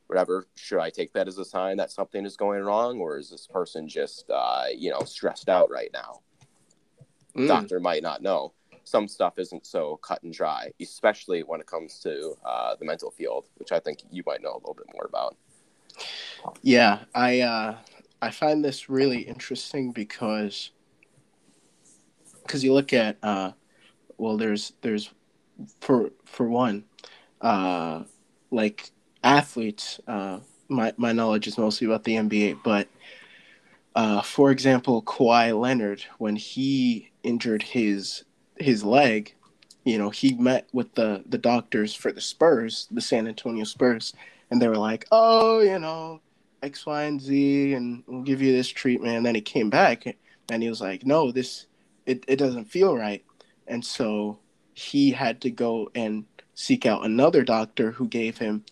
whatever 0.07 0.47
should 0.55 0.79
i 0.79 0.89
take 0.89 1.13
that 1.13 1.27
as 1.27 1.37
a 1.37 1.45
sign 1.45 1.77
that 1.77 1.91
something 1.91 2.25
is 2.25 2.35
going 2.35 2.63
wrong 2.63 2.99
or 2.99 3.17
is 3.17 3.29
this 3.29 3.47
person 3.47 3.87
just 3.87 4.29
uh, 4.29 4.65
you 4.75 4.89
know 4.89 5.01
stressed 5.01 5.49
out 5.49 5.69
right 5.69 5.89
now? 5.93 6.21
Mm. 7.35 7.47
doctor 7.47 7.79
might 7.79 8.01
not 8.01 8.23
know. 8.23 8.53
Some 8.83 9.07
stuff 9.07 9.37
isn't 9.37 9.67
so 9.67 9.97
cut 9.97 10.23
and 10.23 10.33
dry 10.33 10.71
especially 10.81 11.41
when 11.41 11.59
it 11.59 11.67
comes 11.67 11.99
to 11.99 12.35
uh, 12.45 12.75
the 12.77 12.85
mental 12.85 13.11
field 13.11 13.49
which 13.57 13.71
i 13.71 13.79
think 13.79 13.99
you 14.09 14.23
might 14.25 14.41
know 14.41 14.53
a 14.53 14.59
little 14.59 14.73
bit 14.75 14.87
more 14.93 15.05
about. 15.05 15.35
Yeah 16.61 16.99
i 17.13 17.41
uh, 17.41 17.75
i 18.21 18.31
find 18.31 18.63
this 18.63 18.89
really 18.89 19.21
interesting 19.21 19.91
because 19.91 20.71
because 22.43 22.63
you 22.63 22.73
look 22.73 22.93
at 22.93 23.17
uh, 23.23 23.51
well 24.17 24.37
there's 24.37 24.73
there's 24.81 25.11
for 25.81 26.11
for 26.25 26.47
one 26.47 26.83
uh 27.41 28.03
like 28.51 28.91
athletes, 29.27 29.99
uh, 30.07 30.39
my 30.69 30.93
my 30.97 31.11
knowledge 31.11 31.47
is 31.47 31.57
mostly 31.57 31.85
about 31.85 32.03
the 32.05 32.15
NBA, 32.15 32.59
but 32.63 32.87
uh, 33.95 34.21
for 34.21 34.51
example, 34.51 35.01
Kawhi 35.01 35.59
Leonard, 35.59 36.03
when 36.17 36.35
he 36.35 37.11
injured 37.23 37.63
his 37.63 38.23
his 38.57 38.83
leg, 38.83 39.33
you 39.83 39.97
know, 39.97 40.09
he 40.09 40.33
met 40.35 40.67
with 40.71 40.93
the 40.95 41.23
the 41.27 41.37
doctors 41.37 41.93
for 41.93 42.11
the 42.11 42.21
Spurs, 42.21 42.87
the 42.91 43.01
San 43.01 43.27
Antonio 43.27 43.65
Spurs, 43.65 44.13
and 44.49 44.61
they 44.61 44.67
were 44.67 44.77
like, 44.77 45.05
"Oh, 45.11 45.59
you 45.59 45.79
know, 45.79 46.21
X, 46.63 46.85
Y, 46.85 47.03
and 47.03 47.21
Z, 47.21 47.73
and 47.73 48.03
we'll 48.07 48.23
give 48.23 48.41
you 48.41 48.53
this 48.53 48.69
treatment." 48.69 49.17
And 49.17 49.25
then 49.25 49.35
he 49.35 49.41
came 49.41 49.69
back, 49.69 50.05
and 50.49 50.63
he 50.63 50.69
was 50.69 50.81
like, 50.81 51.05
"No, 51.05 51.31
this 51.31 51.67
it 52.05 52.23
it 52.27 52.37
doesn't 52.37 52.65
feel 52.65 52.95
right," 52.95 53.23
and 53.67 53.83
so 53.83 54.39
he 54.73 55.11
had 55.11 55.41
to 55.41 55.49
go 55.49 55.89
and 55.95 56.25
seek 56.53 56.85
out 56.85 57.05
another 57.05 57.43
doctor 57.43 57.91
who 57.91 58.07
gave 58.07 58.37
him 58.37 58.63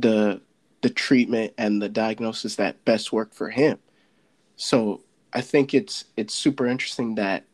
the 0.00 0.40
the 0.82 0.90
treatment 0.90 1.52
and 1.58 1.80
the 1.80 1.88
diagnosis 1.88 2.56
that 2.56 2.84
best 2.84 3.12
work 3.12 3.32
for 3.32 3.50
him. 3.50 3.78
So 4.56 5.02
I 5.32 5.40
think 5.40 5.74
it's 5.74 6.04
it's 6.16 6.34
super 6.34 6.66
interesting 6.66 7.16
that 7.16 7.44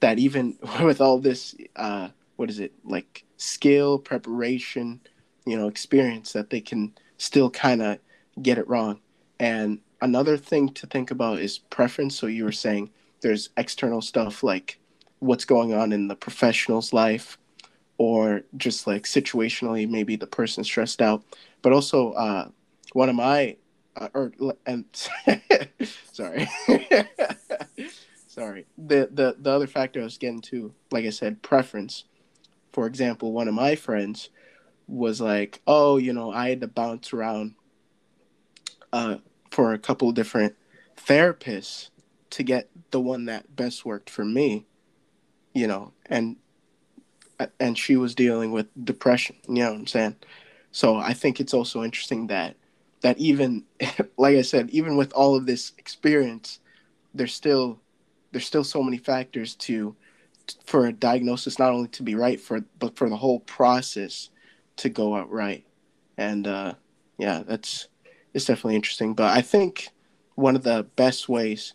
that 0.00 0.18
even 0.18 0.56
with 0.82 1.00
all 1.00 1.18
this 1.18 1.54
uh, 1.76 2.08
what 2.36 2.50
is 2.50 2.60
it 2.60 2.72
like 2.84 3.24
skill 3.36 3.98
preparation 3.98 5.00
you 5.44 5.56
know 5.56 5.68
experience 5.68 6.32
that 6.32 6.50
they 6.50 6.60
can 6.60 6.92
still 7.18 7.50
kind 7.50 7.82
of 7.82 7.98
get 8.42 8.58
it 8.58 8.68
wrong. 8.68 9.00
And 9.38 9.80
another 10.00 10.36
thing 10.36 10.68
to 10.74 10.86
think 10.86 11.10
about 11.10 11.38
is 11.38 11.58
preference. 11.58 12.18
So 12.18 12.26
you 12.26 12.44
were 12.44 12.52
saying 12.52 12.90
there's 13.20 13.50
external 13.56 14.02
stuff 14.02 14.42
like 14.42 14.78
what's 15.18 15.44
going 15.44 15.72
on 15.72 15.92
in 15.92 16.08
the 16.08 16.16
professional's 16.16 16.92
life 16.92 17.38
or 17.98 18.42
just 18.56 18.86
like 18.86 19.04
situationally 19.04 19.88
maybe 19.88 20.16
the 20.16 20.26
person's 20.26 20.66
stressed 20.66 21.00
out 21.00 21.22
but 21.66 21.72
also 21.72 22.12
uh, 22.12 22.48
one 22.92 23.08
of 23.08 23.16
my 23.16 23.56
uh, 23.96 24.06
or 24.14 24.30
and 24.66 24.84
sorry. 26.12 26.48
Sorry. 28.28 28.66
The, 28.78 29.08
the 29.10 29.34
the 29.36 29.50
other 29.50 29.66
factor 29.66 30.00
i 30.00 30.04
was 30.04 30.16
getting 30.16 30.42
to 30.42 30.72
like 30.92 31.04
i 31.04 31.10
said 31.10 31.42
preference. 31.42 32.04
For 32.72 32.86
example 32.86 33.32
one 33.32 33.48
of 33.48 33.54
my 33.54 33.74
friends 33.74 34.28
was 34.86 35.20
like 35.20 35.60
oh 35.66 35.96
you 35.96 36.12
know 36.12 36.30
i 36.30 36.50
had 36.50 36.60
to 36.60 36.68
bounce 36.68 37.12
around 37.12 37.56
uh, 38.92 39.16
for 39.50 39.72
a 39.72 39.78
couple 39.78 40.12
different 40.12 40.54
therapists 40.96 41.90
to 42.30 42.44
get 42.44 42.70
the 42.92 43.00
one 43.00 43.24
that 43.24 43.56
best 43.56 43.84
worked 43.84 44.08
for 44.08 44.24
me 44.24 44.66
you 45.52 45.66
know 45.66 45.92
and 46.04 46.36
and 47.58 47.76
she 47.76 47.96
was 47.96 48.14
dealing 48.14 48.52
with 48.52 48.68
depression 48.84 49.34
you 49.48 49.56
know 49.56 49.72
what 49.72 49.80
i'm 49.80 49.86
saying 49.88 50.14
so 50.72 50.96
I 50.96 51.12
think 51.12 51.40
it's 51.40 51.54
also 51.54 51.82
interesting 51.82 52.26
that 52.28 52.56
that 53.00 53.18
even 53.18 53.64
like 54.16 54.36
I 54.36 54.42
said, 54.42 54.70
even 54.70 54.96
with 54.96 55.12
all 55.12 55.34
of 55.34 55.46
this 55.46 55.72
experience, 55.78 56.60
there's 57.14 57.34
still 57.34 57.80
there's 58.32 58.46
still 58.46 58.64
so 58.64 58.82
many 58.82 58.98
factors 58.98 59.54
to 59.54 59.94
for 60.64 60.86
a 60.86 60.92
diagnosis 60.92 61.58
not 61.58 61.72
only 61.72 61.88
to 61.88 62.02
be 62.02 62.14
right 62.14 62.40
for 62.40 62.60
but 62.78 62.96
for 62.96 63.08
the 63.08 63.16
whole 63.16 63.40
process 63.40 64.30
to 64.76 64.88
go 64.88 65.16
out 65.16 65.30
right. 65.30 65.64
And 66.18 66.46
uh, 66.46 66.74
yeah, 67.18 67.42
that's 67.46 67.88
it's 68.34 68.44
definitely 68.44 68.76
interesting. 68.76 69.14
But 69.14 69.36
I 69.36 69.40
think 69.40 69.88
one 70.34 70.56
of 70.56 70.62
the 70.62 70.86
best 70.96 71.28
ways 71.28 71.74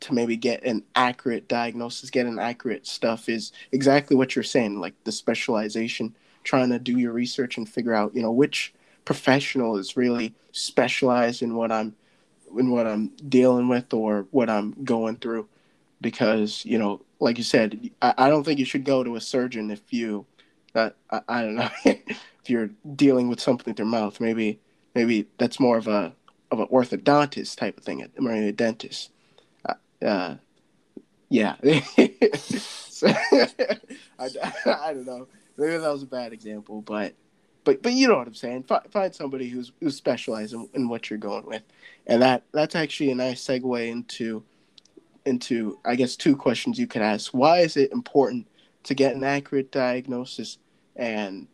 to 0.00 0.14
maybe 0.14 0.36
get 0.36 0.64
an 0.64 0.84
accurate 0.94 1.48
diagnosis, 1.48 2.10
get 2.10 2.26
an 2.26 2.38
accurate 2.38 2.86
stuff 2.86 3.28
is 3.28 3.52
exactly 3.72 4.16
what 4.16 4.34
you're 4.34 4.42
saying, 4.42 4.80
like 4.80 4.94
the 5.04 5.12
specialization 5.12 6.16
trying 6.44 6.70
to 6.70 6.78
do 6.78 6.98
your 6.98 7.12
research 7.12 7.56
and 7.56 7.68
figure 7.68 7.94
out, 7.94 8.14
you 8.14 8.22
know, 8.22 8.32
which 8.32 8.72
professional 9.04 9.76
is 9.76 9.96
really 9.96 10.34
specialized 10.52 11.42
in 11.42 11.54
what 11.54 11.72
I'm 11.72 11.94
in 12.56 12.70
what 12.70 12.86
I'm 12.86 13.08
dealing 13.28 13.68
with 13.68 13.92
or 13.92 14.26
what 14.30 14.48
I'm 14.48 14.74
going 14.84 15.16
through. 15.16 15.48
Because, 16.00 16.64
you 16.64 16.78
know, 16.78 17.02
like 17.20 17.38
you 17.38 17.44
said, 17.44 17.90
I, 18.00 18.14
I 18.16 18.28
don't 18.28 18.44
think 18.44 18.58
you 18.58 18.64
should 18.64 18.84
go 18.84 19.02
to 19.02 19.16
a 19.16 19.20
surgeon 19.20 19.70
if 19.70 19.92
you 19.92 20.26
uh, 20.74 20.90
I, 21.10 21.20
I 21.28 21.42
don't 21.42 21.56
know 21.56 21.70
if 21.84 22.48
you're 22.48 22.70
dealing 22.94 23.28
with 23.28 23.40
something 23.40 23.70
with 23.70 23.78
your 23.78 23.88
mouth. 23.88 24.20
Maybe 24.20 24.60
maybe 24.94 25.26
that's 25.38 25.60
more 25.60 25.76
of 25.76 25.88
a 25.88 26.12
of 26.50 26.60
an 26.60 26.66
orthodontist 26.68 27.56
type 27.56 27.78
of 27.78 27.84
thing, 27.84 28.06
or 28.18 28.32
a 28.32 28.52
dentist. 28.52 29.10
Uh, 29.64 29.74
uh 30.04 30.36
yeah. 31.28 31.56
so, 32.36 33.08
I, 34.18 34.28
I 34.64 34.94
don't 34.94 35.06
know. 35.06 35.28
Maybe 35.58 35.76
that 35.76 35.92
was 35.92 36.04
a 36.04 36.06
bad 36.06 36.32
example, 36.32 36.80
but 36.82 37.14
but 37.64 37.82
but 37.82 37.92
you 37.92 38.06
know 38.06 38.16
what 38.16 38.28
I'm 38.28 38.34
saying. 38.34 38.64
F- 38.70 38.90
find 38.92 39.12
somebody 39.12 39.48
who's 39.48 39.72
who's 39.80 39.96
specialized 39.96 40.54
in, 40.54 40.68
in 40.72 40.88
what 40.88 41.10
you're 41.10 41.18
going 41.18 41.46
with, 41.46 41.62
and 42.06 42.22
that 42.22 42.44
that's 42.52 42.76
actually 42.76 43.10
a 43.10 43.16
nice 43.16 43.44
segue 43.44 43.88
into 43.88 44.44
into 45.26 45.78
I 45.84 45.96
guess 45.96 46.14
two 46.14 46.36
questions 46.36 46.78
you 46.78 46.86
can 46.86 47.02
ask. 47.02 47.32
Why 47.34 47.58
is 47.58 47.76
it 47.76 47.92
important 47.92 48.46
to 48.84 48.94
get 48.94 49.16
an 49.16 49.24
accurate 49.24 49.72
diagnosis, 49.72 50.58
and 50.94 51.48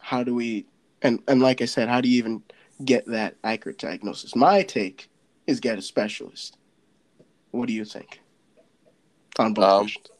how 0.00 0.24
do 0.24 0.34
we 0.34 0.66
and 1.02 1.22
and 1.28 1.42
like 1.42 1.60
I 1.60 1.66
said, 1.66 1.90
how 1.90 2.00
do 2.00 2.08
you 2.08 2.16
even 2.16 2.42
get 2.82 3.06
that 3.06 3.36
accurate 3.44 3.78
diagnosis? 3.78 4.34
My 4.34 4.62
take 4.62 5.10
is 5.46 5.60
get 5.60 5.78
a 5.78 5.82
specialist. 5.82 6.56
What 7.50 7.68
do 7.68 7.74
you 7.74 7.84
think 7.84 8.20
on 9.38 9.52
both 9.52 9.64
um, 9.64 9.80
questions? 9.82 10.13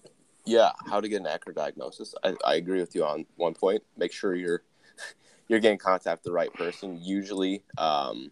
Yeah, 0.46 0.72
how 0.86 1.00
to 1.00 1.08
get 1.08 1.20
an 1.20 1.26
accurate 1.26 1.56
diagnosis. 1.56 2.14
I, 2.22 2.34
I 2.44 2.54
agree 2.56 2.80
with 2.80 2.94
you 2.94 3.04
on 3.04 3.26
one 3.36 3.54
point. 3.54 3.82
Make 3.96 4.12
sure 4.12 4.34
you're 4.34 4.62
you're 5.48 5.60
getting 5.60 5.78
contact 5.78 6.20
with 6.20 6.24
the 6.24 6.32
right 6.32 6.52
person. 6.52 6.98
Usually, 7.00 7.62
um, 7.78 8.30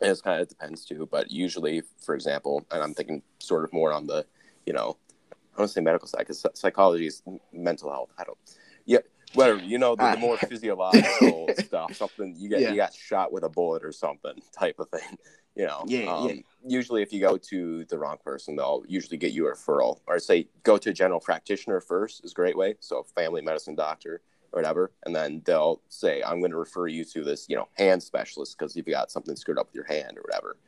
and 0.00 0.10
it's 0.10 0.20
kind 0.20 0.40
of 0.40 0.46
it 0.46 0.48
depends 0.48 0.84
too, 0.84 1.08
but 1.10 1.30
usually, 1.30 1.82
for 2.00 2.14
example, 2.14 2.66
and 2.70 2.82
I'm 2.82 2.94
thinking 2.94 3.22
sort 3.38 3.64
of 3.64 3.72
more 3.72 3.92
on 3.92 4.06
the, 4.06 4.26
you 4.66 4.72
know, 4.72 4.96
I 5.32 5.58
don't 5.58 5.68
say 5.68 5.80
medical 5.80 6.06
side 6.06 6.20
because 6.20 6.46
psychology 6.54 7.06
is 7.06 7.22
mental 7.52 7.90
health. 7.90 8.10
I 8.18 8.24
don't. 8.24 8.38
Yeah, 8.84 8.98
whatever. 9.34 9.60
You 9.60 9.78
know, 9.78 9.96
the, 9.96 10.04
the 10.04 10.16
ah. 10.16 10.20
more 10.20 10.36
physiological 10.48 11.48
stuff, 11.58 11.94
something 11.94 12.34
you 12.36 12.48
get 12.48 12.60
yeah. 12.60 12.70
you 12.70 12.76
got 12.76 12.94
shot 12.94 13.32
with 13.32 13.42
a 13.42 13.48
bullet 13.48 13.84
or 13.84 13.92
something 13.92 14.34
type 14.52 14.78
of 14.78 14.88
thing. 14.90 15.18
You 15.56 15.66
know, 15.66 15.84
yeah, 15.86 16.14
um, 16.14 16.28
yeah. 16.28 16.34
Usually, 16.66 17.00
if 17.00 17.12
you 17.14 17.20
go 17.20 17.38
to 17.38 17.84
the 17.86 17.98
wrong 17.98 18.18
person, 18.22 18.56
they'll 18.56 18.84
usually 18.86 19.16
get 19.16 19.32
you 19.32 19.48
a 19.48 19.52
referral, 19.52 20.00
or 20.06 20.18
say 20.18 20.48
go 20.62 20.76
to 20.76 20.90
a 20.90 20.92
general 20.92 21.18
practitioner 21.18 21.80
first 21.80 22.22
is 22.24 22.32
a 22.32 22.34
great 22.34 22.56
way. 22.56 22.74
So, 22.80 23.04
family 23.14 23.40
medicine 23.40 23.74
doctor 23.74 24.20
or 24.52 24.60
whatever, 24.60 24.92
and 25.06 25.16
then 25.16 25.40
they'll 25.46 25.80
say, 25.88 26.22
"I'm 26.22 26.40
going 26.40 26.50
to 26.50 26.58
refer 26.58 26.88
you 26.88 27.06
to 27.06 27.24
this, 27.24 27.46
you 27.48 27.56
know, 27.56 27.68
hand 27.78 28.02
specialist 28.02 28.58
because 28.58 28.76
you've 28.76 28.84
got 28.84 29.10
something 29.10 29.34
screwed 29.34 29.58
up 29.58 29.68
with 29.68 29.74
your 29.74 29.86
hand 29.86 30.18
or 30.18 30.22
whatever." 30.22 30.58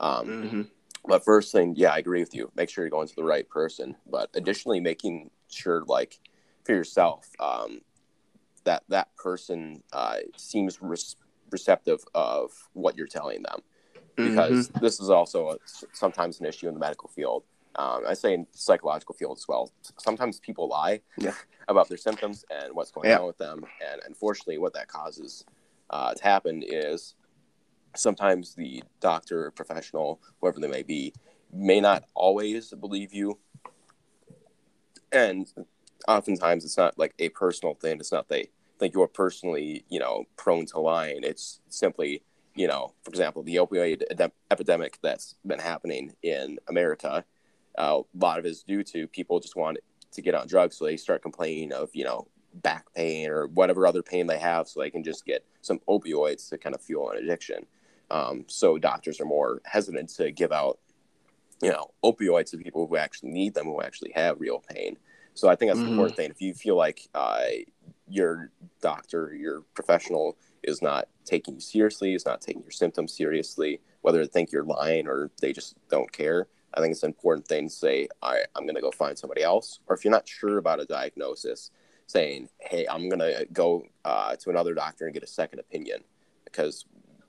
Um, 0.00 0.26
mm-hmm. 0.26 0.62
But 1.04 1.26
first 1.26 1.52
thing, 1.52 1.74
yeah, 1.76 1.92
I 1.92 1.98
agree 1.98 2.20
with 2.20 2.34
you. 2.34 2.50
Make 2.56 2.70
sure 2.70 2.84
you're 2.84 2.90
going 2.90 3.08
to 3.08 3.16
the 3.16 3.24
right 3.24 3.48
person. 3.48 3.96
But 4.10 4.30
additionally, 4.34 4.80
making 4.80 5.30
sure, 5.48 5.84
like, 5.86 6.20
for 6.64 6.72
yourself, 6.72 7.28
um, 7.38 7.82
that 8.64 8.84
that 8.88 9.14
person 9.16 9.82
uh, 9.92 10.18
seems 10.38 10.80
res- 10.80 11.16
receptive 11.50 12.02
of 12.14 12.52
what 12.72 12.96
you're 12.96 13.06
telling 13.06 13.42
them 13.42 13.60
because 14.24 14.68
mm-hmm. 14.68 14.84
this 14.84 15.00
is 15.00 15.10
also 15.10 15.50
a, 15.50 15.56
sometimes 15.92 16.40
an 16.40 16.46
issue 16.46 16.68
in 16.68 16.74
the 16.74 16.80
medical 16.80 17.08
field. 17.08 17.44
Um, 17.76 18.02
I 18.06 18.14
say 18.14 18.34
in 18.34 18.46
psychological 18.50 19.14
field 19.14 19.38
as 19.38 19.46
well. 19.46 19.70
Sometimes 19.98 20.40
people 20.40 20.68
lie 20.68 21.00
yeah. 21.16 21.32
about 21.68 21.88
their 21.88 21.96
symptoms 21.96 22.44
and 22.50 22.74
what's 22.74 22.90
going 22.90 23.08
yeah. 23.08 23.18
on 23.18 23.26
with 23.26 23.38
them, 23.38 23.64
and 23.88 24.00
unfortunately, 24.06 24.58
what 24.58 24.74
that 24.74 24.88
causes 24.88 25.44
uh, 25.90 26.12
to 26.14 26.22
happen 26.22 26.62
is 26.66 27.14
sometimes 27.94 28.54
the 28.54 28.82
doctor, 29.00 29.52
professional, 29.52 30.20
whoever 30.40 30.60
they 30.60 30.68
may 30.68 30.82
be, 30.82 31.12
may 31.52 31.80
not 31.80 32.04
always 32.14 32.74
believe 32.80 33.14
you, 33.14 33.38
and 35.12 35.52
oftentimes 36.08 36.64
it's 36.64 36.76
not 36.76 36.98
like 36.98 37.14
a 37.18 37.28
personal 37.30 37.74
thing. 37.74 37.98
It's 38.00 38.12
not 38.12 38.28
they 38.28 38.48
think 38.78 38.94
you're 38.94 39.08
personally, 39.08 39.84
you 39.88 39.98
know, 39.98 40.24
prone 40.36 40.66
to 40.66 40.80
lying. 40.80 41.20
It's 41.22 41.60
simply 41.68 42.22
you 42.58 42.66
know, 42.66 42.92
for 43.04 43.10
example, 43.10 43.44
the 43.44 43.54
opioid 43.54 44.02
epidemic 44.50 44.98
that's 45.00 45.36
been 45.46 45.60
happening 45.60 46.12
in 46.24 46.58
America, 46.68 47.24
uh, 47.78 48.02
a 48.02 48.18
lot 48.18 48.40
of 48.40 48.44
it 48.44 48.48
is 48.48 48.64
due 48.64 48.82
to 48.82 49.06
people 49.06 49.38
just 49.38 49.54
want 49.54 49.78
to 50.10 50.22
get 50.22 50.34
on 50.34 50.48
drugs, 50.48 50.76
so 50.76 50.84
they 50.84 50.96
start 50.96 51.22
complaining 51.22 51.72
of 51.72 51.88
you 51.94 52.02
know 52.02 52.26
back 52.54 52.92
pain 52.94 53.30
or 53.30 53.46
whatever 53.46 53.86
other 53.86 54.02
pain 54.02 54.26
they 54.26 54.40
have, 54.40 54.66
so 54.66 54.80
they 54.80 54.90
can 54.90 55.04
just 55.04 55.24
get 55.24 55.44
some 55.62 55.78
opioids 55.88 56.48
to 56.48 56.58
kind 56.58 56.74
of 56.74 56.82
fuel 56.82 57.10
an 57.10 57.18
addiction. 57.18 57.64
Um, 58.10 58.44
so 58.48 58.76
doctors 58.76 59.20
are 59.20 59.24
more 59.24 59.60
hesitant 59.64 60.08
to 60.16 60.32
give 60.32 60.50
out, 60.50 60.80
you 61.62 61.70
know, 61.70 61.92
opioids 62.02 62.50
to 62.50 62.56
people 62.56 62.88
who 62.88 62.96
actually 62.96 63.30
need 63.30 63.54
them, 63.54 63.66
who 63.66 63.82
actually 63.82 64.10
have 64.16 64.40
real 64.40 64.64
pain. 64.68 64.96
So 65.34 65.48
I 65.48 65.54
think 65.54 65.70
that's 65.70 65.78
mm-hmm. 65.78 65.86
an 65.86 65.92
important 65.92 66.16
thing. 66.16 66.30
If 66.30 66.40
you 66.40 66.54
feel 66.54 66.74
like 66.74 67.08
uh, 67.14 67.42
your 68.08 68.50
doctor, 68.80 69.32
your 69.32 69.60
professional 69.74 70.36
is 70.62 70.82
not 70.82 71.08
taking 71.24 71.54
you 71.54 71.60
seriously, 71.60 72.14
is 72.14 72.26
not 72.26 72.40
taking 72.40 72.62
your 72.62 72.70
symptoms 72.70 73.16
seriously, 73.16 73.80
whether 74.02 74.18
they 74.18 74.30
think 74.30 74.52
you're 74.52 74.64
lying 74.64 75.06
or 75.06 75.30
they 75.40 75.52
just 75.52 75.76
don't 75.88 76.10
care. 76.12 76.48
I 76.74 76.80
think 76.80 76.92
it's 76.92 77.02
an 77.02 77.10
important 77.10 77.48
thing 77.48 77.68
to 77.68 77.74
say, 77.74 78.08
I, 78.22 78.42
I'm 78.54 78.64
going 78.64 78.74
to 78.74 78.80
go 78.80 78.90
find 78.90 79.18
somebody 79.18 79.42
else. 79.42 79.80
Or 79.86 79.96
if 79.96 80.04
you're 80.04 80.12
not 80.12 80.28
sure 80.28 80.58
about 80.58 80.80
a 80.80 80.84
diagnosis, 80.84 81.70
saying, 82.06 82.48
hey, 82.58 82.86
I'm 82.90 83.08
going 83.08 83.20
to 83.20 83.46
go 83.52 83.84
uh, 84.04 84.36
to 84.36 84.50
another 84.50 84.74
doctor 84.74 85.04
and 85.04 85.14
get 85.14 85.22
a 85.22 85.26
second 85.28 85.60
opinion. 85.60 86.04
Because 86.44 86.86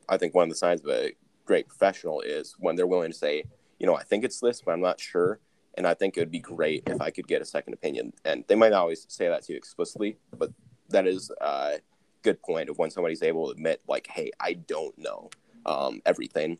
I 0.08 0.18
think 0.18 0.34
one 0.34 0.44
of 0.44 0.50
the 0.50 0.56
signs 0.56 0.82
of 0.82 0.90
a 0.90 1.14
great 1.46 1.68
professional 1.68 2.22
is 2.22 2.56
when 2.60 2.76
they're 2.76 2.88
willing 2.88 3.12
to 3.12 3.18
say, 3.18 3.44
you 3.78 3.88
know, 3.88 3.96
I 3.96 4.04
think 4.04 4.24
it's 4.24 4.40
this, 4.40 4.62
but 4.62 4.72
I'm 4.72 4.82
not 4.82 5.00
sure. 5.00 5.40
And 5.76 5.86
I 5.86 5.94
think 5.94 6.18
it 6.18 6.22
would 6.22 6.32
be 6.32 6.40
great 6.40 6.84
if 6.88 7.02
I 7.02 7.10
could 7.12 7.28
get 7.28 7.42
a 7.42 7.46
second 7.46 7.74
opinion. 7.74 8.14
And 8.26 8.44
they 8.48 8.56
might 8.56 8.72
not 8.72 8.82
always 8.82 9.06
say 9.10 9.28
that 9.28 9.44
to 9.44 9.54
you 9.54 9.58
explicitly, 9.58 10.18
but 10.38 10.52
that 10.90 11.08
is 11.08 11.32
uh, 11.42 11.78
good 12.24 12.42
point 12.42 12.70
of 12.70 12.78
when 12.78 12.92
somebody's 12.92 13.24
able 13.24 13.48
to 13.48 13.52
admit 13.52 13.82
like 13.88 14.08
hey 14.08 14.32
i 14.40 14.54
don't 14.54 14.98
know 14.98 15.30
um, 15.66 16.02
everything. 16.06 16.58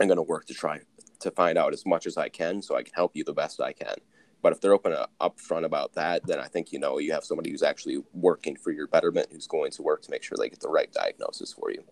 I'm 0.00 0.08
going 0.08 0.16
to 0.16 0.22
work 0.22 0.46
to 0.46 0.54
try 0.54 0.80
to 1.20 1.30
find 1.30 1.56
out 1.56 1.72
as 1.72 1.86
much 1.86 2.06
as 2.06 2.16
i 2.16 2.28
can 2.28 2.60
so 2.60 2.76
i 2.76 2.82
can 2.82 2.92
help 2.94 3.12
you 3.14 3.24
the 3.24 3.32
best 3.32 3.60
i 3.60 3.72
can. 3.72 3.94
But 4.42 4.52
if 4.52 4.60
they're 4.60 4.74
open 4.74 4.94
up 5.20 5.40
front 5.40 5.64
about 5.64 5.94
that 5.94 6.26
then 6.26 6.38
i 6.38 6.46
think 6.46 6.72
you 6.72 6.78
know 6.78 6.98
you 6.98 7.12
have 7.12 7.24
somebody 7.24 7.50
who's 7.50 7.62
actually 7.62 7.98
working 8.12 8.56
for 8.56 8.72
your 8.72 8.88
betterment 8.88 9.28
who's 9.30 9.46
going 9.46 9.70
to 9.72 9.82
work 9.82 10.02
to 10.02 10.10
make 10.10 10.22
sure 10.22 10.36
they 10.38 10.48
get 10.48 10.60
the 10.60 10.68
right 10.68 10.92
diagnosis 10.92 11.52
for 11.52 11.70
you. 11.70 11.82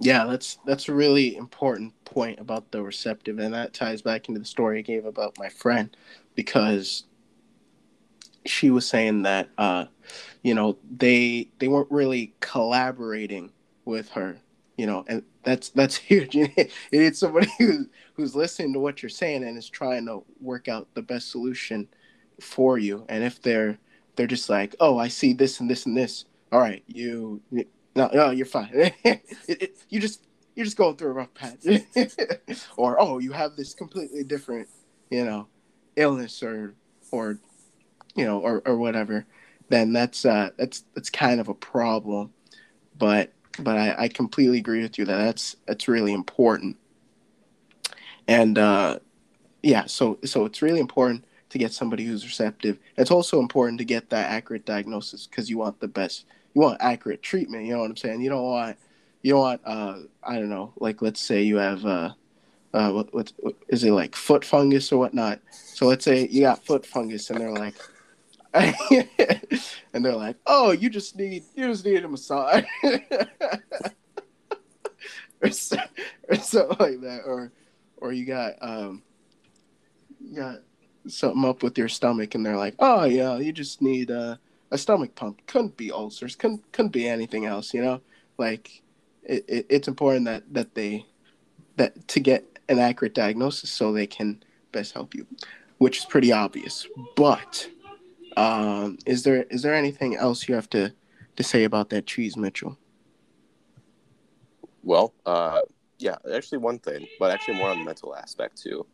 Yeah 0.00 0.26
that's 0.26 0.58
that's 0.66 0.88
a 0.88 0.94
really 0.94 1.36
important 1.36 1.92
point 2.04 2.40
about 2.40 2.70
the 2.72 2.82
receptive 2.82 3.38
and 3.38 3.54
that 3.54 3.72
ties 3.72 4.02
back 4.02 4.28
into 4.28 4.40
the 4.40 4.46
story 4.46 4.80
i 4.80 4.82
gave 4.82 5.06
about 5.06 5.38
my 5.38 5.48
friend 5.48 5.96
because 6.34 7.04
she 8.48 8.70
was 8.70 8.88
saying 8.88 9.22
that 9.22 9.48
uh, 9.58 9.86
you 10.42 10.54
know 10.54 10.76
they 10.96 11.48
they 11.58 11.68
weren't 11.68 11.90
really 11.90 12.34
collaborating 12.40 13.52
with 13.84 14.10
her 14.10 14.38
you 14.76 14.86
know 14.86 15.04
and 15.08 15.22
that's 15.48 15.70
that's 15.70 15.96
huge. 16.10 16.34
Need 16.92 17.16
somebody 17.16 17.48
who's 17.58 17.86
who's 18.14 18.36
listening 18.36 18.74
to 18.74 18.80
what 18.80 19.02
you're 19.02 19.08
saying 19.10 19.44
and 19.44 19.56
is 19.56 19.68
trying 19.68 20.06
to 20.06 20.24
work 20.40 20.68
out 20.68 20.88
the 20.94 21.02
best 21.02 21.30
solution 21.30 21.88
for 22.40 22.78
you. 22.78 23.04
And 23.08 23.24
if 23.24 23.40
they're 23.40 23.78
they're 24.16 24.26
just 24.26 24.50
like 24.50 24.74
oh 24.80 24.98
i 24.98 25.08
see 25.08 25.32
this 25.32 25.60
and 25.60 25.70
this 25.70 25.86
and 25.86 25.96
this. 25.96 26.26
All 26.52 26.60
right 26.60 26.82
you 26.86 27.40
no 27.96 28.10
no 28.12 28.30
you're 28.30 28.46
fine. 28.46 28.70
It, 29.04 29.22
it, 29.48 29.76
you 29.88 30.00
just 30.00 30.26
you're 30.54 30.66
just 30.66 30.76
going 30.76 30.96
through 30.96 31.10
a 31.10 31.14
rough 31.14 31.34
patch. 31.34 31.64
Or 32.76 33.00
oh 33.00 33.18
you 33.18 33.32
have 33.32 33.56
this 33.56 33.74
completely 33.74 34.24
different 34.24 34.68
you 35.10 35.24
know 35.24 35.48
illness 35.96 36.42
or 36.42 36.74
or 37.10 37.40
you 38.18 38.24
know, 38.24 38.40
or, 38.40 38.62
or 38.66 38.76
whatever, 38.76 39.26
then 39.68 39.92
that's 39.92 40.24
uh, 40.24 40.50
that's 40.56 40.84
that's 40.94 41.10
kind 41.10 41.40
of 41.40 41.48
a 41.48 41.54
problem. 41.54 42.32
But 42.96 43.32
but 43.58 43.76
I, 43.76 43.94
I 43.98 44.08
completely 44.08 44.58
agree 44.58 44.82
with 44.82 44.98
you 44.98 45.04
that 45.04 45.16
that's 45.16 45.56
that's 45.66 45.88
really 45.88 46.12
important. 46.12 46.76
And 48.26 48.58
uh, 48.58 48.98
yeah, 49.62 49.86
so 49.86 50.18
so 50.24 50.44
it's 50.44 50.62
really 50.62 50.80
important 50.80 51.24
to 51.50 51.58
get 51.58 51.72
somebody 51.72 52.04
who's 52.04 52.24
receptive. 52.24 52.78
It's 52.96 53.10
also 53.10 53.40
important 53.40 53.78
to 53.78 53.84
get 53.84 54.10
that 54.10 54.30
accurate 54.30 54.66
diagnosis 54.66 55.26
because 55.26 55.48
you 55.48 55.58
want 55.58 55.80
the 55.80 55.88
best. 55.88 56.26
You 56.54 56.60
want 56.60 56.78
accurate 56.80 57.22
treatment. 57.22 57.66
You 57.66 57.74
know 57.74 57.80
what 57.80 57.90
I'm 57.90 57.96
saying? 57.96 58.20
You 58.20 58.30
don't 58.30 58.44
want 58.44 58.76
you 59.22 59.32
don't 59.32 59.40
want 59.40 59.60
uh, 59.64 59.98
I 60.22 60.34
don't 60.34 60.50
know 60.50 60.72
like 60.78 61.02
let's 61.02 61.20
say 61.20 61.42
you 61.42 61.56
have 61.56 61.84
uh, 61.84 62.12
uh 62.74 62.90
what, 62.92 63.12
what, 63.12 63.32
what 63.38 63.54
is 63.68 63.84
it 63.84 63.92
like 63.92 64.14
foot 64.14 64.44
fungus 64.44 64.92
or 64.92 64.98
whatnot. 64.98 65.40
So 65.50 65.86
let's 65.86 66.04
say 66.04 66.28
you 66.28 66.42
got 66.42 66.64
foot 66.64 66.86
fungus 66.86 67.30
and 67.30 67.40
they're 67.40 67.52
like 67.52 67.74
and 69.92 70.04
they're 70.04 70.14
like, 70.14 70.36
"Oh, 70.46 70.72
you 70.72 70.90
just 70.90 71.16
need 71.16 71.44
you 71.54 71.68
just 71.68 71.84
need 71.84 72.04
a 72.04 72.08
massage." 72.08 72.64
or, 75.42 75.50
so, 75.50 75.76
or 76.28 76.36
something 76.36 76.76
like 76.78 77.00
that. 77.02 77.22
Or 77.24 77.52
or 77.96 78.12
you 78.12 78.24
got 78.24 78.54
um 78.60 79.02
you 80.20 80.36
got 80.36 80.58
something 81.06 81.44
up 81.44 81.62
with 81.62 81.78
your 81.78 81.88
stomach 81.88 82.34
and 82.34 82.44
they're 82.44 82.56
like 82.56 82.74
oh 82.80 83.04
yeah 83.04 83.38
you 83.38 83.50
just 83.50 83.80
need 83.80 84.10
a, 84.10 84.38
a 84.70 84.78
stomach 84.78 85.14
pump. 85.14 85.40
Couldn't 85.46 85.76
be 85.76 85.90
ulcers. 85.90 86.36
Couldn't 86.36 86.70
couldn't 86.72 86.92
be 86.92 87.08
anything 87.08 87.46
else 87.46 87.72
you 87.72 87.82
know? 87.82 88.00
Like 88.36 88.82
it, 89.22 89.44
it, 89.48 89.66
it's 89.68 89.88
important 89.88 90.26
that 90.26 90.42
that 90.52 90.74
they 90.74 91.06
that 91.76 92.08
to 92.08 92.20
get 92.20 92.44
an 92.68 92.78
accurate 92.78 93.14
diagnosis 93.14 93.70
so 93.70 93.92
they 93.92 94.06
can 94.06 94.42
best 94.72 94.92
help 94.92 95.14
you 95.14 95.26
which 95.78 95.98
is 95.98 96.04
pretty 96.04 96.32
obvious. 96.32 96.86
But 97.16 97.68
um, 98.36 98.98
is 99.06 99.22
there 99.22 99.44
is 99.44 99.62
there 99.62 99.74
anything 99.74 100.16
else 100.16 100.48
you 100.48 100.54
have 100.54 100.70
to 100.70 100.92
to 101.36 101.42
say 101.42 101.64
about 101.64 101.90
that 101.90 102.06
cheese, 102.06 102.36
Mitchell? 102.36 102.78
Well, 104.82 105.12
uh, 105.26 105.60
yeah, 105.98 106.16
actually 106.34 106.58
one 106.58 106.78
thing, 106.78 107.06
but 107.18 107.30
actually 107.30 107.54
more 107.54 107.70
on 107.70 107.78
the 107.80 107.84
mental 107.84 108.14
aspect 108.14 108.60
too. 108.60 108.86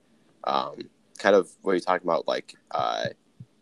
Um, 0.44 0.78
kind 1.18 1.36
of 1.36 1.50
what 1.62 1.72
you're 1.72 1.80
talking 1.80 2.06
about, 2.06 2.26
like 2.26 2.54
uh, 2.70 3.06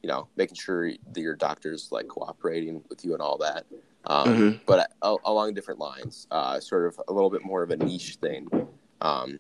you 0.03 0.09
know, 0.09 0.29
making 0.37 0.57
sure 0.57 0.91
that 0.91 1.21
your 1.21 1.37
doctor's 1.37 1.91
like 1.93 2.09
cooperating 2.09 2.83
with 2.89 3.05
you 3.05 3.13
and 3.13 3.23
all 3.23 3.39
that. 3.39 3.67
Um, 4.05 4.29
mm-hmm. 4.29 4.59
But 4.67 4.93
uh, 5.01 5.17
along 5.25 5.55
different 5.55 5.79
lines, 5.79 6.27
uh, 6.31 6.59
sort 6.59 6.87
of 6.87 7.01
a 7.09 7.13
little 7.13 7.31
bit 7.31 7.45
more 7.45 7.63
of 7.63 7.71
a 7.71 7.77
niche 7.77 8.17
thing. 8.17 8.49
Um, 9.01 9.39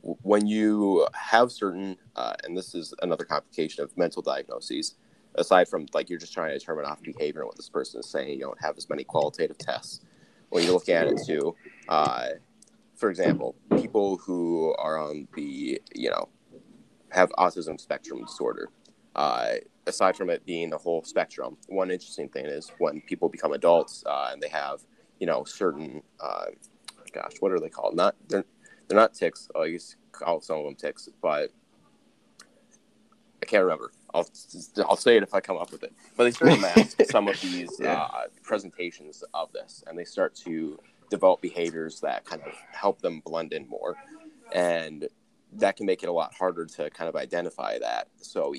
when 0.00 0.46
you 0.46 1.06
have 1.14 1.52
certain, 1.52 1.96
uh, 2.16 2.34
and 2.42 2.56
this 2.56 2.74
is 2.74 2.92
another 3.02 3.24
complication 3.24 3.84
of 3.84 3.96
mental 3.96 4.22
diagnoses, 4.22 4.96
aside 5.34 5.68
from 5.68 5.86
like 5.94 6.10
you're 6.10 6.18
just 6.18 6.32
trying 6.32 6.50
to 6.50 6.58
determine 6.58 6.84
off 6.84 7.02
behavior 7.02 7.40
and 7.40 7.48
what 7.48 7.56
this 7.56 7.68
person 7.68 8.00
is 8.00 8.08
saying, 8.08 8.38
you 8.38 8.44
don't 8.44 8.60
have 8.62 8.76
as 8.76 8.88
many 8.88 9.04
qualitative 9.04 9.58
tests. 9.58 10.00
When 10.50 10.64
you 10.64 10.72
look 10.72 10.88
at 10.88 11.06
it 11.06 11.18
too, 11.26 11.54
uh, 11.88 12.28
for 12.94 13.10
example, 13.10 13.54
people 13.76 14.18
who 14.18 14.74
are 14.78 14.98
on 14.98 15.26
the 15.34 15.80
you 15.94 16.10
know 16.10 16.28
have 17.10 17.30
autism 17.38 17.80
spectrum 17.80 18.24
disorder. 18.24 18.68
Uh, 19.14 19.54
aside 19.86 20.16
from 20.16 20.30
it 20.30 20.44
being 20.46 20.70
the 20.70 20.78
whole 20.78 21.02
spectrum, 21.04 21.56
one 21.68 21.90
interesting 21.90 22.28
thing 22.28 22.46
is 22.46 22.70
when 22.78 23.02
people 23.02 23.28
become 23.28 23.52
adults 23.52 24.02
uh, 24.06 24.30
and 24.32 24.42
they 24.42 24.48
have 24.48 24.80
you 25.18 25.26
know 25.26 25.44
certain 25.44 26.02
uh, 26.20 26.46
gosh, 27.12 27.32
what 27.40 27.52
are 27.52 27.60
they 27.60 27.68
called? 27.68 27.94
Not 27.94 28.16
they're 28.28 28.44
they're 28.88 28.98
not 28.98 29.14
tics. 29.14 29.48
I 29.58 29.70
guess 29.70 29.96
call 30.12 30.40
some 30.40 30.58
of 30.58 30.64
them 30.64 30.74
tics, 30.74 31.08
but 31.20 31.50
I 33.42 33.46
can't 33.46 33.62
remember. 33.62 33.92
I'll 34.14 34.28
I'll 34.88 34.96
say 34.96 35.16
it 35.16 35.22
if 35.22 35.34
I 35.34 35.40
come 35.40 35.56
up 35.56 35.72
with 35.72 35.82
it. 35.82 35.92
But 36.16 36.24
they 36.24 36.30
start 36.32 36.52
to 36.52 36.60
mask 36.60 37.02
some 37.10 37.28
of 37.28 37.40
these 37.40 37.78
yeah. 37.80 38.02
uh, 38.02 38.24
presentations 38.42 39.24
of 39.34 39.52
this, 39.52 39.82
and 39.86 39.98
they 39.98 40.04
start 40.04 40.34
to 40.36 40.78
develop 41.10 41.40
behaviors 41.40 42.00
that 42.00 42.24
kind 42.24 42.42
of 42.42 42.52
help 42.72 43.00
them 43.00 43.20
blend 43.24 43.52
in 43.52 43.68
more, 43.68 43.96
and 44.52 45.08
that 45.54 45.76
can 45.76 45.86
make 45.86 46.02
it 46.02 46.08
a 46.08 46.12
lot 46.12 46.34
harder 46.34 46.64
to 46.64 46.90
kind 46.90 47.08
of 47.08 47.16
identify 47.16 47.78
that. 47.78 48.08
So 48.20 48.54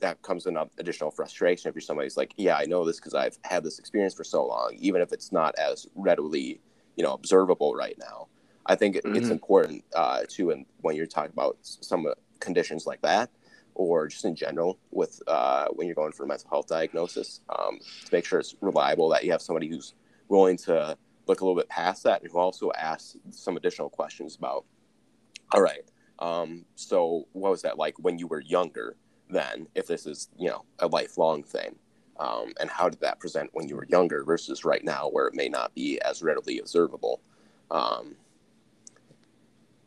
that 0.00 0.20
comes 0.22 0.46
in 0.46 0.58
additional 0.78 1.10
frustration 1.10 1.68
if 1.68 1.74
you're 1.74 1.80
somebody's 1.80 2.16
like, 2.16 2.34
yeah, 2.36 2.56
I 2.56 2.64
know 2.64 2.84
this 2.84 2.96
because 2.96 3.14
I've 3.14 3.38
had 3.44 3.64
this 3.64 3.78
experience 3.78 4.14
for 4.14 4.24
so 4.24 4.44
long, 4.44 4.76
even 4.78 5.00
if 5.00 5.12
it's 5.12 5.32
not 5.32 5.54
as 5.58 5.86
readily, 5.94 6.60
you 6.96 7.04
know, 7.04 7.12
observable 7.12 7.74
right 7.74 7.96
now. 7.98 8.28
I 8.66 8.74
think 8.74 8.96
mm-hmm. 8.96 9.16
it's 9.16 9.28
important 9.28 9.84
uh, 9.94 10.22
too, 10.28 10.50
and 10.50 10.66
when 10.80 10.96
you're 10.96 11.06
talking 11.06 11.32
about 11.32 11.56
some 11.62 12.06
conditions 12.40 12.86
like 12.86 13.00
that, 13.02 13.30
or 13.76 14.08
just 14.08 14.24
in 14.24 14.34
general 14.34 14.78
with 14.90 15.22
uh, 15.28 15.66
when 15.74 15.86
you're 15.86 15.94
going 15.94 16.12
for 16.12 16.24
a 16.24 16.26
mental 16.26 16.48
health 16.48 16.66
diagnosis 16.66 17.42
um, 17.50 17.78
to 18.04 18.12
make 18.12 18.24
sure 18.24 18.40
it's 18.40 18.56
reliable 18.62 19.10
that 19.10 19.22
you 19.22 19.30
have 19.30 19.42
somebody 19.42 19.68
who's 19.68 19.94
willing 20.28 20.56
to 20.56 20.96
look 21.26 21.40
a 21.40 21.44
little 21.44 21.58
bit 21.58 21.68
past 21.68 22.02
that 22.04 22.22
and 22.22 22.30
who 22.30 22.38
also 22.38 22.72
asks 22.72 23.16
some 23.30 23.56
additional 23.56 23.90
questions 23.90 24.34
about, 24.36 24.64
all 25.52 25.60
right, 25.60 25.90
um, 26.18 26.64
so 26.74 27.26
what 27.32 27.50
was 27.50 27.62
that 27.62 27.76
like 27.78 27.94
when 27.98 28.18
you 28.18 28.26
were 28.26 28.40
younger 28.40 28.96
then, 29.28 29.66
if 29.74 29.86
this 29.86 30.06
is, 30.06 30.30
you 30.38 30.48
know, 30.48 30.64
a 30.78 30.86
lifelong 30.86 31.42
thing? 31.42 31.76
Um, 32.18 32.54
and 32.58 32.70
how 32.70 32.88
did 32.88 33.00
that 33.00 33.20
present 33.20 33.50
when 33.52 33.68
you 33.68 33.76
were 33.76 33.86
younger 33.90 34.24
versus 34.24 34.64
right 34.64 34.82
now 34.82 35.10
where 35.10 35.26
it 35.26 35.34
may 35.34 35.50
not 35.50 35.74
be 35.74 36.00
as 36.00 36.22
readily 36.22 36.58
observable? 36.60 37.20
Um, 37.70 38.16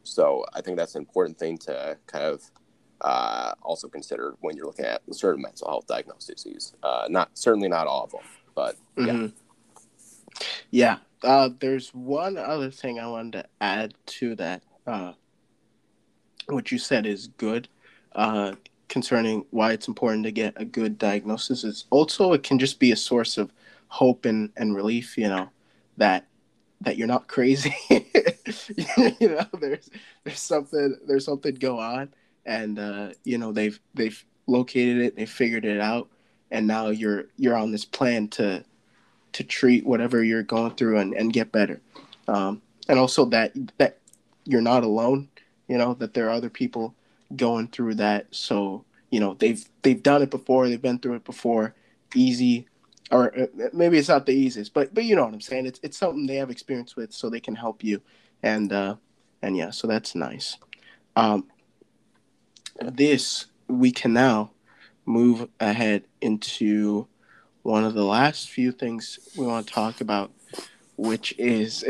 so 0.03 0.45
I 0.53 0.61
think 0.61 0.77
that's 0.77 0.93
an 0.93 1.01
important 1.01 1.39
thing 1.39 1.57
to 1.59 1.97
kind 2.05 2.25
of 2.25 2.43
uh, 3.01 3.53
also 3.61 3.87
consider 3.87 4.35
when 4.41 4.55
you're 4.55 4.65
looking 4.65 4.85
at 4.85 5.01
certain 5.11 5.41
mental 5.41 5.67
health 5.67 5.87
diagnoses. 5.87 6.73
Uh, 6.83 7.07
not 7.09 7.29
certainly 7.33 7.67
not 7.67 7.87
all 7.87 8.03
of 8.03 8.11
them, 8.11 8.21
but 8.55 8.75
yeah. 8.97 9.05
Mm-hmm. 9.05 9.27
Yeah. 10.71 10.97
Uh, 11.23 11.49
there's 11.59 11.89
one 11.93 12.37
other 12.37 12.71
thing 12.71 12.99
I 12.99 13.07
wanted 13.07 13.33
to 13.33 13.45
add 13.59 13.93
to 14.05 14.35
that. 14.35 14.63
Uh, 14.87 15.13
what 16.47 16.71
you 16.71 16.77
said 16.77 17.05
is 17.05 17.27
good 17.37 17.67
uh, 18.13 18.53
concerning 18.87 19.45
why 19.51 19.73
it's 19.73 19.87
important 19.87 20.23
to 20.25 20.31
get 20.31 20.53
a 20.55 20.65
good 20.65 20.97
diagnosis. 20.97 21.63
It's 21.63 21.85
also 21.89 22.33
it 22.33 22.43
can 22.43 22.57
just 22.57 22.79
be 22.79 22.91
a 22.91 22.95
source 22.95 23.37
of 23.37 23.51
hope 23.87 24.25
and, 24.25 24.51
and 24.57 24.75
relief. 24.75 25.17
You 25.17 25.29
know 25.29 25.49
that 25.97 26.25
that 26.81 26.97
you're 26.97 27.07
not 27.07 27.27
crazy. 27.27 27.75
you 27.89 29.29
know, 29.29 29.45
there's 29.59 29.89
there's 30.23 30.39
something 30.39 30.97
there's 31.07 31.25
something 31.25 31.55
go 31.55 31.79
on, 31.79 32.13
and 32.49 32.79
uh, 32.79 33.09
you 33.23 33.37
know 33.37 33.51
they've 33.51 33.79
they've 33.93 34.25
located 34.47 34.97
it, 34.97 35.15
they 35.15 35.27
figured 35.27 35.65
it 35.65 35.79
out, 35.79 36.09
and 36.49 36.65
now 36.65 36.87
you're 36.89 37.25
you're 37.37 37.55
on 37.55 37.71
this 37.71 37.85
plan 37.85 38.27
to 38.29 38.65
to 39.33 39.43
treat 39.43 39.85
whatever 39.85 40.23
you're 40.23 40.43
going 40.43 40.71
through 40.71 40.97
and, 40.97 41.13
and 41.13 41.31
get 41.31 41.51
better. 41.51 41.79
Um, 42.27 42.63
and 42.89 42.97
also 42.97 43.25
that 43.25 43.53
that 43.77 43.99
you're 44.45 44.61
not 44.61 44.83
alone. 44.83 45.29
You 45.67 45.77
know 45.77 45.93
that 45.93 46.15
there 46.15 46.25
are 46.25 46.31
other 46.31 46.49
people 46.49 46.95
going 47.35 47.67
through 47.67 47.95
that. 47.95 48.25
So 48.31 48.83
you 49.11 49.19
know 49.19 49.35
they've 49.35 49.63
they've 49.83 50.01
done 50.01 50.23
it 50.23 50.31
before. 50.31 50.67
They've 50.67 50.81
been 50.81 50.99
through 50.99 51.15
it 51.15 51.25
before. 51.25 51.75
Easy 52.15 52.67
or 53.11 53.39
uh, 53.39 53.45
maybe 53.73 53.99
it's 53.99 54.09
not 54.09 54.25
the 54.25 54.33
easiest, 54.33 54.73
but 54.73 54.91
but 54.95 55.03
you 55.03 55.15
know 55.15 55.25
what 55.25 55.33
I'm 55.33 55.41
saying. 55.41 55.67
It's 55.67 55.79
it's 55.83 55.97
something 55.97 56.25
they 56.25 56.37
have 56.37 56.49
experience 56.49 56.95
with, 56.95 57.13
so 57.13 57.29
they 57.29 57.39
can 57.39 57.55
help 57.55 57.83
you, 57.83 58.01
and 58.41 58.73
uh, 58.73 58.95
and 59.43 59.55
yeah, 59.55 59.69
so 59.69 59.87
that's 59.87 60.15
nice. 60.15 60.57
Um, 61.15 61.47
this 62.81 63.45
we 63.67 63.91
can 63.91 64.13
now 64.13 64.51
move 65.05 65.49
ahead 65.59 66.03
into 66.21 67.07
one 67.63 67.83
of 67.83 67.93
the 67.93 68.03
last 68.03 68.49
few 68.49 68.71
things 68.71 69.19
we 69.37 69.45
want 69.45 69.67
to 69.67 69.73
talk 69.73 70.01
about, 70.01 70.31
which 70.97 71.35
is, 71.37 71.83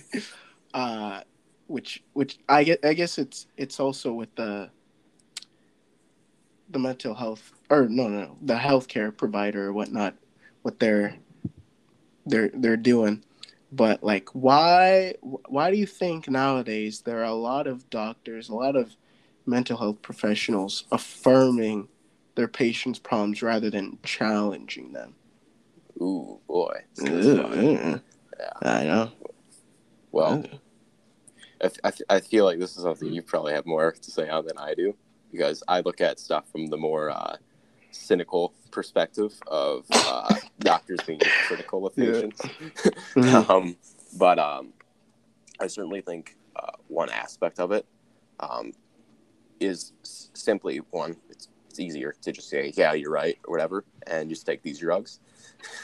uh, 0.74 1.20
which 1.66 2.02
which 2.14 2.38
I 2.48 2.64
get 2.64 2.84
I 2.84 2.94
guess 2.94 3.18
it's 3.18 3.46
it's 3.56 3.78
also 3.78 4.12
with 4.12 4.34
the 4.34 4.70
the 6.70 6.78
mental 6.78 7.14
health 7.14 7.52
or 7.70 7.88
no 7.88 8.08
no, 8.08 8.20
no 8.20 8.36
the 8.42 8.54
healthcare 8.54 9.16
provider 9.16 9.68
or 9.68 9.72
whatnot 9.72 10.14
what 10.62 10.78
they're 10.78 11.16
they're 12.26 12.50
they're 12.54 12.76
doing. 12.76 13.24
But 13.70 14.02
like 14.02 14.30
why 14.30 15.14
why 15.20 15.70
do 15.70 15.76
you 15.76 15.86
think 15.86 16.28
nowadays 16.28 17.02
there 17.02 17.20
are 17.20 17.24
a 17.24 17.34
lot 17.34 17.66
of 17.66 17.88
doctors 17.90 18.48
a 18.48 18.54
lot 18.54 18.76
of 18.76 18.96
mental 19.48 19.76
health 19.76 20.00
professionals 20.02 20.84
affirming 20.92 21.88
their 22.34 22.48
patients 22.48 22.98
problems 22.98 23.42
rather 23.42 23.70
than 23.70 23.98
challenging 24.04 24.92
them 24.92 25.14
ooh 26.00 26.38
boy 26.46 26.76
yeah. 26.98 27.98
i 28.62 28.84
know 28.84 29.10
well 30.12 30.44
I, 31.62 31.70
I, 31.82 31.92
I 32.08 32.20
feel 32.20 32.44
like 32.44 32.60
this 32.60 32.76
is 32.76 32.84
something 32.84 33.12
you 33.12 33.22
probably 33.22 33.52
have 33.52 33.66
more 33.66 33.92
to 33.92 34.10
say 34.10 34.28
on 34.28 34.46
than 34.46 34.58
i 34.58 34.74
do 34.74 34.94
because 35.32 35.62
i 35.66 35.80
look 35.80 36.00
at 36.00 36.20
stuff 36.20 36.48
from 36.52 36.66
the 36.66 36.76
more 36.76 37.10
uh, 37.10 37.36
cynical 37.90 38.54
perspective 38.70 39.34
of 39.46 39.86
uh, 39.90 40.34
doctors 40.60 40.98
being 41.06 41.20
critical 41.46 41.86
of 41.86 41.96
patients. 41.96 42.40
Yeah. 42.44 42.80
Mm-hmm. 43.14 43.50
um, 43.50 43.76
but 44.16 44.38
um, 44.38 44.72
I 45.60 45.66
certainly 45.66 46.00
think 46.00 46.36
uh, 46.56 46.72
one 46.88 47.10
aspect 47.10 47.60
of 47.60 47.72
it 47.72 47.86
um, 48.40 48.72
is 49.60 49.92
simply 50.02 50.78
one. 50.90 51.16
It's, 51.28 51.48
it's 51.68 51.80
easier 51.80 52.14
to 52.22 52.32
just 52.32 52.48
say, 52.48 52.72
"Yeah, 52.76 52.92
you're 52.92 53.10
right," 53.10 53.38
or 53.46 53.52
whatever, 53.52 53.84
and 54.06 54.30
just 54.30 54.46
take 54.46 54.62
these 54.62 54.78
drugs. 54.78 55.20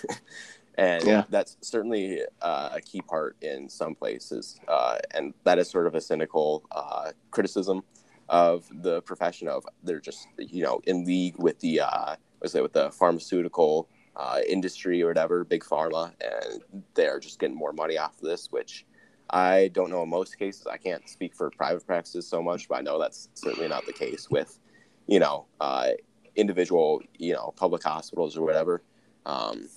and 0.76 1.04
yeah. 1.04 1.24
that's 1.28 1.56
certainly 1.60 2.20
uh, 2.42 2.70
a 2.72 2.80
key 2.80 3.00
part 3.00 3.36
in 3.42 3.68
some 3.68 3.94
places, 3.94 4.58
uh, 4.68 4.98
and 5.14 5.34
that 5.44 5.58
is 5.58 5.68
sort 5.68 5.86
of 5.86 5.94
a 5.94 6.00
cynical 6.00 6.64
uh, 6.72 7.12
criticism 7.30 7.82
of 8.28 8.66
the 8.82 9.02
profession 9.02 9.48
of 9.48 9.66
they're 9.82 10.00
just 10.00 10.28
you 10.38 10.62
know 10.62 10.80
in 10.86 11.04
league 11.04 11.36
with 11.38 11.58
the 11.60 11.80
uh 11.80 12.16
was 12.40 12.54
it 12.54 12.62
with 12.62 12.72
the 12.72 12.90
pharmaceutical 12.90 13.88
uh, 14.16 14.38
industry 14.48 15.02
or 15.02 15.08
whatever 15.08 15.44
big 15.44 15.64
pharma 15.64 16.12
and 16.20 16.62
they're 16.94 17.18
just 17.18 17.38
getting 17.38 17.56
more 17.56 17.72
money 17.72 17.98
off 17.98 18.14
of 18.14 18.20
this 18.20 18.50
which 18.50 18.86
i 19.34 19.68
don't 19.74 19.90
know 19.90 20.02
in 20.02 20.08
most 20.08 20.38
cases 20.38 20.66
i 20.66 20.76
can't 20.76 21.08
speak 21.08 21.34
for 21.34 21.50
private 21.50 21.86
practices 21.86 22.26
so 22.26 22.42
much 22.42 22.68
but 22.68 22.76
i 22.76 22.80
know 22.80 22.98
that's 22.98 23.28
certainly 23.34 23.68
not 23.68 23.84
the 23.84 23.92
case 23.92 24.30
with 24.30 24.58
you 25.06 25.18
know 25.18 25.44
uh, 25.60 25.90
individual 26.36 27.02
you 27.18 27.32
know 27.32 27.52
public 27.56 27.82
hospitals 27.82 28.36
or 28.36 28.42
whatever 28.42 28.82
um, 29.26 29.68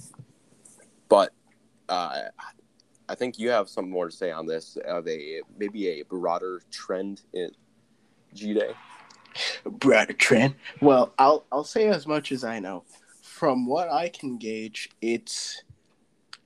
but 1.09 1.31
uh, 1.89 2.23
I 3.09 3.15
think 3.15 3.39
you 3.39 3.49
have 3.49 3.69
some 3.69 3.89
more 3.89 4.09
to 4.09 4.15
say 4.15 4.31
on 4.31 4.45
this 4.45 4.77
of 4.85 5.07
a 5.07 5.41
maybe 5.57 5.87
a 5.87 6.03
broader 6.03 6.61
trend 6.71 7.21
in 7.33 7.51
Jide? 8.35 8.73
Broader 9.65 10.13
trend. 10.13 10.55
Well, 10.81 11.13
I'll 11.17 11.45
I'll 11.51 11.63
say 11.63 11.87
as 11.87 12.05
much 12.05 12.31
as 12.31 12.43
I 12.43 12.59
know. 12.59 12.83
From 13.21 13.67
what 13.67 13.89
I 13.89 14.09
can 14.09 14.37
gauge, 14.37 14.89
it's 15.01 15.63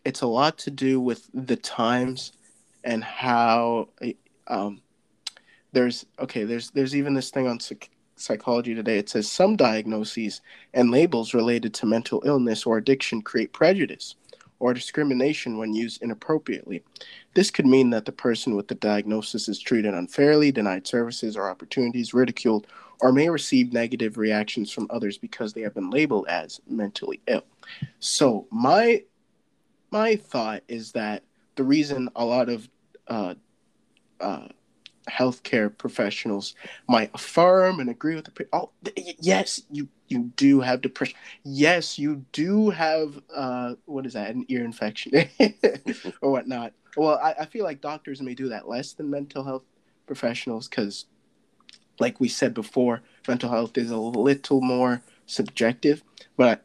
it's 0.03 0.21
a 0.21 0.27
lot 0.27 0.57
to 0.59 0.71
do 0.71 0.99
with 0.99 1.29
the 1.33 1.55
times 1.55 2.33
and 2.83 3.03
how 3.03 3.89
um, 4.47 4.81
there's 5.71 6.05
okay 6.19 6.43
there's 6.43 6.71
there's 6.71 6.95
even 6.95 7.13
this 7.13 7.29
thing 7.29 7.47
on 7.47 7.59
psych- 7.59 7.89
psychology 8.15 8.75
today 8.75 8.97
it 8.97 9.09
says 9.09 9.29
some 9.29 9.55
diagnoses 9.55 10.41
and 10.73 10.91
labels 10.91 11.33
related 11.33 11.73
to 11.73 11.85
mental 11.85 12.21
illness 12.25 12.65
or 12.65 12.77
addiction 12.77 13.21
create 13.21 13.53
prejudice 13.53 14.15
or 14.61 14.75
discrimination 14.75 15.57
when 15.57 15.73
used 15.73 16.03
inappropriately. 16.03 16.83
This 17.33 17.49
could 17.49 17.65
mean 17.65 17.89
that 17.89 18.05
the 18.05 18.11
person 18.11 18.55
with 18.55 18.67
the 18.67 18.75
diagnosis 18.75 19.49
is 19.49 19.59
treated 19.59 19.95
unfairly, 19.95 20.51
denied 20.51 20.85
services 20.85 21.35
or 21.35 21.49
opportunities, 21.49 22.13
ridiculed, 22.13 22.67
or 23.01 23.11
may 23.11 23.27
receive 23.27 23.73
negative 23.73 24.17
reactions 24.17 24.71
from 24.71 24.85
others 24.91 25.17
because 25.17 25.51
they 25.51 25.61
have 25.61 25.73
been 25.73 25.89
labeled 25.89 26.27
as 26.27 26.61
mentally 26.67 27.19
ill. 27.27 27.43
So 27.99 28.47
my 28.51 29.03
my 29.89 30.15
thought 30.15 30.61
is 30.67 30.91
that 30.91 31.23
the 31.55 31.63
reason 31.63 32.09
a 32.15 32.25
lot 32.25 32.49
of 32.49 32.69
uh, 33.07 33.35
uh, 34.19 34.47
healthcare 35.09 35.75
professionals 35.75 36.55
might 36.87 37.11
affirm 37.13 37.79
and 37.79 37.89
agree 37.89 38.15
with 38.15 38.25
the 38.25 38.47
oh 38.53 38.69
yes 39.19 39.61
you 39.71 39.87
you 40.07 40.31
do 40.35 40.61
have 40.61 40.81
depression. 40.81 41.17
Yes 41.43 41.97
you 41.97 42.25
do 42.31 42.69
have 42.69 43.19
uh 43.33 43.75
what 43.85 44.05
is 44.05 44.13
that 44.13 44.33
an 44.33 44.45
ear 44.47 44.63
infection 44.63 45.11
or 46.21 46.31
whatnot. 46.31 46.73
Well 46.95 47.19
I, 47.21 47.33
I 47.41 47.45
feel 47.45 47.63
like 47.63 47.81
doctors 47.81 48.21
may 48.21 48.35
do 48.35 48.49
that 48.49 48.67
less 48.69 48.93
than 48.93 49.09
mental 49.09 49.43
health 49.43 49.63
professionals 50.05 50.67
because 50.67 51.05
like 51.99 52.19
we 52.19 52.27
said 52.27 52.53
before 52.53 53.01
mental 53.27 53.49
health 53.49 53.77
is 53.77 53.91
a 53.91 53.97
little 53.97 54.61
more 54.61 55.01
subjective 55.25 56.03
but 56.37 56.63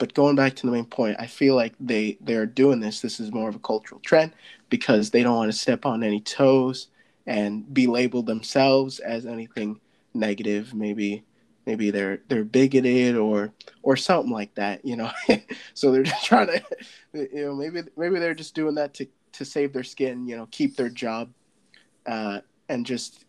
but 0.00 0.14
going 0.14 0.34
back 0.34 0.56
to 0.56 0.66
the 0.66 0.72
main 0.72 0.84
point 0.84 1.16
i 1.20 1.26
feel 1.26 1.54
like 1.54 1.74
they 1.78 2.18
they're 2.20 2.46
doing 2.46 2.80
this 2.80 3.00
this 3.00 3.20
is 3.20 3.30
more 3.30 3.48
of 3.48 3.54
a 3.54 3.60
cultural 3.60 4.00
trend 4.00 4.32
because 4.68 5.10
they 5.10 5.22
don't 5.22 5.36
want 5.36 5.52
to 5.52 5.56
step 5.56 5.86
on 5.86 6.02
any 6.02 6.20
toes 6.20 6.88
and 7.26 7.72
be 7.72 7.86
labeled 7.86 8.26
themselves 8.26 8.98
as 8.98 9.26
anything 9.26 9.80
negative. 10.14 10.74
Maybe 10.74 11.24
maybe 11.66 11.90
they're 11.90 12.20
they're 12.28 12.44
bigoted 12.44 13.16
or 13.16 13.52
or 13.82 13.96
something 13.96 14.32
like 14.32 14.54
that 14.54 14.84
you 14.84 14.96
know? 14.96 15.10
So 15.74 15.92
they're 15.92 16.02
just 16.02 16.24
trying 16.24 16.48
to 16.48 16.62
you 17.14 17.46
know 17.46 17.54
maybe 17.54 17.82
maybe 17.96 18.18
they're 18.18 18.34
just 18.34 18.54
doing 18.54 18.74
that 18.76 18.94
to 18.94 19.06
to 19.32 19.44
save 19.44 19.72
their 19.72 19.84
skin 19.84 20.26
you 20.26 20.36
know 20.36 20.48
keep 20.50 20.76
their 20.76 20.88
job 20.88 21.30
uh 22.06 22.40
and 22.68 22.84
just 22.86 23.24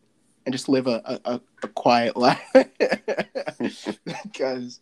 and 0.45 0.53
just 0.53 0.69
live 0.69 0.87
a 0.87 1.19
a, 1.25 1.41
a 1.63 1.67
quiet 1.67 2.15
life. 2.25 2.41
Because 4.23 4.79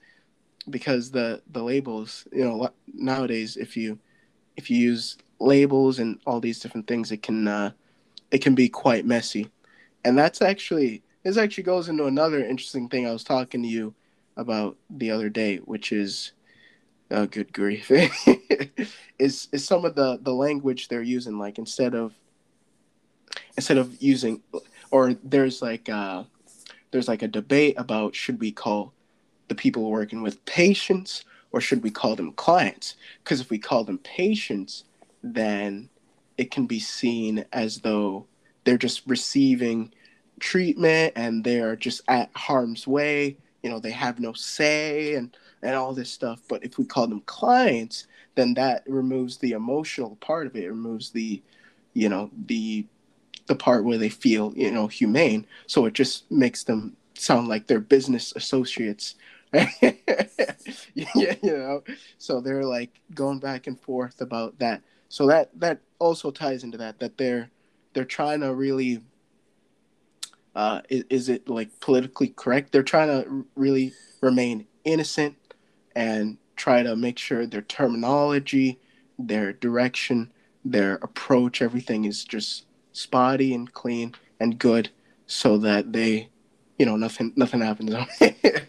because 0.70 1.12
the 1.12 1.42
the 1.52 1.64
labels 1.64 2.28
you 2.32 2.44
know 2.44 2.70
nowadays 2.94 3.58
if 3.58 3.76
you 3.76 4.00
if 4.58 4.70
you 4.70 4.78
use 4.78 5.18
labels 5.40 6.00
and 6.00 6.20
all 6.26 6.40
these 6.40 6.60
different 6.60 6.88
things 6.88 7.12
it 7.12 7.22
can 7.22 7.48
uh 7.48 7.72
it 8.32 8.40
can 8.40 8.56
be 8.56 8.70
quite 8.70 9.06
messy. 9.06 9.50
And 10.06 10.18
that's 10.18 10.42
actually 10.42 11.04
this 11.24 11.38
actually 11.38 11.64
goes 11.64 11.90
into 11.90 12.06
another 12.06 12.44
interesting 12.44 12.88
thing 12.88 13.08
I 13.08 13.12
was 13.12 13.24
talking 13.24 13.62
to 13.64 13.68
you 13.68 13.94
about 14.38 14.78
the 14.90 15.12
other 15.12 15.30
day, 15.30 15.58
which 15.58 15.92
is 15.92 16.32
Oh, 17.12 17.26
good 17.26 17.52
grief! 17.52 17.90
is 19.20 19.48
is 19.52 19.66
some 19.66 19.84
of 19.84 19.96
the 19.96 20.20
the 20.22 20.34
language 20.34 20.88
they're 20.88 21.02
using 21.02 21.40
like 21.40 21.58
instead 21.58 21.96
of 21.96 22.14
instead 23.58 23.80
of 23.80 24.00
using 24.02 24.44
or 24.92 25.16
there's 25.24 25.60
like 25.62 25.90
uh 25.90 26.24
there's 26.92 27.08
like 27.08 27.24
a 27.24 27.28
debate 27.28 27.74
about 27.78 28.16
should 28.16 28.40
we 28.40 28.52
call 28.52 28.94
the 29.50 29.56
people 29.56 29.90
working 29.90 30.22
with 30.22 30.44
patients 30.46 31.26
or 31.52 31.60
should 31.60 31.84
we 31.84 31.90
call 31.90 32.16
them 32.16 32.32
clients? 32.34 32.96
Because 33.24 33.42
if 33.42 33.50
we 33.50 33.58
call 33.58 33.84
them 33.84 33.98
patients 34.00 34.86
then 35.22 35.90
it 36.38 36.52
can 36.52 36.66
be 36.66 36.80
seen 36.80 37.44
as 37.52 37.80
though 37.80 38.26
they're 38.64 38.78
just 38.78 39.02
receiving 39.06 39.92
treatment 40.40 41.12
and 41.16 41.44
they're 41.44 41.76
just 41.76 42.02
at 42.08 42.30
harm's 42.34 42.88
way. 42.88 43.38
You 43.64 43.70
know 43.70 43.80
they 43.80 43.92
have 43.92 44.20
no 44.20 44.34
say 44.34 45.16
and 45.16 45.36
and 45.62 45.76
all 45.76 45.94
this 45.94 46.10
stuff. 46.10 46.42
But 46.48 46.64
if 46.64 46.78
we 46.78 46.86
call 46.86 47.08
them 47.08 47.22
clients 47.26 48.08
then 48.36 48.54
that 48.54 48.84
removes 48.88 49.38
the 49.38 49.52
emotional 49.52 50.16
part 50.22 50.48
of 50.48 50.56
it, 50.56 50.64
it 50.64 50.70
removes 50.70 51.10
the 51.10 51.42
you 51.94 52.08
know 52.08 52.30
the 52.46 52.86
the 53.48 53.56
part 53.56 53.84
where 53.84 53.98
they 53.98 54.10
feel 54.10 54.54
you 54.56 54.72
know 54.72 54.88
humane. 54.88 55.46
So 55.68 55.86
it 55.86 55.94
just 55.94 56.30
makes 56.32 56.64
them 56.64 56.96
sound 57.16 57.50
like 57.50 57.68
they're 57.68 57.82
business 57.82 58.34
associates 58.36 59.16
yeah 60.94 61.36
you 61.42 61.58
know 61.58 61.84
so 62.18 62.40
they're 62.40 62.64
like 62.64 63.02
going 63.16 63.40
back 63.40 63.66
and 63.66 63.80
forth 63.80 64.22
about 64.22 64.58
that 64.60 64.82
so 65.08 65.26
that 65.26 65.50
that 65.60 65.82
also 65.98 66.30
ties 66.30 66.64
into 66.64 66.78
that 66.78 67.00
that 67.00 67.18
they're 67.18 67.50
they're 67.94 68.06
trying 68.06 68.42
to 68.42 68.54
really 68.54 69.02
uh, 70.56 70.82
is, 70.90 71.04
is 71.10 71.30
it 71.30 71.48
like 71.50 71.80
politically 71.80 72.30
correct? 72.30 72.72
They're 72.72 72.84
trying 72.84 73.08
to 73.08 73.46
really 73.56 73.94
remain 74.22 74.68
innocent 74.84 75.36
and 75.96 76.38
try 76.56 76.84
to 76.84 76.96
make 76.96 77.18
sure 77.18 77.46
their 77.46 77.62
terminology, 77.62 78.80
their 79.18 79.54
direction, 79.54 80.32
their 80.66 80.96
approach, 80.96 81.62
everything 81.62 82.06
is 82.06 82.24
just 82.24 82.66
spotty 82.92 83.54
and 83.54 83.72
clean 83.74 84.16
and 84.40 84.60
good, 84.60 84.90
so 85.28 85.58
that 85.60 85.94
they, 85.94 86.30
you 86.78 86.86
know, 86.86 86.98
nothing 86.98 87.32
nothing 87.36 87.62
happens. 87.62 87.96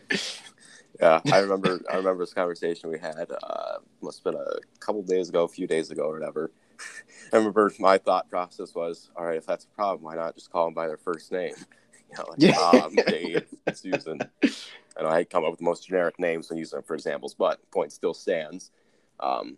yeah, 1.01 1.21
I 1.33 1.39
remember 1.41 1.81
I 1.91 1.97
remember 1.97 2.25
this 2.25 2.35
conversation 2.35 2.91
we 2.91 2.99
had. 2.99 3.31
Uh, 3.43 3.79
must 4.03 4.23
have 4.25 4.33
been 4.33 4.43
a 4.43 4.79
couple 4.81 5.03
days 5.03 5.29
ago, 5.29 5.45
a 5.45 5.49
few 5.49 5.67
days 5.67 5.91
ago, 5.91 6.05
or 6.05 6.19
whatever. 6.19 6.51
I 7.33 7.37
remember 7.37 7.73
my 7.79 7.99
thought 7.99 8.29
process 8.31 8.75
was, 8.75 9.11
all 9.17 9.25
right, 9.25 9.37
if 9.37 9.47
that's 9.47 9.65
a 9.65 9.69
problem, 9.69 10.03
why 10.05 10.17
not 10.17 10.35
just 10.35 10.51
call 10.51 10.67
them 10.67 10.75
by 10.75 10.87
their 10.87 10.99
first 10.99 11.33
name? 11.33 11.55
You 12.11 12.17
know, 12.19 12.25
like 12.29 12.39
yeah. 12.41 12.53
Tom, 12.55 12.95
Dave, 13.07 13.47
Susan. 13.73 14.19
And 14.97 15.07
I 15.07 15.23
come 15.23 15.45
up 15.45 15.53
with 15.53 15.61
the 15.61 15.65
most 15.65 15.87
generic 15.87 16.19
names 16.19 16.51
when 16.51 16.59
using 16.59 16.79
them 16.79 16.83
for 16.83 16.95
examples, 16.95 17.35
but 17.35 17.61
point 17.71 17.93
still 17.93 18.15
stands. 18.15 18.73
Um, 19.21 19.57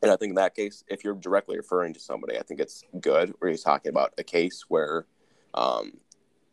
and 0.00 0.12
I 0.12 0.16
think 0.16 0.30
in 0.30 0.36
that 0.36 0.54
case, 0.54 0.84
if 0.86 1.02
you're 1.02 1.14
directly 1.14 1.56
referring 1.56 1.92
to 1.94 1.98
somebody, 1.98 2.38
I 2.38 2.42
think 2.42 2.60
it's 2.60 2.84
good. 3.00 3.34
Where 3.38 3.50
you're 3.50 3.58
talking 3.58 3.90
about 3.90 4.14
a 4.16 4.22
case 4.22 4.66
where, 4.68 5.06
um, 5.54 5.94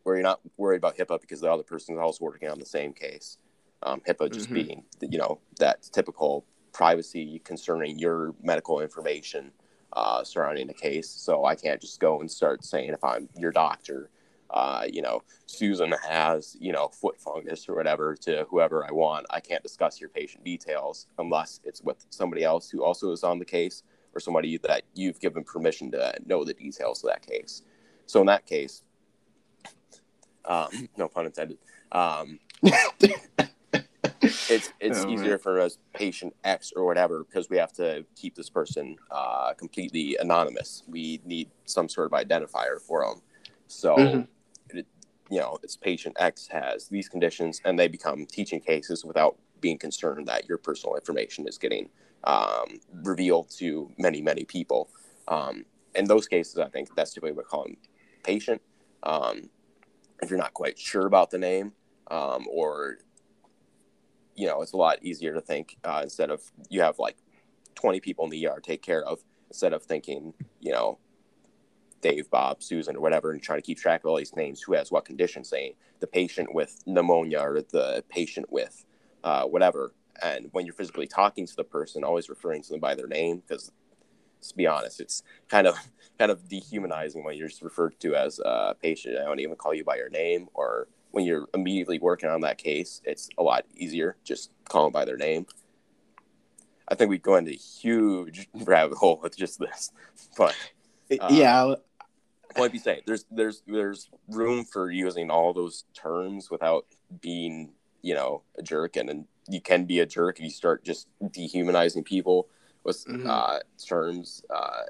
where 0.02 0.16
you're 0.16 0.24
not 0.24 0.40
worried 0.56 0.78
about 0.78 0.96
HIPAA 0.96 1.20
because 1.20 1.40
the 1.40 1.52
other 1.52 1.62
person 1.62 1.94
is 1.94 2.00
also 2.00 2.24
working 2.24 2.48
on 2.48 2.58
the 2.58 2.66
same 2.66 2.92
case. 2.92 3.38
Um, 3.84 4.00
HIPAA 4.08 4.32
just 4.32 4.46
mm-hmm. 4.46 4.54
being, 4.54 4.84
you 5.00 5.18
know, 5.18 5.40
that 5.58 5.82
typical 5.92 6.46
privacy 6.72 7.40
concerning 7.44 7.98
your 7.98 8.34
medical 8.42 8.80
information 8.80 9.52
uh, 9.92 10.24
surrounding 10.24 10.70
a 10.70 10.74
case. 10.74 11.08
So 11.08 11.44
I 11.44 11.54
can't 11.54 11.80
just 11.80 12.00
go 12.00 12.20
and 12.20 12.30
start 12.30 12.64
saying 12.64 12.90
if 12.90 13.04
I'm 13.04 13.28
your 13.38 13.52
doctor 13.52 14.10
uh, 14.54 14.84
you 14.90 15.02
know, 15.02 15.20
Susan 15.46 15.92
has, 16.08 16.56
you 16.60 16.72
know, 16.72 16.88
foot 16.88 17.20
fungus 17.20 17.68
or 17.68 17.74
whatever 17.74 18.14
to 18.14 18.46
whoever 18.48 18.86
I 18.86 18.92
want. 18.92 19.26
I 19.30 19.40
can't 19.40 19.62
discuss 19.62 20.00
your 20.00 20.10
patient 20.10 20.44
details 20.44 21.08
unless 21.18 21.60
it's 21.64 21.82
with 21.82 22.06
somebody 22.10 22.44
else 22.44 22.70
who 22.70 22.84
also 22.84 23.10
is 23.10 23.24
on 23.24 23.40
the 23.40 23.44
case 23.44 23.82
or 24.14 24.20
somebody 24.20 24.58
that 24.58 24.82
you've 24.94 25.18
given 25.18 25.42
permission 25.42 25.90
to 25.90 26.14
know 26.24 26.44
the 26.44 26.54
details 26.54 27.02
of 27.02 27.10
that 27.10 27.26
case. 27.26 27.62
So 28.06 28.20
in 28.20 28.26
that 28.26 28.46
case, 28.46 28.82
um, 30.44 30.88
no 30.96 31.08
pun 31.08 31.26
intended. 31.26 31.58
Um, 31.90 32.38
it's 34.50 34.72
it's 34.80 35.04
oh, 35.04 35.10
easier 35.10 35.30
man. 35.30 35.38
for 35.38 35.60
us 35.60 35.78
patient 35.94 36.34
X 36.44 36.72
or 36.74 36.84
whatever 36.84 37.24
because 37.24 37.48
we 37.50 37.56
have 37.56 37.72
to 37.74 38.04
keep 38.16 38.34
this 38.34 38.50
person 38.50 38.96
uh, 39.10 39.52
completely 39.54 40.16
anonymous. 40.20 40.82
We 40.86 41.20
need 41.24 41.50
some 41.64 41.88
sort 41.88 42.12
of 42.12 42.12
identifier 42.12 42.80
for 42.80 43.04
them. 43.04 43.22
So 43.66 43.96
mm-hmm 43.96 44.20
you 45.30 45.40
know, 45.40 45.58
this 45.62 45.76
patient 45.76 46.16
X 46.18 46.48
has 46.48 46.88
these 46.88 47.08
conditions, 47.08 47.60
and 47.64 47.78
they 47.78 47.88
become 47.88 48.26
teaching 48.26 48.60
cases 48.60 49.04
without 49.04 49.36
being 49.60 49.78
concerned 49.78 50.26
that 50.28 50.48
your 50.48 50.58
personal 50.58 50.96
information 50.96 51.48
is 51.48 51.58
getting 51.58 51.88
um, 52.24 52.80
revealed 53.02 53.50
to 53.58 53.90
many, 53.98 54.20
many 54.20 54.44
people. 54.44 54.90
Um, 55.28 55.64
in 55.94 56.04
those 56.04 56.28
cases, 56.28 56.58
I 56.58 56.68
think 56.68 56.94
that's 56.94 57.14
typically 57.14 57.32
what 57.32 57.46
we 57.46 57.48
call 57.48 57.64
them 57.64 57.76
patient. 58.22 58.60
Um, 59.02 59.50
if 60.22 60.30
you're 60.30 60.38
not 60.38 60.54
quite 60.54 60.78
sure 60.78 61.06
about 61.06 61.30
the 61.30 61.38
name, 61.38 61.72
um, 62.10 62.46
or 62.50 62.98
you 64.34 64.46
know, 64.46 64.62
it's 64.62 64.72
a 64.72 64.76
lot 64.76 65.02
easier 65.02 65.34
to 65.34 65.40
think 65.40 65.76
uh, 65.84 66.00
instead 66.02 66.30
of 66.30 66.42
you 66.68 66.80
have 66.80 66.98
like 66.98 67.16
20 67.74 68.00
people 68.00 68.24
in 68.24 68.30
the 68.30 68.46
ER 68.46 68.60
take 68.62 68.82
care 68.82 69.02
of 69.02 69.20
instead 69.48 69.72
of 69.72 69.82
thinking, 69.82 70.34
you 70.60 70.72
know, 70.72 70.98
Dave, 72.00 72.30
Bob, 72.30 72.62
Susan, 72.62 72.96
or 72.96 73.00
whatever, 73.00 73.32
and 73.32 73.42
trying 73.42 73.58
to 73.58 73.66
keep 73.66 73.78
track 73.78 74.04
of 74.04 74.10
all 74.10 74.18
these 74.18 74.36
names, 74.36 74.60
who 74.60 74.74
has 74.74 74.90
what 74.90 75.06
condition, 75.06 75.42
saying 75.42 75.72
the 76.00 76.06
patient 76.06 76.54
with 76.54 76.82
pneumonia 76.86 77.38
or 77.40 77.62
the 77.62 78.04
patient 78.10 78.52
with 78.52 78.84
uh, 79.22 79.44
whatever. 79.44 79.94
And 80.22 80.48
when 80.52 80.66
you're 80.66 80.74
physically 80.74 81.06
talking 81.06 81.46
to 81.46 81.56
the 81.56 81.64
person, 81.64 82.04
always 82.04 82.28
referring 82.28 82.62
to 82.64 82.70
them 82.70 82.80
by 82.80 82.94
their 82.94 83.06
name, 83.06 83.42
because 83.46 83.72
to 84.48 84.54
be 84.54 84.66
honest, 84.66 85.00
it's 85.00 85.22
kind 85.48 85.66
of 85.66 85.76
kind 86.18 86.30
of 86.30 86.46
dehumanizing 86.48 87.24
when 87.24 87.36
you're 87.36 87.48
just 87.48 87.62
referred 87.62 87.98
to 88.00 88.14
as 88.14 88.38
a 88.38 88.76
patient. 88.80 89.16
I 89.18 89.24
don't 89.24 89.40
even 89.40 89.56
call 89.56 89.74
you 89.74 89.84
by 89.84 89.96
your 89.96 90.10
name, 90.10 90.48
or 90.52 90.88
when 91.14 91.24
you're 91.24 91.46
immediately 91.54 92.00
working 92.00 92.28
on 92.28 92.40
that 92.40 92.58
case, 92.58 93.00
it's 93.04 93.28
a 93.38 93.42
lot 93.42 93.64
easier 93.76 94.16
just 94.24 94.50
call 94.68 94.84
them 94.84 94.92
by 94.92 95.04
their 95.04 95.16
name. 95.16 95.46
I 96.88 96.96
think 96.96 97.08
we'd 97.08 97.22
go 97.22 97.36
into 97.36 97.52
a 97.52 97.54
huge 97.54 98.48
rabbit 98.54 98.98
hole 98.98 99.20
with 99.22 99.36
just 99.36 99.60
this, 99.60 99.92
but 100.36 100.56
uh, 101.20 101.28
yeah, 101.30 101.74
like 102.58 102.72
you 102.72 102.80
say, 102.80 103.02
there's 103.06 103.24
there's 103.30 103.62
there's 103.66 104.10
room 104.28 104.64
for 104.64 104.90
using 104.90 105.30
all 105.30 105.52
those 105.52 105.84
terms 105.94 106.50
without 106.50 106.84
being 107.20 107.70
you 108.02 108.14
know 108.14 108.42
a 108.58 108.62
jerk, 108.62 108.96
and, 108.96 109.08
and 109.08 109.26
you 109.48 109.60
can 109.60 109.84
be 109.84 110.00
a 110.00 110.06
jerk 110.06 110.38
if 110.38 110.44
you 110.44 110.50
start 110.50 110.84
just 110.84 111.06
dehumanizing 111.30 112.02
people 112.02 112.48
with 112.82 113.04
mm-hmm. 113.06 113.30
uh, 113.30 113.60
terms. 113.86 114.42
Uh, 114.50 114.82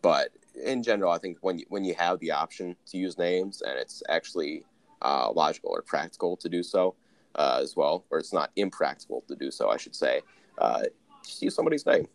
but 0.00 0.30
in 0.64 0.82
general, 0.82 1.12
I 1.12 1.18
think 1.18 1.38
when 1.42 1.58
you, 1.58 1.66
when 1.68 1.84
you 1.84 1.94
have 1.94 2.20
the 2.20 2.30
option 2.30 2.76
to 2.86 2.96
use 2.96 3.18
names 3.18 3.60
and 3.62 3.78
it's 3.78 4.02
actually 4.08 4.64
uh, 5.04 5.30
logical 5.30 5.70
or 5.70 5.82
practical 5.82 6.36
to 6.38 6.48
do 6.48 6.62
so 6.62 6.94
uh, 7.36 7.60
as 7.62 7.76
well, 7.76 8.04
or 8.10 8.18
it's 8.18 8.32
not 8.32 8.50
impractical 8.56 9.22
to 9.28 9.36
do 9.36 9.50
so, 9.50 9.68
I 9.68 9.76
should 9.76 9.94
say, 9.94 10.22
uh, 10.58 10.82
just 11.24 11.42
use 11.42 11.54
somebody's 11.54 11.86
name 11.86 12.06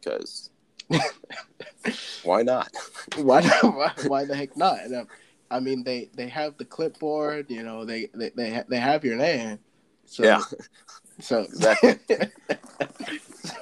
because 0.00 0.50
why 2.22 2.42
not? 2.42 2.70
why, 3.16 3.42
why, 3.42 3.92
why 4.06 4.24
the 4.24 4.34
heck 4.34 4.56
not? 4.56 4.80
I 5.50 5.60
mean, 5.60 5.82
they 5.82 6.10
they 6.14 6.28
have 6.28 6.56
the 6.58 6.64
clipboard. 6.64 7.50
You 7.50 7.62
know, 7.62 7.84
they 7.84 8.08
they 8.14 8.30
they, 8.30 8.52
ha- 8.52 8.64
they 8.68 8.78
have 8.78 9.04
your 9.04 9.16
name. 9.16 9.58
So, 10.04 10.24
yeah. 10.24 10.42
So 11.20 11.40
exactly. 11.42 11.98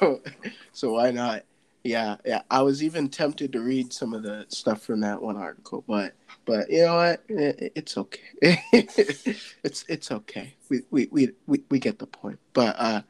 so 0.00 0.20
so 0.72 0.92
why 0.92 1.10
not? 1.10 1.44
Yeah, 1.84 2.16
yeah. 2.24 2.42
I 2.50 2.62
was 2.62 2.82
even 2.82 3.08
tempted 3.08 3.52
to 3.52 3.60
read 3.60 3.92
some 3.92 4.12
of 4.12 4.22
the 4.22 4.46
stuff 4.48 4.82
from 4.82 5.00
that 5.00 5.22
one 5.22 5.36
article, 5.36 5.84
but 5.86 6.14
but 6.46 6.70
you 6.70 6.84
know 6.84 6.96
what? 6.96 7.22
It's 7.28 7.98
okay. 7.98 8.20
it's 8.72 9.84
it's 9.88 10.10
okay. 10.10 10.54
We, 10.70 10.82
we 10.90 11.08
we 11.10 11.30
we 11.46 11.62
we 11.70 11.78
get 11.78 11.98
the 11.98 12.06
point. 12.06 12.38
But 12.54 12.76
uh, 12.78 13.02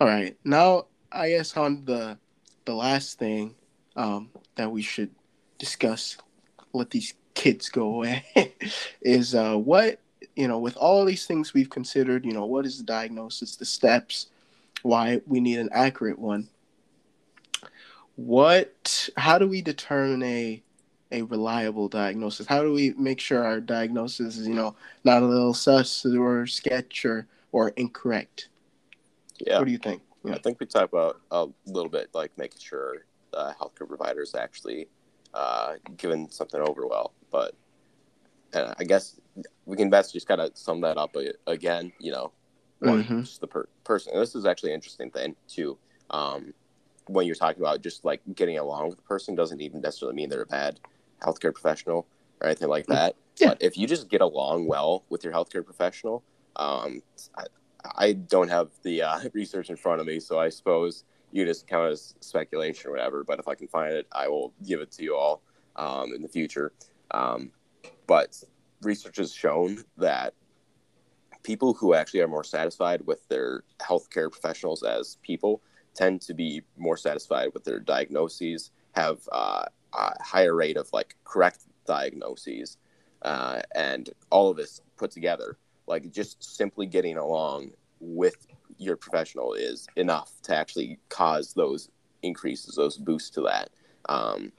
all 0.00 0.06
right. 0.06 0.36
Now 0.44 0.86
I 1.10 1.30
guess 1.30 1.56
on 1.56 1.84
the 1.84 2.18
the 2.64 2.74
last 2.74 3.18
thing 3.18 3.54
um, 3.96 4.30
that 4.56 4.70
we 4.70 4.82
should 4.82 5.10
discuss, 5.58 6.16
let 6.72 6.90
these 6.90 7.14
kids 7.34 7.68
go 7.68 7.86
away, 7.86 8.24
is 9.02 9.34
uh, 9.34 9.56
what, 9.56 10.00
you 10.36 10.48
know, 10.48 10.58
with 10.58 10.76
all 10.76 11.04
these 11.04 11.26
things 11.26 11.54
we've 11.54 11.70
considered, 11.70 12.24
you 12.24 12.32
know, 12.32 12.44
what 12.46 12.66
is 12.66 12.78
the 12.78 12.84
diagnosis, 12.84 13.56
the 13.56 13.64
steps, 13.64 14.28
why 14.82 15.20
we 15.26 15.40
need 15.40 15.58
an 15.58 15.68
accurate 15.72 16.18
one. 16.18 16.48
What, 18.16 19.08
how 19.16 19.38
do 19.38 19.48
we 19.48 19.62
determine 19.62 20.22
a, 20.22 20.62
a 21.14 21.22
reliable 21.22 21.88
diagnosis? 21.88 22.46
How 22.46 22.62
do 22.62 22.72
we 22.72 22.92
make 22.98 23.20
sure 23.20 23.44
our 23.44 23.60
diagnosis 23.60 24.36
is, 24.36 24.48
you 24.48 24.54
know, 24.54 24.74
not 25.04 25.22
a 25.22 25.26
little 25.26 25.54
sus 25.54 26.04
or 26.04 26.46
sketch 26.46 27.04
or, 27.04 27.26
or 27.52 27.70
incorrect? 27.70 28.48
Yeah. 29.38 29.58
What 29.58 29.66
do 29.66 29.72
you 29.72 29.78
think? 29.78 30.02
Yeah. 30.24 30.34
I 30.34 30.38
think 30.38 30.58
we 30.58 30.66
talk 30.66 30.92
about 30.92 31.20
a 31.30 31.46
little 31.66 31.90
bit 31.90 32.08
like 32.14 32.36
making 32.36 32.60
sure 32.60 33.06
uh, 33.32 33.52
healthcare 33.60 33.88
providers 33.88 34.34
actually 34.34 34.88
uh, 35.34 35.74
giving 35.96 36.28
something 36.30 36.60
over 36.60 36.86
well. 36.86 37.12
But 37.30 37.54
uh, 38.54 38.74
I 38.78 38.84
guess 38.84 39.20
we 39.66 39.76
can 39.76 39.90
best 39.90 40.12
just 40.12 40.26
kind 40.26 40.40
of 40.40 40.56
sum 40.56 40.80
that 40.80 40.96
up 40.96 41.16
again. 41.46 41.92
You 42.00 42.12
know, 42.12 42.32
one, 42.80 43.04
mm-hmm. 43.04 43.20
just 43.20 43.40
the 43.40 43.46
per- 43.46 43.68
person. 43.84 44.12
And 44.14 44.22
this 44.22 44.34
is 44.34 44.46
actually 44.46 44.70
an 44.70 44.76
interesting 44.76 45.10
thing 45.10 45.36
too. 45.48 45.78
Um, 46.10 46.54
when 47.06 47.26
you're 47.26 47.34
talking 47.34 47.62
about 47.62 47.82
just 47.82 48.04
like 48.04 48.20
getting 48.34 48.58
along 48.58 48.88
with 48.88 48.96
the 48.96 49.02
person 49.02 49.34
doesn't 49.34 49.60
even 49.60 49.80
necessarily 49.80 50.16
mean 50.16 50.28
they're 50.28 50.42
a 50.42 50.46
bad 50.46 50.80
healthcare 51.20 51.52
professional 51.52 52.06
or 52.40 52.48
anything 52.48 52.68
like 52.68 52.84
mm-hmm. 52.84 52.94
that. 52.94 53.16
Yeah. 53.38 53.48
But 53.48 53.62
if 53.62 53.76
you 53.76 53.86
just 53.86 54.08
get 54.08 54.20
along 54.20 54.66
well 54.66 55.04
with 55.08 55.24
your 55.24 55.32
healthcare 55.32 55.64
professional, 55.64 56.22
um, 56.56 57.02
I, 57.36 57.44
I, 57.96 58.12
don't 58.12 58.48
have 58.48 58.70
the 58.82 59.02
uh, 59.02 59.20
research 59.32 59.70
in 59.70 59.76
front 59.76 60.00
of 60.00 60.06
me, 60.06 60.20
so 60.20 60.38
I 60.38 60.50
suppose 60.50 61.04
you 61.32 61.44
just 61.44 61.66
count 61.66 61.90
as 61.90 62.14
speculation 62.20 62.88
or 62.88 62.92
whatever. 62.92 63.24
But 63.24 63.40
if 63.40 63.48
I 63.48 63.56
can 63.56 63.66
find 63.66 63.92
it, 63.92 64.06
I 64.12 64.28
will 64.28 64.52
give 64.64 64.80
it 64.80 64.92
to 64.92 65.02
you 65.02 65.16
all 65.16 65.42
um, 65.74 66.12
in 66.14 66.22
the 66.22 66.28
future. 66.28 66.72
Um, 67.10 67.50
but 68.06 68.40
research 68.82 69.16
has 69.16 69.34
shown 69.34 69.84
that 69.96 70.34
people 71.42 71.74
who 71.74 71.94
actually 71.94 72.20
are 72.20 72.28
more 72.28 72.44
satisfied 72.44 73.02
with 73.06 73.26
their 73.28 73.64
healthcare 73.80 74.30
professionals 74.30 74.82
as 74.82 75.18
people 75.22 75.60
tend 75.94 76.20
to 76.22 76.34
be 76.34 76.62
more 76.76 76.96
satisfied 76.96 77.50
with 77.54 77.64
their 77.64 77.78
diagnoses, 77.78 78.70
have 78.92 79.20
uh, 79.32 79.64
a 79.94 80.22
higher 80.22 80.54
rate 80.54 80.76
of 80.76 80.88
like 80.92 81.16
correct 81.24 81.60
diagnoses, 81.86 82.78
uh, 83.22 83.60
and 83.74 84.10
all 84.30 84.50
of 84.50 84.56
this 84.56 84.80
put 84.96 85.10
together, 85.10 85.58
like 85.86 86.10
just 86.10 86.42
simply 86.56 86.86
getting 86.86 87.16
along 87.16 87.70
with 88.00 88.46
your 88.78 88.96
professional 88.96 89.54
is 89.54 89.86
enough 89.96 90.32
to 90.42 90.54
actually 90.54 90.98
cause 91.08 91.54
those 91.54 91.88
increases, 92.22 92.74
those 92.74 92.96
boosts 92.96 93.30
to 93.30 93.40
that. 93.42 93.70
Um, 94.08 94.52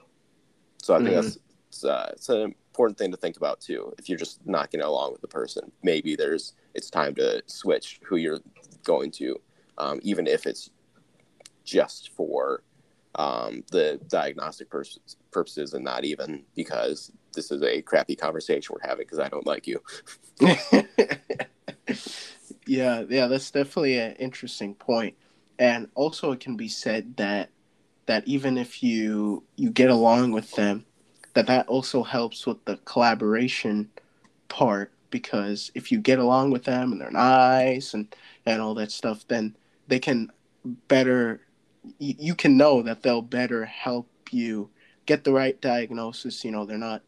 so 0.82 0.94
I 0.94 0.98
think 0.98 1.10
mm-hmm. 1.10 1.20
that's 1.22 1.38
it's, 1.68 1.84
uh, 1.84 2.10
it's 2.12 2.28
an 2.28 2.54
important 2.70 2.98
thing 2.98 3.10
to 3.10 3.16
think 3.16 3.36
about 3.36 3.60
too. 3.60 3.92
If 3.98 4.08
you're 4.08 4.18
just 4.18 4.44
not 4.46 4.70
getting 4.70 4.86
along 4.86 5.12
with 5.12 5.20
the 5.20 5.28
person, 5.28 5.70
maybe 5.82 6.16
there's 6.16 6.54
it's 6.74 6.90
time 6.90 7.14
to 7.16 7.42
switch 7.46 8.00
who 8.04 8.16
you're 8.16 8.40
going 8.84 9.10
to, 9.12 9.40
um, 9.78 10.00
even 10.02 10.26
if 10.26 10.46
it's 10.46 10.70
just 11.64 12.10
for 12.12 12.62
um, 13.16 13.64
the 13.70 14.00
diagnostic 14.08 14.70
pur- 14.70 14.84
purposes 15.30 15.74
and 15.74 15.84
not 15.84 16.04
even 16.04 16.44
because 16.54 17.10
this 17.34 17.50
is 17.50 17.62
a 17.62 17.82
crappy 17.82 18.14
conversation 18.16 18.74
we're 18.74 18.88
having 18.88 19.04
because 19.04 19.18
I 19.18 19.28
don't 19.28 19.46
like 19.46 19.66
you. 19.66 19.82
yeah, 22.66 23.04
yeah, 23.08 23.26
that's 23.26 23.50
definitely 23.50 23.98
an 23.98 24.12
interesting 24.16 24.74
point. 24.74 25.14
And 25.58 25.88
also, 25.94 26.32
it 26.32 26.40
can 26.40 26.56
be 26.56 26.68
said 26.68 27.16
that 27.16 27.50
that 28.06 28.26
even 28.26 28.58
if 28.58 28.82
you 28.82 29.42
you 29.56 29.70
get 29.70 29.90
along 29.90 30.32
with 30.32 30.52
them, 30.52 30.84
that 31.34 31.46
that 31.46 31.66
also 31.68 32.02
helps 32.02 32.46
with 32.46 32.64
the 32.64 32.76
collaboration 32.84 33.90
part 34.48 34.92
because 35.10 35.70
if 35.74 35.90
you 35.90 35.98
get 35.98 36.18
along 36.18 36.50
with 36.50 36.64
them 36.64 36.92
and 36.92 37.00
they're 37.00 37.10
nice 37.10 37.94
and 37.94 38.14
and 38.44 38.60
all 38.60 38.74
that 38.74 38.92
stuff, 38.92 39.26
then 39.28 39.56
they 39.88 39.98
can 39.98 40.30
better 40.88 41.40
you 41.98 42.34
can 42.34 42.56
know 42.56 42.82
that 42.82 43.02
they'll 43.02 43.22
better 43.22 43.64
help 43.64 44.08
you 44.30 44.70
get 45.06 45.24
the 45.24 45.32
right 45.32 45.60
diagnosis. 45.60 46.44
You 46.44 46.50
know, 46.50 46.64
they're 46.64 46.78
not 46.78 47.02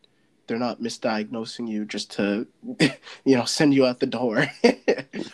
they're 0.46 0.58
not 0.58 0.80
misdiagnosing 0.80 1.68
you 1.68 1.84
just 1.84 2.10
to 2.12 2.46
you 3.24 3.36
know 3.36 3.44
send 3.44 3.74
you 3.74 3.86
out 3.86 4.00
the 4.00 4.06
door 4.06 4.46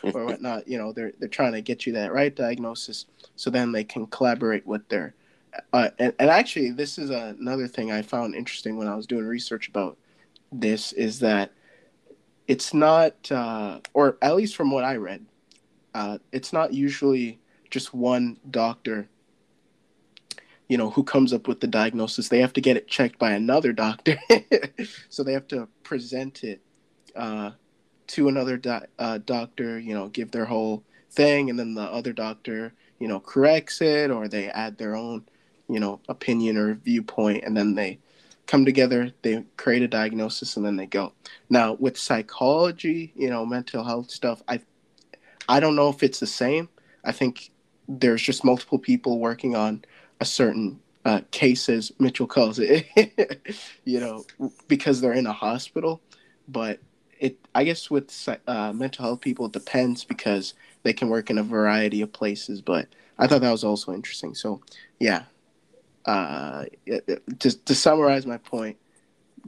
or 0.03 0.25
whatnot. 0.25 0.69
You 0.69 0.79
know, 0.79 0.93
they're 0.93 1.13
they're 1.19 1.29
trying 1.29 1.53
to 1.53 1.63
get 1.63 1.87
you 1.87 1.93
that 1.95 2.13
right 2.13 2.35
diagnosis 2.35 3.07
so 3.37 3.51
then 3.51 3.73
they 3.73 3.85
can 3.85 4.07
collaborate 4.07 4.67
with 4.67 4.89
their 4.89 5.15
uh, 5.73 5.91
and, 5.99 6.13
and 6.19 6.31
actually 6.31 6.71
this 6.73 6.99
is 6.99 7.11
another 7.11 7.69
thing 7.69 7.93
I 7.93 8.03
found 8.03 8.35
interesting 8.35 8.77
when 8.77 8.89
I 8.89 8.97
was 8.97 9.07
doing 9.07 9.25
research 9.25 9.69
about 9.69 9.97
this 10.53 10.93
is 10.93 11.21
that 11.21 11.53
it's 12.47 12.75
not 12.75 13.31
uh, 13.31 13.81
or 13.95 14.19
at 14.21 14.37
least 14.37 14.57
from 14.57 14.71
what 14.71 14.85
I 14.85 14.97
read, 14.97 15.25
uh, 15.95 16.19
it's 16.33 16.53
not 16.53 16.75
usually 16.75 17.39
just 17.71 17.95
one 17.95 18.39
doctor 18.51 19.09
you 20.75 20.79
know, 20.79 20.91
who 20.91 21.05
comes 21.05 21.33
up 21.33 21.47
with 21.47 21.61
the 21.61 21.69
diagnosis. 21.69 22.29
They 22.29 22.41
have 22.41 22.53
to 22.55 22.61
get 22.61 22.77
it 22.77 22.89
checked 22.89 23.17
by 23.17 23.31
another 23.31 23.73
doctor. 23.73 24.19
so 25.09 25.23
they 25.23 25.33
have 25.33 25.47
to 25.47 25.69
present 25.85 26.43
it 26.43 26.61
uh, 27.15 27.53
to 28.09 28.27
another 28.27 28.61
uh, 28.99 29.19
doctor, 29.25 29.79
you 29.79 29.95
know, 29.95 30.09
give 30.09 30.33
their 30.33 30.47
whole 30.47 30.83
thing, 31.13 31.49
and 31.49 31.57
then 31.57 31.75
the 31.75 31.83
other 31.85 32.13
doctor, 32.13 32.75
you 32.99 33.07
know, 33.07 33.21
corrects 33.21 33.81
it 33.83 34.11
or 34.11 34.27
they 34.27 34.49
add 34.49 34.77
their 34.77 34.97
own, 34.97 35.25
you 35.69 35.79
know, 35.79 36.01
opinion 36.09 36.57
or 36.57 36.75
viewpoint, 36.75 37.45
and 37.45 37.57
then 37.57 37.77
they 37.77 38.01
come 38.49 38.65
together, 38.65 39.13
they 39.23 39.45
create 39.57 39.83
a 39.83 39.87
diagnosis, 39.87 40.57
and 40.57 40.67
then 40.67 40.75
they 40.75 40.87
go. 40.87 41.13
Now, 41.51 41.75
with 41.75 41.97
psychology, 41.97 43.13
you 43.15 43.31
know, 43.31 43.47
mental 43.47 43.85
health 43.85 44.11
stuff, 44.11 44.43
I, 44.49 44.59
I 45.49 45.61
don't 45.61 45.77
know 45.77 45.91
if 45.91 46.03
it's 46.03 46.19
the 46.19 46.27
same. 46.27 46.69
I 47.05 47.13
think 47.13 47.53
there's 47.87 48.23
just 48.23 48.45
multiple 48.45 48.81
people 48.81 49.21
working 49.21 49.55
on 49.55 49.85
a 50.25 50.27
certain 50.27 50.81
uh, 51.05 51.21
case, 51.31 51.69
as 51.69 51.93
Mitchell 51.99 52.27
calls 52.27 52.59
it, 52.59 52.87
you 53.85 54.01
know, 54.01 54.25
because 54.69 55.03
they're 55.03 55.13
in 55.13 55.27
a 55.27 55.35
hospital. 55.35 56.01
But 56.49 56.81
it, 57.21 57.37
I 57.55 57.65
guess, 57.65 57.91
with 57.91 58.11
uh, 58.47 58.73
mental 58.73 59.05
health 59.05 59.21
people, 59.21 59.45
it 59.47 59.53
depends 59.53 60.03
because 60.03 60.55
they 60.83 60.95
can 60.95 61.11
work 61.11 61.29
in 61.29 61.37
a 61.37 61.43
variety 61.43 62.01
of 62.01 62.11
places. 62.11 62.63
But 62.63 62.89
I 63.19 63.27
thought 63.27 63.43
that 63.43 63.51
was 63.51 63.65
also 63.65 63.93
interesting. 63.93 64.35
So, 64.35 64.63
yeah, 64.99 65.25
uh, 66.07 66.65
to, 66.87 67.65
to 67.65 67.75
summarize 67.75 68.25
my 68.25 68.39
point, 68.39 68.79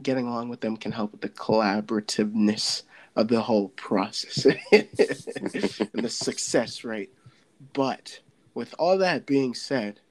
getting 0.03 0.27
along 0.27 0.49
with 0.49 0.61
them 0.61 0.77
can 0.77 0.91
help 0.91 1.11
with 1.11 1.21
the 1.21 1.29
collaborativeness 1.29 2.83
of 3.15 3.29
the 3.29 3.41
whole 3.41 3.69
process 3.69 4.45
and 4.71 4.87
the 6.03 6.09
success 6.09 6.83
rate. 6.83 7.09
But 7.73 8.19
with 8.53 8.75
all 8.77 8.99
that 8.99 9.25
being 9.25 9.55
said, 9.55 10.01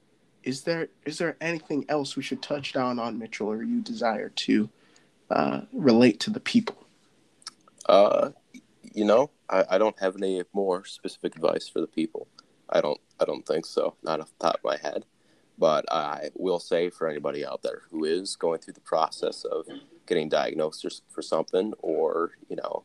is 0.47 0.63
there 0.63 0.89
is 1.05 1.19
there 1.19 1.37
anything 1.41 1.85
else 1.89 2.17
we 2.17 2.23
should 2.23 2.41
touch 2.41 2.73
down 2.73 2.99
on 2.99 3.19
Mitchell, 3.19 3.49
or 3.49 3.63
you 3.63 3.83
desire 3.83 4.31
to 4.31 4.71
uh, 5.29 5.63
relate 5.73 6.21
to 6.21 6.31
the 6.31 6.41
people? 6.41 6.87
Uh, 7.87 8.31
you 8.95 9.05
know, 9.05 9.31
I, 9.51 9.65
I 9.71 9.79
don't 9.79 9.99
have 9.99 10.17
any 10.17 10.43
more 10.53 10.85
specific 10.85 11.35
advice 11.35 11.69
for 11.69 11.81
the 11.81 11.89
people. 11.89 12.29
I 12.71 12.81
don't 12.81 13.01
I 13.21 13.25
don't 13.25 13.45
think 13.45 13.67
so, 13.67 13.97
not 14.03 14.21
off 14.21 14.33
the 14.39 14.47
top 14.47 14.55
of 14.57 14.65
my 14.65 14.79
head. 14.79 15.05
But 15.59 15.91
I 15.91 16.31
will 16.35 16.61
say 16.61 16.91
for 16.91 17.09
anybody 17.09 17.45
out 17.45 17.63
there 17.63 17.83
who 17.91 18.05
is 18.05 18.37
going 18.37 18.61
through 18.61 18.75
the 18.75 18.81
process 18.81 19.45
of 19.45 19.67
getting 20.07 20.29
diagnosed 20.29 21.03
for 21.11 21.23
something, 21.23 21.73
or 21.81 22.33
you 22.49 22.57
know, 22.57 22.85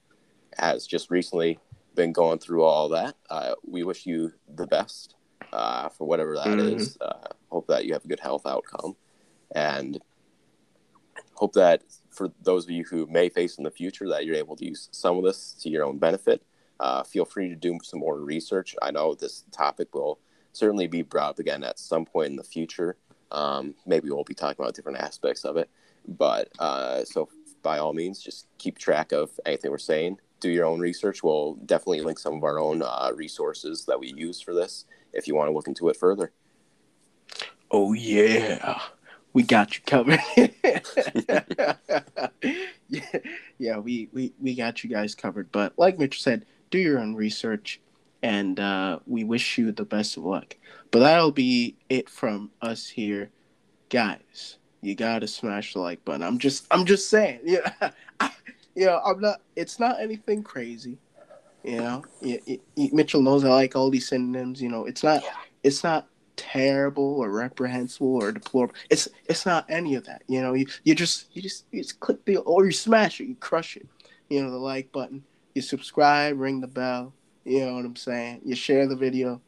has 0.57 0.87
just 0.87 1.11
recently 1.11 1.59
been 1.93 2.13
going 2.13 2.39
through 2.39 2.63
all 2.63 2.89
that, 2.89 3.15
uh, 3.29 3.53
we 3.67 3.83
wish 3.83 4.05
you 4.05 4.31
the 4.55 4.65
best 4.65 5.15
uh, 5.53 5.89
for 5.89 6.07
whatever 6.07 6.35
that 6.35 6.47
mm-hmm. 6.47 6.77
is. 6.77 6.97
Uh, 6.99 7.27
hope 7.49 7.67
that 7.67 7.85
you 7.85 7.93
have 7.93 8.05
a 8.05 8.07
good 8.07 8.19
health 8.19 8.45
outcome, 8.45 8.95
and 9.53 9.99
hope 11.35 11.53
that 11.53 11.83
for 12.09 12.31
those 12.41 12.65
of 12.65 12.71
you 12.71 12.83
who 12.83 13.07
may 13.07 13.29
face 13.29 13.57
in 13.57 13.63
the 13.63 13.71
future, 13.71 14.07
that 14.09 14.25
you're 14.25 14.35
able 14.35 14.55
to 14.55 14.65
use 14.65 14.89
some 14.91 15.17
of 15.17 15.23
this 15.23 15.53
to 15.61 15.69
your 15.69 15.83
own 15.85 15.97
benefit. 15.97 16.41
Uh, 16.79 17.03
feel 17.03 17.25
free 17.25 17.47
to 17.47 17.55
do 17.55 17.77
some 17.83 17.99
more 17.99 18.19
research. 18.19 18.75
I 18.81 18.91
know 18.91 19.13
this 19.13 19.43
topic 19.51 19.93
will 19.93 20.19
certainly 20.51 20.87
be 20.87 21.03
brought 21.03 21.31
up 21.31 21.39
again 21.39 21.63
at 21.63 21.79
some 21.79 22.05
point 22.05 22.31
in 22.31 22.35
the 22.35 22.43
future. 22.43 22.97
Um, 23.31 23.75
maybe 23.85 24.09
we'll 24.09 24.23
be 24.23 24.33
talking 24.33 24.61
about 24.61 24.75
different 24.75 24.97
aspects 24.97 25.45
of 25.45 25.57
it, 25.57 25.69
but 26.07 26.49
uh, 26.59 27.05
so 27.05 27.29
by 27.61 27.77
all 27.77 27.93
means, 27.93 28.21
just 28.21 28.47
keep 28.57 28.77
track 28.77 29.11
of 29.11 29.39
anything 29.45 29.71
we're 29.71 29.77
saying. 29.77 30.17
Do 30.39 30.49
your 30.49 30.65
own 30.65 30.79
research. 30.79 31.23
We'll 31.23 31.53
definitely 31.65 32.01
link 32.01 32.17
some 32.17 32.35
of 32.35 32.43
our 32.43 32.59
own 32.59 32.81
uh, 32.81 33.11
resources 33.15 33.85
that 33.85 33.99
we 33.99 34.13
use 34.13 34.41
for 34.41 34.53
this 34.53 34.85
if 35.13 35.27
you 35.27 35.35
want 35.35 35.49
to 35.49 35.53
look 35.53 35.67
into 35.67 35.89
it 35.89 35.95
further. 35.95 36.31
Oh 37.69 37.93
yeah, 37.93 38.81
we 39.33 39.43
got 39.43 39.75
you 39.75 39.81
covered. 39.85 40.19
yeah, 42.89 43.01
yeah, 43.57 43.77
we, 43.77 44.09
we 44.11 44.33
we 44.41 44.55
got 44.55 44.83
you 44.83 44.89
guys 44.89 45.15
covered. 45.15 45.51
But 45.51 45.73
like 45.77 45.97
Mitch 45.97 46.21
said, 46.21 46.45
do 46.69 46.77
your 46.77 46.99
own 46.99 47.15
research, 47.15 47.79
and 48.21 48.59
uh, 48.59 48.99
we 49.07 49.23
wish 49.23 49.57
you 49.57 49.71
the 49.71 49.85
best 49.85 50.17
of 50.17 50.23
luck. 50.23 50.57
But 50.91 50.99
that'll 50.99 51.31
be 51.31 51.77
it 51.89 52.09
from 52.09 52.51
us 52.61 52.87
here, 52.87 53.29
guys. 53.89 54.57
You 54.81 54.95
gotta 54.95 55.27
smash 55.27 55.73
the 55.73 55.79
like 55.79 56.03
button. 56.03 56.23
I'm 56.23 56.39
just 56.39 56.65
I'm 56.71 56.85
just 56.85 57.09
saying. 57.09 57.39
Yeah, 57.45 57.91
I, 58.19 58.31
you 58.75 58.85
know 58.85 59.01
I'm 59.05 59.19
not. 59.19 59.41
It's 59.55 59.79
not 59.79 60.01
anything 60.01 60.43
crazy. 60.43 60.97
You 61.63 61.77
know, 61.77 62.03
Mitchell 62.91 63.21
knows 63.21 63.43
I 63.43 63.49
like 63.49 63.75
all 63.75 63.89
these 63.89 64.07
synonyms. 64.07 64.61
You 64.61 64.69
know, 64.69 64.85
it's 64.85 65.03
not 65.03 65.23
it's 65.63 65.83
not 65.83 66.07
terrible 66.35 67.19
or 67.19 67.29
reprehensible 67.29 68.15
or 68.15 68.31
deplorable. 68.31 68.75
It's 68.89 69.07
it's 69.25 69.45
not 69.45 69.65
any 69.69 69.95
of 69.95 70.05
that. 70.05 70.23
You 70.27 70.41
know, 70.41 70.53
you, 70.53 70.65
you 70.83 70.95
just 70.95 71.27
you 71.35 71.41
just 71.41 71.65
you 71.71 71.81
just 71.81 71.99
click 71.99 72.23
the 72.25 72.37
or 72.37 72.65
you 72.65 72.71
smash 72.71 73.21
it, 73.21 73.25
you 73.25 73.35
crush 73.35 73.77
it. 73.77 73.87
You 74.29 74.43
know, 74.43 74.51
the 74.51 74.57
like 74.57 74.91
button. 74.91 75.23
You 75.53 75.61
subscribe, 75.61 76.39
ring 76.39 76.61
the 76.61 76.67
bell. 76.67 77.13
You 77.43 77.65
know 77.65 77.75
what 77.75 77.85
I'm 77.85 77.95
saying? 77.95 78.41
You 78.45 78.55
share 78.55 78.87
the 78.87 78.95
video. 78.95 79.41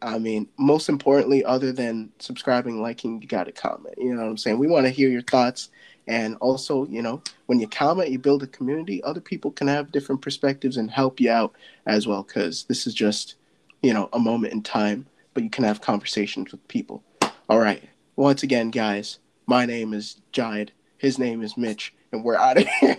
I 0.00 0.18
mean, 0.18 0.48
most 0.58 0.88
importantly, 0.88 1.44
other 1.44 1.72
than 1.72 2.10
subscribing, 2.18 2.80
liking, 2.80 3.22
you 3.22 3.28
got 3.28 3.44
to 3.44 3.52
comment. 3.52 3.94
You 3.98 4.14
know 4.14 4.22
what 4.22 4.30
I'm 4.30 4.36
saying? 4.36 4.58
We 4.58 4.66
want 4.66 4.86
to 4.86 4.90
hear 4.90 5.08
your 5.08 5.22
thoughts 5.22 5.70
And 6.08 6.36
also, 6.40 6.86
you 6.86 7.00
know, 7.00 7.22
when 7.46 7.60
you 7.60 7.68
comment, 7.68 8.10
you 8.10 8.18
build 8.18 8.42
a 8.42 8.48
community, 8.48 9.02
other 9.04 9.20
people 9.20 9.50
can 9.52 9.68
have 9.68 9.92
different 9.92 10.20
perspectives 10.20 10.76
and 10.76 10.90
help 10.90 11.20
you 11.20 11.30
out 11.30 11.52
as 11.86 12.06
well. 12.06 12.22
Because 12.22 12.64
this 12.64 12.86
is 12.86 12.94
just, 12.94 13.36
you 13.82 13.94
know, 13.94 14.08
a 14.12 14.18
moment 14.18 14.52
in 14.52 14.62
time, 14.62 15.06
but 15.34 15.44
you 15.44 15.50
can 15.50 15.64
have 15.64 15.80
conversations 15.80 16.50
with 16.50 16.66
people. 16.68 17.02
All 17.48 17.60
right. 17.60 17.82
Once 18.16 18.42
again, 18.42 18.70
guys, 18.70 19.18
my 19.46 19.64
name 19.66 19.94
is 19.94 20.20
Jide. 20.32 20.70
His 20.98 21.18
name 21.18 21.42
is 21.42 21.56
Mitch, 21.56 21.94
and 22.12 22.22
we're 22.22 22.36
out 22.36 22.58
of 22.58 22.68
here. 22.80 22.98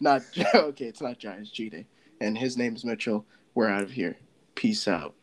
not 0.00 0.22
okay. 0.54 0.86
It's 0.86 1.00
not 1.00 1.18
Jide. 1.18 1.40
It's 1.40 1.50
Jide, 1.50 1.84
and 2.20 2.36
his 2.36 2.56
name 2.56 2.74
is 2.74 2.84
Mitchell. 2.84 3.24
We're 3.54 3.68
out 3.68 3.82
of 3.82 3.90
here. 3.90 4.16
Peace 4.54 4.88
out. 4.88 5.14